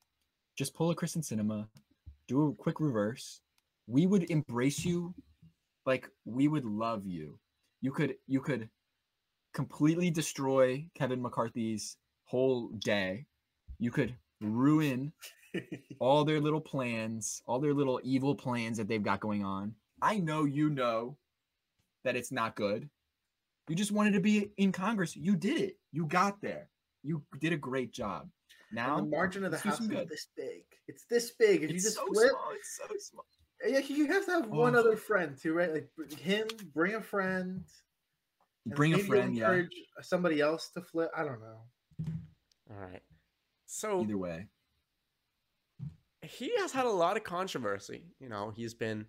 Just 0.58 0.74
pull 0.74 0.92
a 0.92 0.96
Kyrsten 0.96 1.24
Sinema, 1.24 1.68
do 2.28 2.48
a 2.48 2.54
quick 2.54 2.80
reverse. 2.80 3.42
We 3.88 4.06
would 4.08 4.30
embrace 4.30 4.84
you 4.86 5.14
like 5.86 6.10
we 6.26 6.48
would 6.48 6.66
love 6.66 7.06
you. 7.06 7.40
You 7.82 7.92
could 7.92 8.16
you 8.28 8.42
could 8.42 8.70
completely 9.54 10.10
destroy 10.10 10.86
Kevin 10.96 11.22
McCarthy's 11.22 11.98
whole 12.26 12.70
day. 12.80 13.26
You 13.80 13.92
could 13.92 14.16
ruin 14.42 15.14
all 16.00 16.24
their 16.26 16.40
little 16.40 16.62
plans, 16.62 17.42
all 17.46 17.60
their 17.60 17.74
little 17.74 18.00
evil 18.04 18.36
plans 18.36 18.78
that 18.78 18.88
they've 18.88 19.04
got 19.04 19.20
going 19.20 19.44
on. 19.44 19.74
I 20.02 20.18
know 20.20 20.46
you 20.46 20.70
know 20.70 21.18
that 22.04 22.16
it's 22.16 22.32
not 22.32 22.56
good. 22.56 22.90
You 23.68 23.76
just 23.76 23.92
wanted 23.92 24.14
to 24.14 24.20
be 24.20 24.52
in 24.58 24.72
Congress. 24.72 25.16
You 25.16 25.36
did 25.36 25.60
it. 25.62 25.78
You 25.92 26.06
got 26.06 26.42
there. 26.42 26.70
You 27.04 27.24
did 27.40 27.54
a 27.54 27.58
great 27.58 27.92
job. 27.92 28.30
Now 28.72 28.98
And 28.98 29.08
the 29.08 29.16
margin 29.16 29.44
of 29.46 29.52
the 29.52 29.58
house 29.58 29.80
is 29.80 29.88
good. 29.88 30.10
this 30.10 30.28
big. 30.36 30.64
It's 30.88 31.06
this 31.10 31.32
big. 31.32 31.64
If 31.64 31.70
you 31.70 31.76
it's 31.76 31.86
just 31.86 31.96
so 31.98 32.06
flip, 32.08 32.30
small. 32.30 32.52
It's 32.54 32.78
so 32.78 32.96
small. 33.00 33.26
yeah, 33.68 33.80
you 33.80 34.08
have 34.08 34.26
to 34.26 34.32
have 34.32 34.48
one 34.48 34.76
Oh. 34.76 34.80
other 34.80 34.96
friend 34.96 35.38
too, 35.38 35.54
right? 35.54 35.72
Like 35.74 36.20
him, 36.20 36.48
bring 36.74 36.96
a 36.96 37.02
friend. 37.02 37.64
and 38.66 38.76
Bring 38.76 38.94
a 38.94 38.98
maybe 38.98 39.08
friend, 39.08 39.36
yeah. 39.36 39.46
encourage 39.46 39.72
somebody 40.02 40.42
else 40.42 40.70
to 40.70 40.82
flip. 40.82 41.10
I 41.16 41.24
don't 41.24 41.40
know. 41.40 41.62
all 42.70 42.78
right. 42.78 43.02
So, 43.68 44.02
Either 44.02 44.18
way, 44.18 44.48
he 46.26 46.56
has 46.58 46.72
had 46.72 46.86
a 46.86 46.90
lot 46.92 47.18
of 47.18 47.24
controversy. 47.24 48.04
You 48.20 48.30
know, 48.30 48.52
he's 48.56 48.74
been 48.74 49.06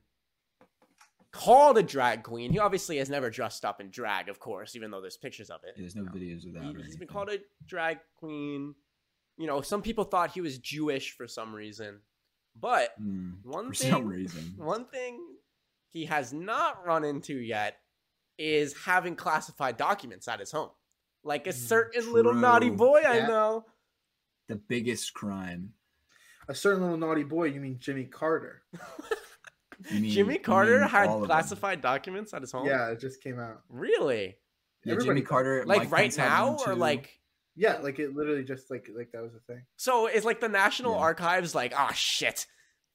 called 1.32 1.76
a 1.78 1.82
drag 1.82 2.22
queen. 2.22 2.50
He 2.50 2.58
obviously 2.58 2.96
has 2.98 3.10
never 3.10 3.30
dressed 3.30 3.64
up 3.64 3.80
in 3.80 3.90
drag, 3.90 4.28
of 4.28 4.38
course, 4.40 4.74
even 4.74 4.90
though 4.90 5.00
there's 5.00 5.16
pictures 5.16 5.50
of 5.50 5.60
it. 5.64 5.74
there's 5.76 5.94
no 5.94 6.04
videos 6.04 6.46
of 6.46 6.54
that. 6.54 6.74
He, 6.76 6.82
has 6.82 6.96
been 6.96 7.08
called 7.08 7.28
a 7.30 7.38
drag 7.66 7.98
queen. 8.16 8.74
You 9.36 9.46
know, 9.46 9.60
some 9.60 9.82
people 9.82 10.04
thought 10.04 10.30
he 10.32 10.40
was 10.40 10.58
Jewish 10.58 11.12
for 11.12 11.26
some 11.26 11.54
reason. 11.54 12.00
But 12.58 12.90
Hmm, 12.98 13.32
one 13.42 13.72
thing 13.72 13.92
one 14.56 14.86
thing 14.86 15.20
he 15.92 16.06
has 16.06 16.32
not 16.32 16.86
run 16.86 17.04
into 17.04 17.36
yet 17.36 17.76
is 18.38 18.74
having 18.84 19.14
classified 19.16 19.76
documents 19.76 20.28
at 20.28 20.40
his 20.40 20.52
home. 20.52 20.70
Like 21.22 21.46
a 21.46 21.50
Mm, 21.50 21.54
certain 21.54 22.12
little 22.12 22.34
naughty 22.34 22.68
true. 22.68 22.76
boy 22.76 23.02
I 23.06 23.26
know. 23.26 23.64
The 24.48 24.56
biggest 24.56 25.12
crime. 25.12 25.74
A 26.48 26.54
certain 26.54 26.82
little 26.82 26.96
naughty 26.96 27.24
boy. 27.24 27.44
You 27.44 27.60
mean 27.60 27.76
Jimmy 27.78 28.04
Carter? 28.04 28.62
Mean- 29.92 30.10
Jimmy 30.10 30.38
Carter 30.38 30.82
had 30.86 31.08
all 31.08 31.18
them. 31.20 31.26
classified 31.26 31.82
documents 31.82 32.32
at 32.32 32.40
his 32.40 32.50
home? 32.52 32.66
Yeah, 32.66 32.88
it 32.90 33.00
just 33.00 33.20
came 33.22 33.38
out. 33.38 33.60
Really? 33.68 34.36
Yeah, 34.84 34.94
Everybody 34.94 35.20
Jimmy. 35.20 35.26
Carter. 35.26 35.64
Like 35.66 35.82
Mike 35.82 35.92
right 35.92 36.16
now 36.16 36.56
or 36.66 36.74
like 36.74 37.20
Yeah, 37.56 37.78
like 37.78 37.98
it 37.98 38.14
literally 38.14 38.44
just 38.44 38.70
like 38.70 38.88
like 38.96 39.10
that 39.12 39.22
was 39.22 39.34
a 39.34 39.40
thing. 39.52 39.62
so 39.76 40.06
it's 40.06 40.24
like 40.24 40.40
the 40.40 40.48
National 40.48 40.92
Yeah. 40.92 40.98
Archives 41.00 41.54
like, 41.54 41.74
oh 41.76 41.90
shit. 41.94 42.46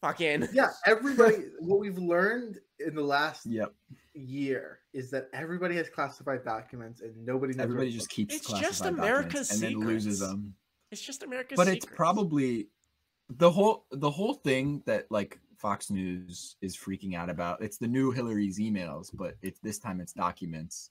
Fucking 0.02 0.48
Yeah, 0.54 0.70
everybody. 0.88 1.36
what 1.60 1.80
we've 1.80 1.98
learned 2.00 2.58
in 2.80 2.96
the 2.96 3.04
last 3.04 3.46
Yep. 3.46 3.74
year 4.16 4.80
is 4.94 5.12
that 5.12 5.28
everybody 5.34 5.76
has 5.76 5.88
classified 5.90 6.44
documents 6.44 7.02
and 7.02 7.14
nobody 7.26 7.54
knows. 7.54 7.66
Everybody 7.66 7.92
just 7.92 8.10
keeps 8.10 8.34
It's 8.34 8.52
just 8.60 8.84
America's 8.86 9.50
documents 9.50 9.52
and 9.52 9.62
then 9.62 9.88
loses 9.88 10.20
them. 10.20 10.56
it's 10.90 11.02
just 11.02 11.22
America's 11.22 11.58
but 11.58 11.68
it's 11.68 11.86
probably 11.86 12.70
the 13.38 13.52
whole 13.52 13.86
the 13.92 14.10
whole 14.10 14.34
thing 14.34 14.84
that 14.86 15.06
like 15.10 15.40
Fox 15.58 15.90
News 15.90 16.56
is 16.62 16.76
freaking 16.76 17.16
out 17.16 17.30
about. 17.30 17.62
It's 17.62 17.78
the 17.78 17.88
new 17.88 18.12
Hillary's 18.12 18.60
emails, 18.60 19.10
but 19.14 19.36
it's 19.42 19.60
this 19.60 19.80
time 19.80 20.02
it's 20.02 20.14
documents. 20.14 20.90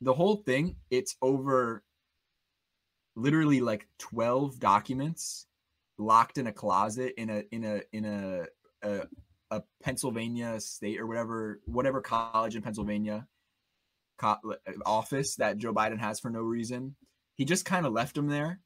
The 0.00 0.14
whole 0.14 0.36
thing, 0.36 0.76
it's 0.90 1.16
over 1.20 1.84
literally 3.16 3.60
like 3.60 3.86
12 3.98 4.58
documents 4.58 5.46
locked 5.98 6.38
in 6.38 6.46
a 6.46 6.52
closet 6.52 7.12
in 7.18 7.28
a 7.28 7.42
in 7.50 7.64
a 7.64 7.82
in 7.92 8.04
a 8.06 8.46
a, 8.82 9.02
a 9.50 9.62
Pennsylvania 9.82 10.58
state 10.58 10.98
or 10.98 11.06
whatever 11.06 11.60
whatever 11.66 12.00
college 12.00 12.56
in 12.56 12.62
Pennsylvania 12.62 13.26
co- 14.18 14.38
uh, 14.44 14.72
office 14.86 15.36
that 15.36 15.58
Joe 15.58 15.74
Biden 15.74 15.98
has 15.98 16.18
for 16.18 16.30
no 16.30 16.40
reason. 16.40 16.96
He 17.34 17.44
just 17.44 17.64
kind 17.64 17.84
of 17.84 17.92
left 17.92 18.14
them 18.14 18.28
there 18.28 18.60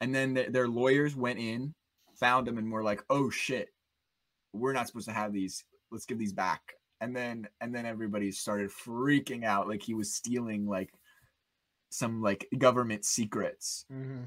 and 0.00 0.14
then 0.14 0.34
th- 0.34 0.52
their 0.52 0.68
lawyers 0.68 1.14
went 1.14 1.38
in 1.38 1.74
found 2.20 2.46
them 2.46 2.58
and 2.58 2.70
were 2.70 2.82
like 2.84 3.02
oh 3.10 3.30
shit 3.30 3.70
we're 4.52 4.72
not 4.72 4.86
supposed 4.86 5.08
to 5.08 5.14
have 5.14 5.32
these 5.32 5.64
let's 5.90 6.06
give 6.06 6.18
these 6.18 6.32
back 6.32 6.74
and 7.00 7.16
then 7.16 7.48
and 7.60 7.74
then 7.74 7.86
everybody 7.86 8.30
started 8.30 8.70
freaking 8.70 9.44
out 9.44 9.66
like 9.68 9.82
he 9.82 9.94
was 9.94 10.14
stealing 10.14 10.66
like 10.66 10.92
some 11.90 12.22
like 12.22 12.46
government 12.58 13.04
secrets 13.04 13.84
Mhm. 13.92 14.26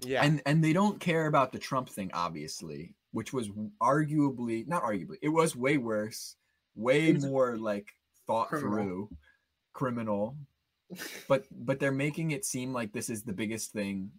yeah. 0.00 0.22
and 0.24 0.40
and 0.46 0.62
they 0.64 0.72
don't 0.72 1.00
care 1.00 1.26
about 1.26 1.52
the 1.52 1.58
trump 1.58 1.88
thing 1.88 2.10
obviously 2.14 2.94
which 3.12 3.32
was 3.32 3.48
arguably 3.82 4.66
not 4.66 4.82
arguably 4.82 5.16
it 5.20 5.28
was 5.28 5.56
way 5.56 5.76
worse 5.76 6.36
way 6.76 7.12
more 7.12 7.58
like 7.58 7.92
thought 8.26 8.48
criminal. 8.48 8.72
through 8.72 9.08
criminal 9.72 10.36
but 11.28 11.44
but 11.50 11.78
they're 11.80 11.92
making 11.92 12.30
it 12.30 12.44
seem 12.44 12.72
like 12.72 12.92
this 12.92 13.10
is 13.10 13.22
the 13.22 13.32
biggest 13.32 13.72
thing 13.72 14.10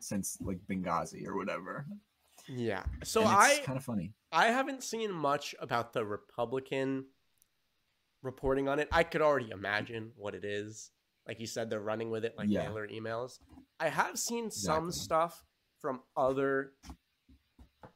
since 0.00 0.36
like 0.40 0.58
Benghazi 0.68 1.26
or 1.26 1.36
whatever. 1.36 1.86
Yeah. 2.48 2.84
So 3.04 3.20
And 3.22 3.30
I 3.30 3.58
kind 3.64 3.78
of 3.78 3.84
funny. 3.84 4.12
I 4.30 4.46
haven't 4.46 4.82
seen 4.82 5.12
much 5.12 5.54
about 5.60 5.92
the 5.92 6.04
Republican 6.04 7.06
reporting 8.22 8.68
on 8.68 8.78
it. 8.78 8.88
I 8.92 9.02
could 9.04 9.20
already 9.22 9.50
imagine 9.50 10.12
what 10.16 10.34
it 10.34 10.44
is. 10.44 10.90
Like 11.26 11.38
you 11.40 11.46
said, 11.46 11.70
they're 11.70 11.80
running 11.80 12.10
with 12.10 12.24
it 12.24 12.34
like 12.36 12.48
Yeah. 12.48 12.62
mailer 12.68 12.88
emails. 12.88 13.38
I 13.78 13.88
have 13.88 14.18
seen 14.18 14.50
some 14.50 14.90
stuff 14.90 15.44
from 15.80 16.00
other 16.16 16.72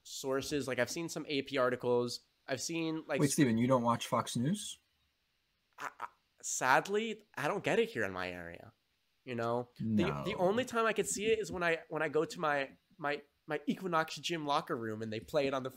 sources. 0.03 0.68
Like 0.68 0.78
I've 0.78 0.90
seen 0.90 1.09
some 1.09 1.26
AP 1.30 1.57
articles. 1.59 2.20
I've 2.49 2.61
seen 2.61 3.03
like 3.09 3.20
Wait, 3.20 3.30
Steven, 3.30 3.59
you 3.59 3.66
don't 3.66 3.82
watch 3.82 4.07
Fox 4.07 4.36
News? 4.36 4.78
I, 5.78 5.88
I- 6.01 6.07
sadly, 6.42 7.18
I 7.36 7.49
don't 7.49 7.64
get 7.64 7.78
it 7.78 7.88
here 7.88 8.05
in 8.05 8.12
my 8.12 8.30
area. 8.30 8.72
You 9.24 9.34
know, 9.34 9.68
the 9.80 10.05
the 10.24 10.34
only 10.38 10.64
time 10.64 10.86
I 10.86 10.92
could 10.92 11.09
see 11.09 11.24
it 11.26 11.40
is 11.40 11.51
when 11.51 11.64
I 11.64 11.78
when 11.88 12.01
I 12.01 12.09
go 12.09 12.24
to 12.24 12.40
my 12.40 12.68
my 12.97 13.20
my 13.47 13.61
Equinox 13.66 14.16
gym 14.16 14.47
locker 14.47 14.76
room 14.76 15.03
and 15.03 15.12
they 15.12 15.20
play 15.20 15.47
it 15.47 15.55
on 15.55 15.62
the 15.62 15.72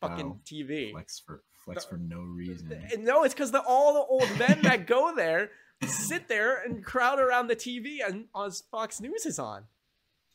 fucking 0.00 0.28
Wow. 0.30 0.40
TV. 0.44 0.92
flex 0.92 1.18
for 1.18 1.42
flex 1.64 1.84
The- 1.84 1.90
for 1.90 1.96
no 1.98 2.20
reason. 2.20 2.72
And 2.72 3.04
No, 3.04 3.24
it's 3.24 3.34
because 3.34 3.50
the 3.50 3.62
all 3.62 3.94
the 3.94 4.00
old 4.00 4.38
men 4.38 4.62
that 4.62 4.86
go 4.86 5.14
there 5.14 5.50
sit 5.86 6.28
there 6.28 6.62
and 6.62 6.84
crowd 6.84 7.18
around 7.20 7.48
the 7.48 7.56
TV 7.56 7.98
and 8.06 8.26
on 8.34 8.50
Fox 8.70 9.00
News 9.00 9.26
is 9.26 9.38
on. 9.38 9.64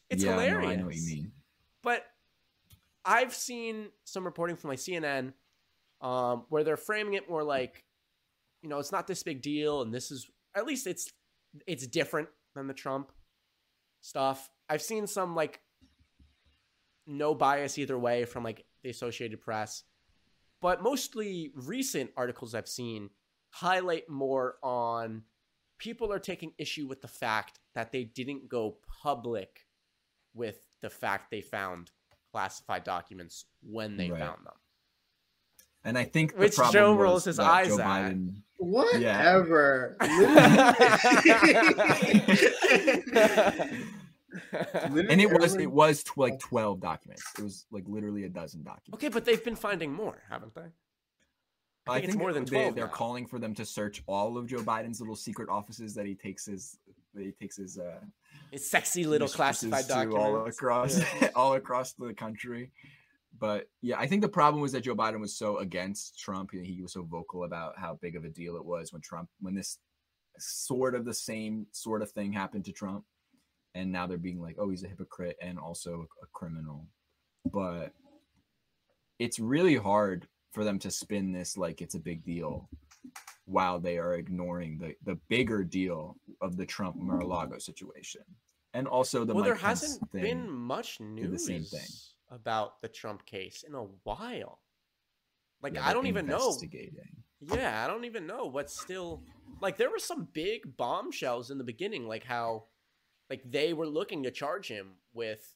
It's 0.09 0.23
yeah, 0.23 0.31
hilarious. 0.31 0.63
No, 0.67 0.69
I 0.69 0.75
know 0.75 0.86
what 0.86 0.95
you 0.95 1.05
mean. 1.05 1.31
But 1.81 2.05
I've 3.05 3.34
seen 3.34 3.89
some 4.05 4.25
reporting 4.25 4.55
from 4.55 4.69
like 4.69 4.79
CNN 4.79 5.34
um, 6.01 6.45
where 6.49 6.63
they're 6.63 6.77
framing 6.77 7.13
it 7.15 7.29
more 7.29 7.43
like, 7.43 7.84
you 8.61 8.69
know, 8.69 8.79
it's 8.79 8.91
not 8.91 9.07
this 9.07 9.23
big 9.23 9.41
deal, 9.41 9.81
and 9.81 9.93
this 9.93 10.11
is 10.11 10.29
at 10.55 10.65
least 10.65 10.88
it's 10.88 11.11
it's 11.67 11.86
different 11.88 12.29
than 12.55 12.67
the 12.67 12.73
Trump 12.73 13.11
stuff. 14.01 14.49
I've 14.69 14.81
seen 14.81 15.07
some 15.07 15.36
like 15.36 15.61
no 17.06 17.36
bias 17.36 17.78
either 17.78 17.97
way 17.97 18.26
from 18.26 18.43
like 18.43 18.66
the 18.84 18.89
Associated 18.89 19.39
Press, 19.41 19.84
but 20.62 20.82
mostly 20.84 21.51
recent 21.56 22.12
articles 22.18 22.54
I've 22.56 22.68
seen 22.68 23.10
highlight 23.49 24.10
more 24.10 24.56
on 24.64 25.24
people 25.78 26.12
are 26.14 26.20
taking 26.20 26.54
issue 26.58 26.88
with 26.88 27.01
the 27.01 27.08
fact 27.08 27.60
that 27.76 27.91
they 27.91 28.04
didn't 28.04 28.49
go 28.49 28.78
public 29.04 29.68
with 30.34 30.60
the 30.82 30.89
fact 30.89 31.30
they 31.30 31.41
found 31.41 31.91
classified 32.32 32.84
documents 32.84 33.45
when 33.62 33.95
they 33.97 34.10
Right. 34.10 34.20
found 34.20 34.45
them. 34.45 34.54
And 35.86 35.97
I 35.97 36.06
think 36.06 36.32
the 36.34 36.39
Which 36.39 36.56
Joe 36.72 36.95
rolls 36.95 37.26
his 37.26 37.39
eyes 37.39 37.68
Joe 37.68 37.80
at. 37.82 38.14
Biden- 38.14 38.41
Whatever. 38.58 39.97
and 44.51 45.21
it 45.21 45.29
was 45.31 45.55
it 45.55 45.71
was 45.71 46.03
tw- 46.03 46.17
like 46.17 46.39
12 46.39 46.79
documents 46.79 47.23
it 47.38 47.43
was 47.43 47.65
like 47.71 47.84
literally 47.88 48.23
a 48.23 48.29
dozen 48.29 48.63
documents 48.63 48.93
okay, 48.95 49.09
but 49.09 49.25
they've 49.25 49.43
been 49.43 49.55
finding 49.55 49.91
more, 49.91 50.23
haven't 50.29 50.53
they? 50.55 50.65
I 51.88 51.95
think 51.99 52.05
it's 52.09 52.15
more 52.15 52.31
than 52.34 52.45
they, 52.45 52.51
12 52.51 52.75
they're 52.75 52.88
calling 52.88 53.25
for 53.27 53.39
them 53.39 53.53
to 53.55 53.65
search 53.65 54.03
all 54.07 54.38
of 54.38 54.47
joe 54.47 54.59
biden's 54.59 54.99
little 55.01 55.15
secret 55.15 55.49
offices 55.49 55.93
that 55.95 56.05
he 56.05 56.15
takes 56.15 56.45
his 56.45 56.77
that 57.13 57.23
he 57.25 57.31
takes 57.31 57.57
his 57.57 57.77
uh 57.77 57.99
It's 58.51 58.69
sexy 58.69 59.03
little 59.05 59.27
classified 59.27 59.86
to 59.88 59.93
all 60.15 60.34
documents. 60.34 60.57
across 60.57 60.97
Yeah. 61.21 61.29
all 61.36 61.53
across 61.55 61.93
the 61.93 62.13
country 62.13 62.71
but 63.38 63.67
yeah 63.81 63.97
i 63.99 64.07
think 64.07 64.21
the 64.21 64.29
problem 64.29 64.61
was 64.61 64.71
that 64.71 64.81
joe 64.81 64.95
biden 64.95 65.19
was 65.19 65.36
so 65.36 65.57
against 65.57 66.17
trump 66.19 66.51
and 66.53 66.65
he 66.65 66.81
was 66.81 66.93
so 66.93 67.03
vocal 67.03 67.43
about 67.43 67.77
how 67.77 67.95
big 68.01 68.15
of 68.15 68.23
a 68.23 68.29
deal 68.29 68.55
it 68.55 68.63
was 68.65 68.93
when 68.93 69.01
trump 69.01 69.27
when 69.41 69.53
this 69.53 69.77
sort 70.39 70.95
of 70.95 71.03
the 71.05 71.13
same 71.13 71.67
sort 71.71 72.01
of 72.01 72.11
thing 72.11 72.31
happened 72.31 72.63
to 72.65 72.71
trump 72.71 73.03
and 73.76 73.91
now 73.91 74.07
they're 74.07 74.17
being 74.17 74.41
like 74.41 74.55
oh 74.59 74.69
he's 74.69 74.84
a 74.84 74.88
hypocrite 74.88 75.38
and 75.41 75.57
also 75.57 76.05
a 76.21 76.26
criminal 76.34 76.88
but 77.51 77.91
it's 79.19 79.39
really 79.39 79.76
hard 79.76 80.28
for 80.51 80.63
them 80.63 80.80
to 80.80 80.91
spin 80.91 81.32
this 81.32 81.57
like 81.57 81.82
it's 81.82 81.95
a 81.95 81.99
big 81.99 82.24
deal 82.24 82.69
while 83.45 83.80
they 83.80 83.97
are 83.97 84.15
ignoring 84.15 84.78
the 84.78 84.93
the 85.05 85.19
bigger 85.28 85.63
deal 85.63 86.15
of 86.41 86.55
the 86.55 86.65
Trump 86.65 86.95
Mar-a-Lago 86.95 87.57
situation 87.57 88.21
and 88.74 88.88
also 88.88 89.24
the 89.24 89.34
well, 89.34 89.43
there 89.43 89.55
Pence 89.55 89.82
hasn't 89.82 90.11
been 90.11 90.49
much 90.49 90.99
news 90.99 91.32
the 91.32 91.39
same 91.39 91.63
thing. 91.63 91.88
about 92.32 92.82
the 92.82 92.88
Trump 92.88 93.26
case 93.26 93.63
in 93.67 93.76
a 93.76 93.84
while. 94.03 94.59
Like 95.61 95.76
Yeah, 95.76 95.88
I 95.88 95.93
don't 95.93 96.07
even 96.07 96.26
know. 96.26 96.57
Yeah, 97.41 97.84
I 97.84 97.88
don't 97.88 98.05
even 98.05 98.26
know 98.26 98.45
what's 98.45 98.80
still 98.80 99.21
like 99.61 99.78
there 99.78 99.89
were 99.89 99.99
some 99.99 100.28
big 100.34 100.76
bombshells 100.78 101.51
in 101.51 101.57
the 101.57 101.63
beginning 101.63 102.07
like 102.07 102.24
how 102.24 102.65
like 103.34 103.51
they 103.51 103.73
were 103.73 103.88
looking 103.88 104.21
to 104.23 104.29
charge 104.31 104.67
him 104.67 104.91
with 105.11 105.55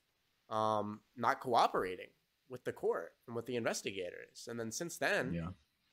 um 0.49 1.01
not 1.15 1.39
cooperating 1.39 2.09
with 2.49 2.63
the 2.63 2.71
court 2.71 3.11
and 3.27 3.35
with 3.35 3.45
the 3.45 3.55
investigators. 3.55 4.47
And 4.49 4.59
then 4.59 4.71
since 4.71 4.97
then, 4.97 5.31
Yeah, 5.33 5.49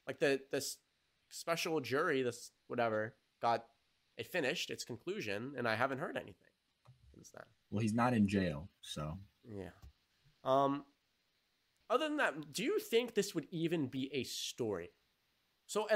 like 0.09 0.19
the 0.19 0.41
this 0.51 0.79
special 1.31 1.81
jury, 1.81 2.23
this 2.23 2.53
whatever, 2.69 3.17
got 3.43 3.67
it 4.17 4.27
finished 4.29 4.71
its 4.71 4.83
conclusion 4.85 5.53
and 5.59 5.69
I 5.69 5.75
haven't 5.75 5.99
heard 5.99 6.17
anything 6.17 6.53
since 7.13 7.29
then. 7.35 7.45
well, 7.71 7.83
he's 7.83 7.93
not 7.93 8.15
in 8.15 8.27
jail, 8.27 8.71
so 8.81 9.19
Yeah. 9.45 9.77
Um 10.43 10.85
other 11.91 12.09
than 12.09 12.17
that, 12.17 12.53
do 12.53 12.65
you 12.65 12.79
think 12.79 13.13
this 13.13 13.35
would 13.35 13.47
even 13.51 13.89
be 13.89 14.05
a 14.15 14.25
story? 14.25 14.89
So 15.67 15.87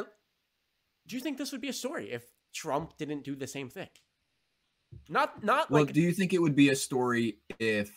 do 1.07 1.17
you 1.17 1.23
think 1.23 1.39
this 1.39 1.51
would 1.53 1.63
be 1.63 1.71
a 1.71 1.81
story 1.85 2.13
if 2.13 2.25
Trump 2.53 2.99
didn't 2.99 3.25
do 3.25 3.35
the 3.35 3.47
same 3.47 3.71
thing? 3.71 3.89
Not 5.09 5.43
not 5.43 5.71
well, 5.71 5.85
like 5.85 5.95
do 5.95 6.01
you 6.01 6.13
think 6.13 6.33
it 6.33 6.41
would 6.41 6.55
be 6.55 6.71
a 6.71 6.77
story 6.77 7.39
if 7.59 7.91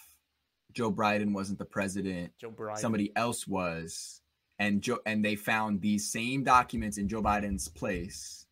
Joe 0.74 0.92
Biden 0.92 1.34
wasn't 1.34 1.60
the 1.60 1.66
president, 1.66 2.32
Joe 2.40 2.52
Biden. 2.52 2.78
somebody 2.78 3.12
else 3.16 3.48
was, 3.48 4.22
and 4.60 4.82
Joe 4.82 5.00
and 5.06 5.24
they 5.24 5.36
found 5.36 5.82
these 5.82 6.10
same 6.12 6.44
documents 6.44 6.98
in 6.98 7.08
Joe 7.08 7.22
Biden's 7.22 7.68
place, 7.68 8.46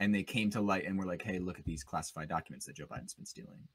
and 0.00 0.14
they 0.14 0.22
came 0.22 0.50
to 0.50 0.60
light 0.60 0.86
and 0.86 0.98
were 0.98 1.06
like, 1.06 1.22
"Hey, 1.22 1.38
look 1.38 1.58
at 1.58 1.64
these 1.64 1.84
classified 1.84 2.28
documents 2.28 2.66
that 2.66 2.76
Joe 2.76 2.86
Biden's 2.86 3.14
been 3.14 3.26
stealing." 3.26 3.68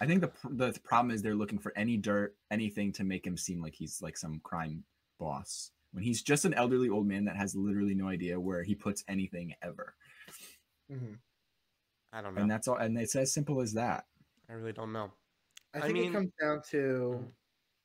I 0.00 0.06
think 0.06 0.20
the 0.20 0.32
the 0.50 0.78
problem 0.84 1.14
is 1.14 1.22
they're 1.22 1.34
looking 1.34 1.58
for 1.58 1.72
any 1.76 1.96
dirt, 1.96 2.36
anything 2.50 2.92
to 2.92 3.04
make 3.04 3.26
him 3.26 3.36
seem 3.36 3.60
like 3.62 3.74
he's 3.74 4.00
like 4.02 4.16
some 4.16 4.40
crime 4.40 4.84
boss 5.18 5.70
when 5.92 6.02
he's 6.02 6.22
just 6.22 6.44
an 6.44 6.54
elderly 6.54 6.88
old 6.88 7.06
man 7.06 7.24
that 7.26 7.36
has 7.36 7.54
literally 7.54 7.94
no 7.94 8.08
idea 8.08 8.40
where 8.40 8.62
he 8.62 8.74
puts 8.74 9.04
anything 9.08 9.54
ever. 9.62 9.94
Mhm. 10.90 11.18
I 12.12 12.20
don't 12.20 12.34
know. 12.34 12.42
And 12.42 12.50
that's 12.50 12.68
all. 12.68 12.76
And 12.76 12.96
it's 12.98 13.16
as 13.16 13.32
simple 13.32 13.60
as 13.60 13.72
that. 13.74 14.04
I 14.50 14.54
really 14.54 14.72
don't 14.72 14.92
know. 14.92 15.10
I 15.74 15.78
I 15.78 15.80
think 15.82 15.94
mean- 15.94 16.10
it 16.10 16.12
comes 16.12 16.30
down 16.40 16.60
to 16.70 17.24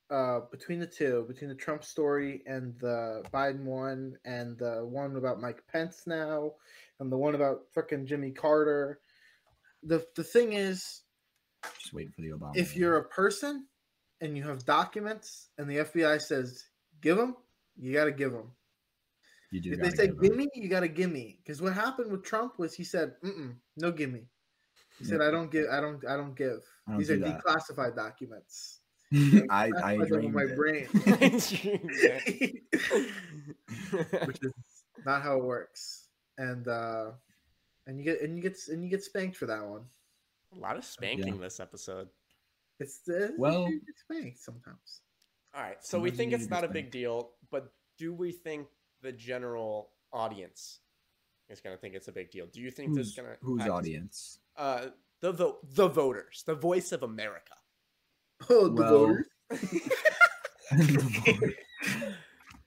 uh, 0.09 0.39
between 0.51 0.79
the 0.79 0.87
two, 0.87 1.25
between 1.27 1.49
the 1.49 1.55
Trump 1.55 1.83
story 1.83 2.41
and 2.45 2.77
the 2.79 3.23
Biden 3.33 3.63
one, 3.63 4.15
and 4.25 4.57
the 4.57 4.85
one 4.85 5.15
about 5.15 5.41
Mike 5.41 5.61
Pence 5.71 6.03
now, 6.07 6.53
and 6.99 7.11
the 7.11 7.17
one 7.17 7.35
about 7.35 7.61
frickin' 7.75 8.05
Jimmy 8.05 8.31
Carter. 8.31 8.99
The 9.83 10.05
the 10.15 10.23
thing 10.23 10.53
is, 10.53 11.01
Just 11.79 11.93
waiting 11.93 12.11
for 12.11 12.21
the 12.21 12.29
Obama. 12.29 12.55
if 12.55 12.75
you're 12.75 12.97
a 12.97 13.03
person 13.09 13.67
and 14.21 14.35
you 14.37 14.43
have 14.43 14.65
documents, 14.65 15.49
and 15.57 15.69
the 15.69 15.77
FBI 15.77 16.21
says 16.21 16.65
give 17.01 17.15
them, 17.17 17.35
you 17.77 17.93
got 17.93 18.05
to 18.05 18.11
give 18.11 18.31
them. 18.31 18.51
You 19.51 19.61
do 19.61 19.71
If 19.71 19.77
they 19.79 19.83
gotta 19.89 19.97
say 19.97 20.11
gimme, 20.21 20.47
you 20.53 20.69
got 20.69 20.81
to 20.81 20.87
gimme. 20.87 21.37
Because 21.43 21.61
what 21.61 21.73
happened 21.73 22.11
with 22.11 22.23
Trump 22.23 22.59
was 22.59 22.73
he 22.73 22.83
said, 22.83 23.13
Mm-mm, 23.23 23.55
"No 23.77 23.91
gimme." 23.91 24.27
He 24.99 25.05
said, 25.05 25.21
"I 25.21 25.31
don't 25.31 25.51
give. 25.51 25.67
I 25.71 25.79
don't. 25.79 26.05
I 26.07 26.17
don't 26.17 26.35
give. 26.35 26.59
I 26.87 26.91
don't 26.91 26.99
These 26.99 27.07
do 27.09 27.13
are 27.15 27.17
that. 27.19 27.41
declassified 27.43 27.95
documents." 27.95 28.79
I 29.13 29.17
I 29.49 29.69
Classified 29.69 30.01
over 30.01 30.19
dreamed 30.19 30.33
my 30.35 30.43
it. 30.43 30.55
brain. 30.55 30.87
which 34.25 34.39
is 34.43 34.53
not 35.05 35.21
how 35.21 35.37
it 35.37 35.43
works. 35.43 36.09
And 36.37 36.67
uh 36.67 37.11
and 37.85 37.97
you 37.99 38.03
get 38.03 38.21
and 38.21 38.35
you 38.35 38.41
get 38.43 38.57
and 38.67 38.83
you 38.83 38.89
get 38.89 39.03
spanked 39.03 39.37
for 39.37 39.45
that 39.47 39.65
one. 39.65 39.83
a 40.55 40.59
lot 40.59 40.77
of 40.77 40.85
spanking 40.85 41.39
this 41.39 41.59
episode. 41.59 42.09
It's 42.79 43.07
uh, 43.09 43.29
Well- 43.37 43.67
you 43.69 43.79
get 43.79 43.97
spanked 43.97 44.39
sometimes. 44.39 45.01
All 45.55 45.63
right. 45.63 45.83
So 45.83 45.99
we 45.99 46.09
Sometimes 46.09 46.11
you 46.11 46.17
think 46.17 46.33
it's 46.33 46.43
to 46.43 46.49
be 46.49 46.55
not 46.55 46.63
a 46.65 46.67
big 46.67 46.91
deal, 46.91 47.31
but 47.49 47.71
do 47.97 48.13
we 48.13 48.31
think 48.31 48.67
the 49.01 49.11
general 49.11 49.89
audience 50.11 50.79
is 51.49 51.61
going 51.61 51.75
to 51.75 51.79
think 51.79 51.95
it's 51.95 52.07
a 52.07 52.11
big 52.11 52.31
deal? 52.31 52.45
Do 52.51 52.61
you 52.61 52.71
think 52.71 52.95
this 52.95 53.07
is 53.07 53.15
going 53.15 53.29
to 53.29 53.35
whose 53.41 53.67
audience? 53.67 54.39
Uh, 54.55 54.87
the 55.21 55.31
vote, 55.31 55.59
the 55.75 55.87
voters, 55.87 56.43
the 56.45 56.55
voice 56.55 56.91
of 56.91 57.03
America. 57.03 57.53
Oh, 58.51 58.67
the 58.67 58.83
Well, 58.83 58.89
voters. 58.99 59.25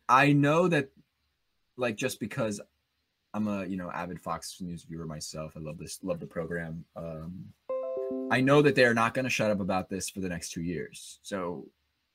I 0.09 0.33
know 0.33 0.67
that, 0.67 0.89
like, 1.77 1.97
just 1.97 2.19
because 2.19 2.61
I'm 3.33 3.47
a 3.47 3.65
you 3.67 3.77
know 3.77 3.89
avid 3.91 4.21
Fox 4.21 4.61
News 4.61 4.83
viewer 4.83 5.07
myself, 5.07 5.53
I 5.57 5.61
love 5.61 5.79
this, 5.79 6.01
love 6.03 6.19
the 6.19 6.27
program. 6.27 6.85
Um, 6.97 7.53
I 8.33 8.41
know 8.41 8.63
that 8.63 8.75
they're 8.75 8.95
not 8.95 9.15
going 9.15 9.25
to 9.25 9.31
shut 9.31 9.51
up 9.53 9.61
about 9.61 9.89
this 9.89 10.11
for 10.11 10.19
the 10.21 10.29
next 10.29 10.51
two 10.51 10.63
years. 10.63 11.21
So, 11.23 11.67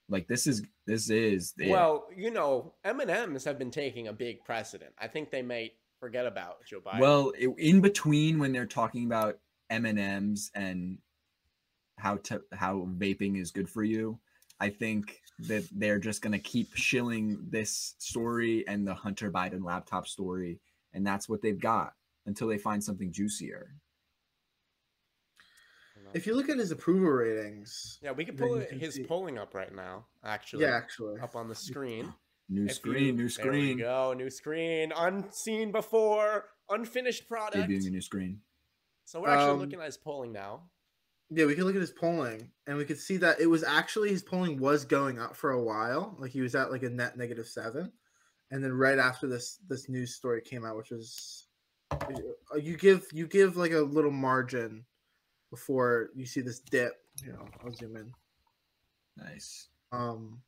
like, 0.09 0.27
this 0.27 0.47
is 0.47 0.63
this 0.85 1.09
is 1.09 1.53
it. 1.57 1.69
Well, 1.69 2.07
you 2.15 2.31
know, 2.31 2.73
M 2.83 2.99
and 2.99 3.09
M's 3.09 3.43
have 3.45 3.57
been 3.57 3.71
taking 3.71 4.07
a 4.07 4.13
big 4.13 4.43
precedent. 4.43 4.93
I 4.99 5.07
think 5.07 5.31
they 5.31 5.41
might 5.41 5.73
forget 5.99 6.25
about 6.25 6.63
Joe 6.65 6.79
Biden. 6.79 6.99
Well, 6.99 7.31
in 7.57 7.81
between 7.81 8.39
when 8.39 8.51
they're 8.51 8.65
talking 8.65 9.05
about 9.05 9.39
M 9.69 9.85
and 9.85 9.99
M's 9.99 10.51
and 10.53 10.99
how 11.97 12.17
to 12.17 12.41
how 12.53 12.87
vaping 12.97 13.39
is 13.39 13.51
good 13.51 13.69
for 13.69 13.83
you, 13.83 14.19
I 14.59 14.69
think 14.69 15.21
that 15.47 15.67
they're 15.71 15.99
just 15.99 16.21
gonna 16.21 16.39
keep 16.39 16.75
shilling 16.75 17.39
this 17.49 17.95
story 17.97 18.67
and 18.67 18.87
the 18.87 18.93
Hunter 18.93 19.31
Biden 19.31 19.63
laptop 19.63 20.07
story, 20.07 20.59
and 20.93 21.05
that's 21.05 21.27
what 21.27 21.41
they've 21.41 21.59
got 21.59 21.93
until 22.27 22.47
they 22.47 22.57
find 22.57 22.83
something 22.83 23.11
juicier. 23.11 23.75
If 26.15 26.25
you 26.25 26.33
look 26.35 26.49
at 26.49 26.57
his 26.57 26.71
approval 26.71 27.09
ratings, 27.09 27.99
yeah, 28.01 28.11
we 28.11 28.23
could 28.25 28.37
then 28.37 28.47
pull 28.47 28.57
it- 28.57 28.69
can 28.69 28.79
his 28.79 28.95
see- 28.95 29.03
polling 29.03 29.37
up 29.37 29.53
right 29.53 29.73
now. 29.75 30.07
Actually, 30.23 30.63
yeah, 30.63 30.75
actually. 30.75 31.19
up 31.19 31.35
on 31.35 31.47
the 31.49 31.55
screen. 31.55 32.13
New 32.49 32.65
If 32.65 32.73
screen, 32.75 33.05
you- 33.05 33.11
new 33.13 33.17
There 33.17 33.23
we 33.25 33.29
screen, 33.29 33.77
go, 33.79 34.13
new 34.13 34.29
screen, 34.29 34.93
unseen 34.95 35.71
before, 35.71 36.45
unfinished 36.69 37.27
product. 37.27 37.69
debuting 37.69 37.87
a 37.87 37.89
new 37.89 38.01
screen. 38.01 38.41
So 39.03 39.19
we're 39.21 39.29
actually 39.29 39.51
Um, 39.51 39.59
looking 39.59 39.79
at 39.79 39.85
his 39.87 39.97
polling 39.97 40.31
now. 40.31 40.69
Yeah, 41.31 41.45
we 41.47 41.55
can 41.55 41.63
look 41.65 41.73
at 41.75 41.81
his 41.81 41.91
polling 41.91 42.51
and 42.67 42.77
we 42.77 42.85
could 42.85 42.99
see 42.99 43.17
that 43.17 43.39
it 43.39 43.47
was 43.47 43.63
actually 43.63 44.09
his 44.09 44.21
polling 44.23 44.59
was 44.59 44.85
going 44.85 45.19
up 45.19 45.35
for 45.35 45.49
a 45.51 45.61
while. 45.61 46.15
Like 46.19 46.31
he 46.31 46.41
was 46.41 46.53
at 46.55 46.71
like 46.71 46.83
a 46.83 46.89
net 46.89 47.17
negative 47.17 47.47
seven. 47.47 47.91
And 48.51 48.63
then 48.63 48.71
right 48.73 48.99
after 48.99 49.27
this 49.27 49.57
this 49.67 49.89
news 49.89 50.13
story 50.15 50.41
came 50.41 50.63
out, 50.63 50.77
which 50.77 50.91
was 50.91 51.47
uh, 51.91 52.57
you 52.57 52.77
give 52.77 53.07
you 53.11 53.25
give 53.27 53.57
like 53.57 53.71
a 53.71 53.79
little 53.79 54.11
margin 54.11 54.85
before 55.49 56.09
you 56.15 56.25
see 56.25 56.41
this 56.41 56.59
dip. 56.59 56.93
You 57.23 57.33
know, 57.33 57.47
I'll 57.63 57.73
zoom 57.73 57.95
in. 57.95 58.11
Nice. 59.17 59.69
Um 59.91 60.41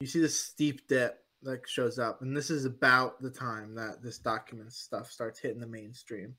you 0.00 0.06
see 0.06 0.20
this 0.20 0.40
steep 0.40 0.86
dip 0.88 1.24
that 1.44 1.68
shows 1.68 1.98
up, 1.98 2.22
and 2.22 2.36
this 2.36 2.50
is 2.50 2.64
about 2.64 3.20
the 3.20 3.30
time 3.30 3.74
that 3.74 4.02
this 4.02 4.18
document 4.18 4.72
stuff 4.72 5.10
starts 5.10 5.38
hitting 5.38 5.60
the 5.60 5.66
mainstream. 5.66 6.34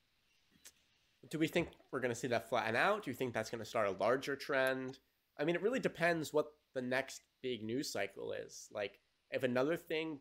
Do 1.29 1.39
we 1.39 1.47
think 1.47 1.69
we're 1.91 1.99
going 1.99 2.13
to 2.13 2.19
see 2.19 2.27
that 2.27 2.49
flatten 2.49 2.75
out? 2.75 3.03
Do 3.03 3.11
you 3.11 3.15
think 3.15 3.33
that's 3.33 3.49
going 3.49 3.63
to 3.63 3.69
start 3.69 3.87
a 3.87 4.03
larger 4.03 4.35
trend? 4.35 4.99
I 5.39 5.43
mean, 5.43 5.55
it 5.55 5.61
really 5.61 5.79
depends 5.79 6.33
what 6.33 6.47
the 6.73 6.81
next 6.81 7.21
big 7.41 7.63
news 7.63 7.91
cycle 7.91 8.33
is. 8.33 8.67
Like, 8.71 8.99
if 9.31 9.43
another 9.43 9.77
thing 9.77 10.19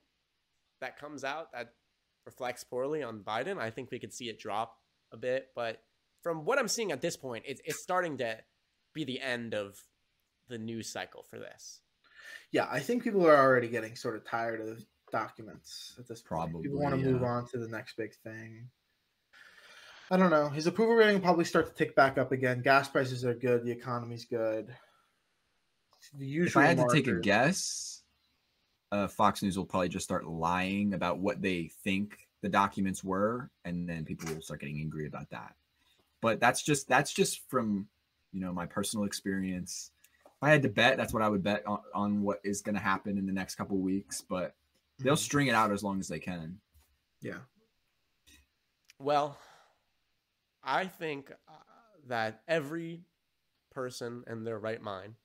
that 0.80 0.98
comes 0.98 1.24
out 1.24 1.52
that 1.52 1.72
reflects 2.24 2.64
poorly 2.64 3.02
on 3.02 3.20
Biden, 3.20 3.58
I 3.58 3.70
think 3.70 3.90
we 3.90 3.98
could 3.98 4.14
see 4.14 4.28
it 4.28 4.38
drop 4.38 4.78
a 5.12 5.16
bit. 5.16 5.48
But 5.54 5.82
from 6.24 6.46
what 6.46 6.58
I'm 6.58 6.68
seeing 6.68 6.90
at 6.90 7.02
this 7.02 7.16
point, 7.18 7.44
it's, 7.46 7.60
it's 7.66 7.80
starting 7.80 8.16
to 8.16 8.38
be 8.94 9.04
the 9.04 9.20
end 9.20 9.54
of 9.54 9.78
the 10.48 10.56
news 10.56 10.88
cycle 10.88 11.22
for 11.22 11.38
this. 11.38 11.82
Yeah, 12.50 12.66
I 12.70 12.80
think 12.80 13.04
people 13.04 13.26
are 13.26 13.36
already 13.36 13.68
getting 13.68 13.94
sort 13.94 14.16
of 14.16 14.24
tired 14.24 14.66
of 14.66 14.82
documents 15.12 15.94
at 15.98 16.08
this 16.08 16.22
point. 16.22 16.62
People 16.62 16.80
want 16.80 16.98
to 16.98 17.10
move 17.10 17.22
on 17.22 17.46
to 17.48 17.58
the 17.58 17.68
next 17.68 17.98
big 17.98 18.14
thing. 18.24 18.68
I 20.10 20.16
don't 20.16 20.30
know. 20.30 20.48
His 20.48 20.66
approval 20.66 20.94
rating 20.94 21.16
will 21.16 21.22
probably 21.22 21.44
start 21.44 21.66
to 21.66 21.74
tick 21.74 21.94
back 21.94 22.16
up 22.16 22.32
again. 22.32 22.62
Gas 22.62 22.88
prices 22.88 23.24
are 23.24 23.34
good. 23.34 23.64
The 23.64 23.72
economy's 23.72 24.24
good. 24.24 24.74
The 26.18 26.26
usual. 26.26 26.62
If. 26.62 26.66
I 26.66 26.68
had 26.68 26.78
to 26.78 26.88
take 26.90 27.06
a 27.06 27.20
guess, 27.20 28.02
uh, 28.92 29.08
Fox 29.08 29.42
News 29.42 29.58
will 29.58 29.66
probably 29.66 29.90
just 29.90 30.04
start 30.04 30.26
lying 30.26 30.94
about 30.94 31.18
what 31.18 31.42
they 31.42 31.70
think 31.82 32.16
the 32.40 32.48
documents 32.48 33.04
were, 33.04 33.50
and 33.66 33.86
then 33.86 34.06
people 34.06 34.32
will 34.32 34.42
start 34.42 34.60
getting 34.60 34.78
angry 34.78 35.06
about 35.06 35.28
that. 35.30 35.54
But 36.24 36.40
that's 36.40 36.62
just 36.62 36.88
that's 36.88 37.12
just 37.12 37.46
from 37.50 37.86
you 38.32 38.40
know 38.40 38.50
my 38.50 38.64
personal 38.64 39.04
experience. 39.04 39.90
If 40.24 40.32
I 40.40 40.48
had 40.48 40.62
to 40.62 40.70
bet, 40.70 40.96
that's 40.96 41.12
what 41.12 41.22
I 41.22 41.28
would 41.28 41.42
bet 41.42 41.66
on, 41.66 41.80
on 41.94 42.22
what 42.22 42.40
is 42.42 42.62
going 42.62 42.76
to 42.76 42.80
happen 42.80 43.18
in 43.18 43.26
the 43.26 43.32
next 43.32 43.56
couple 43.56 43.76
weeks. 43.76 44.22
But 44.22 44.54
they'll 44.98 45.16
Mhm. 45.16 45.18
string 45.18 45.46
it 45.48 45.54
out 45.54 45.70
as 45.70 45.84
long 45.84 46.00
as 46.00 46.08
they 46.08 46.18
can. 46.18 46.58
Yeah. 47.20 47.40
Well, 48.98 49.36
I 50.62 50.86
think 50.86 51.30
uh, 51.46 51.52
that 52.06 52.42
every 52.48 53.04
person 53.70 54.24
in 54.26 54.44
their 54.44 54.58
right 54.58 54.80
mind 54.80 55.16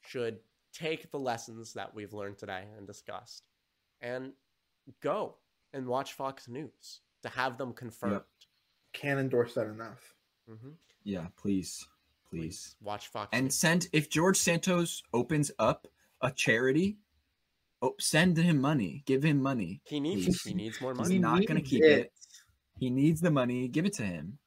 should 0.00 0.40
take 0.72 1.10
the 1.10 1.18
lessons 1.18 1.74
that 1.74 1.92
we've 1.94 2.14
learned 2.14 2.38
today 2.38 2.64
and 2.78 2.86
discussed 2.86 3.46
and 4.00 4.32
go 5.02 5.36
and 5.74 5.86
watch 5.86 6.14
Fox 6.14 6.48
News 6.48 7.02
to 7.24 7.28
have 7.28 7.58
them 7.58 7.74
confirmed. 7.74 8.24
Can't 8.94 9.20
endorse 9.20 9.52
that 9.52 9.66
enough. 9.66 10.15
Hmm 10.48 10.70
Yeah, 11.04 11.26
please, 11.36 11.86
please. 12.28 12.76
watch 12.82 13.08
Fox 13.08 13.28
and 13.32 13.46
News. 13.46 13.54
send 13.54 13.88
if 13.92 14.08
George 14.08 14.36
Santos 14.36 15.02
opens 15.12 15.50
up 15.58 15.86
a 16.20 16.30
charity, 16.30 16.98
oh, 17.82 17.94
send 17.98 18.36
him 18.36 18.60
money, 18.60 19.02
give 19.06 19.22
him 19.22 19.42
money. 19.42 19.80
He 19.84 20.00
needs 20.00 20.24
please. 20.24 20.42
he 20.42 20.54
needs 20.54 20.80
more 20.80 20.94
money. 20.94 21.14
He's 21.14 21.20
money. 21.22 21.40
not 21.40 21.46
gonna 21.46 21.60
keep 21.62 21.82
it. 21.82 22.12
He 22.78 22.90
needs 22.90 23.20
the 23.20 23.30
money. 23.30 23.68
Give 23.68 23.86
it 23.86 23.94
to 23.94 24.02
him. 24.02 24.38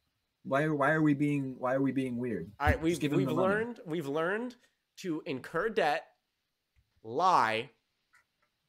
Why? 0.43 0.63
are 0.63 0.75
Why 0.75 0.91
are 0.91 1.01
we 1.01 1.13
being? 1.13 1.55
Why 1.57 1.73
are 1.75 1.81
we 1.81 1.91
being 1.91 2.17
weird? 2.17 2.51
All 2.59 2.67
right, 2.67 2.81
we've 2.81 3.01
we've 3.01 3.11
the 3.11 3.17
money. 3.17 3.31
learned 3.33 3.79
we've 3.85 4.07
learned 4.07 4.55
to 4.97 5.21
incur 5.25 5.69
debt, 5.69 6.03
lie, 7.03 7.69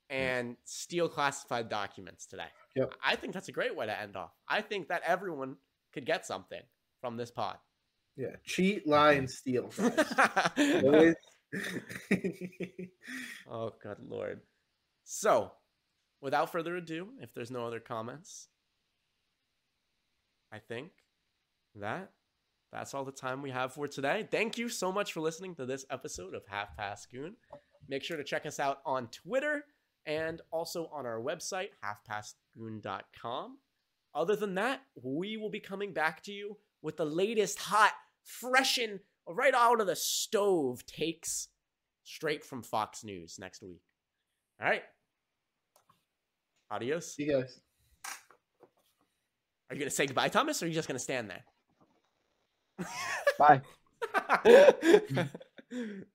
and 0.08 0.56
steal 0.64 1.08
classified 1.08 1.68
documents 1.68 2.26
today. 2.26 2.48
Yep. 2.76 2.94
I 3.04 3.16
think 3.16 3.34
that's 3.34 3.48
a 3.48 3.52
great 3.52 3.76
way 3.76 3.86
to 3.86 4.00
end 4.00 4.16
off. 4.16 4.32
I 4.48 4.60
think 4.60 4.88
that 4.88 5.02
everyone 5.06 5.56
could 5.92 6.06
get 6.06 6.26
something 6.26 6.60
from 7.00 7.16
this 7.16 7.30
pod. 7.30 7.58
Yeah. 8.16 8.36
Cheat, 8.44 8.86
lie, 8.86 9.12
and 9.12 9.30
steal. 9.30 9.72
oh 13.50 13.72
God, 13.82 13.96
lord. 14.06 14.40
So, 15.04 15.52
without 16.20 16.52
further 16.52 16.76
ado, 16.76 17.08
if 17.20 17.32
there's 17.34 17.50
no 17.50 17.66
other 17.66 17.80
comments, 17.80 18.48
I 20.52 20.58
think 20.58 20.90
that 21.76 22.10
that's 22.72 22.94
all 22.94 23.04
the 23.04 23.12
time 23.12 23.42
we 23.42 23.50
have 23.50 23.72
for 23.72 23.88
today. 23.88 24.28
Thank 24.30 24.58
you 24.58 24.68
so 24.68 24.92
much 24.92 25.12
for 25.12 25.20
listening 25.20 25.54
to 25.56 25.66
this 25.66 25.84
episode 25.90 26.34
of 26.34 26.42
Half 26.46 26.76
Past 26.76 27.10
Goon. 27.10 27.34
Make 27.88 28.04
sure 28.04 28.16
to 28.16 28.24
check 28.24 28.46
us 28.46 28.60
out 28.60 28.78
on 28.86 29.08
Twitter 29.08 29.64
and 30.06 30.40
also 30.52 30.88
on 30.92 31.06
our 31.06 31.20
website, 31.20 31.70
halfpastgoon.com. 31.84 33.58
Other 34.14 34.36
than 34.36 34.54
that, 34.54 34.82
we 35.00 35.36
will 35.36 35.50
be 35.50 35.60
coming 35.60 35.92
back 35.92 36.22
to 36.24 36.32
you 36.32 36.56
with 36.82 36.96
the 36.96 37.04
latest 37.04 37.58
hot, 37.58 37.92
fresh 38.24 38.78
and 38.78 39.00
right 39.26 39.54
out 39.54 39.80
of 39.80 39.86
the 39.86 39.96
stove 39.96 40.84
takes 40.86 41.48
straight 42.04 42.44
from 42.44 42.62
Fox 42.62 43.04
News 43.04 43.38
next 43.38 43.62
week. 43.62 43.80
All 44.60 44.68
right. 44.68 44.82
Adios. 46.70 47.14
See 47.14 47.24
you 47.24 47.40
guys. 47.40 47.60
Are 49.68 49.74
you 49.74 49.78
going 49.78 49.90
to 49.90 49.94
say 49.94 50.06
goodbye, 50.06 50.28
Thomas, 50.28 50.62
or 50.62 50.66
are 50.66 50.68
you 50.68 50.74
just 50.74 50.88
going 50.88 50.98
to 50.98 51.02
stand 51.02 51.30
there? 51.30 51.44
Bye. 53.38 53.60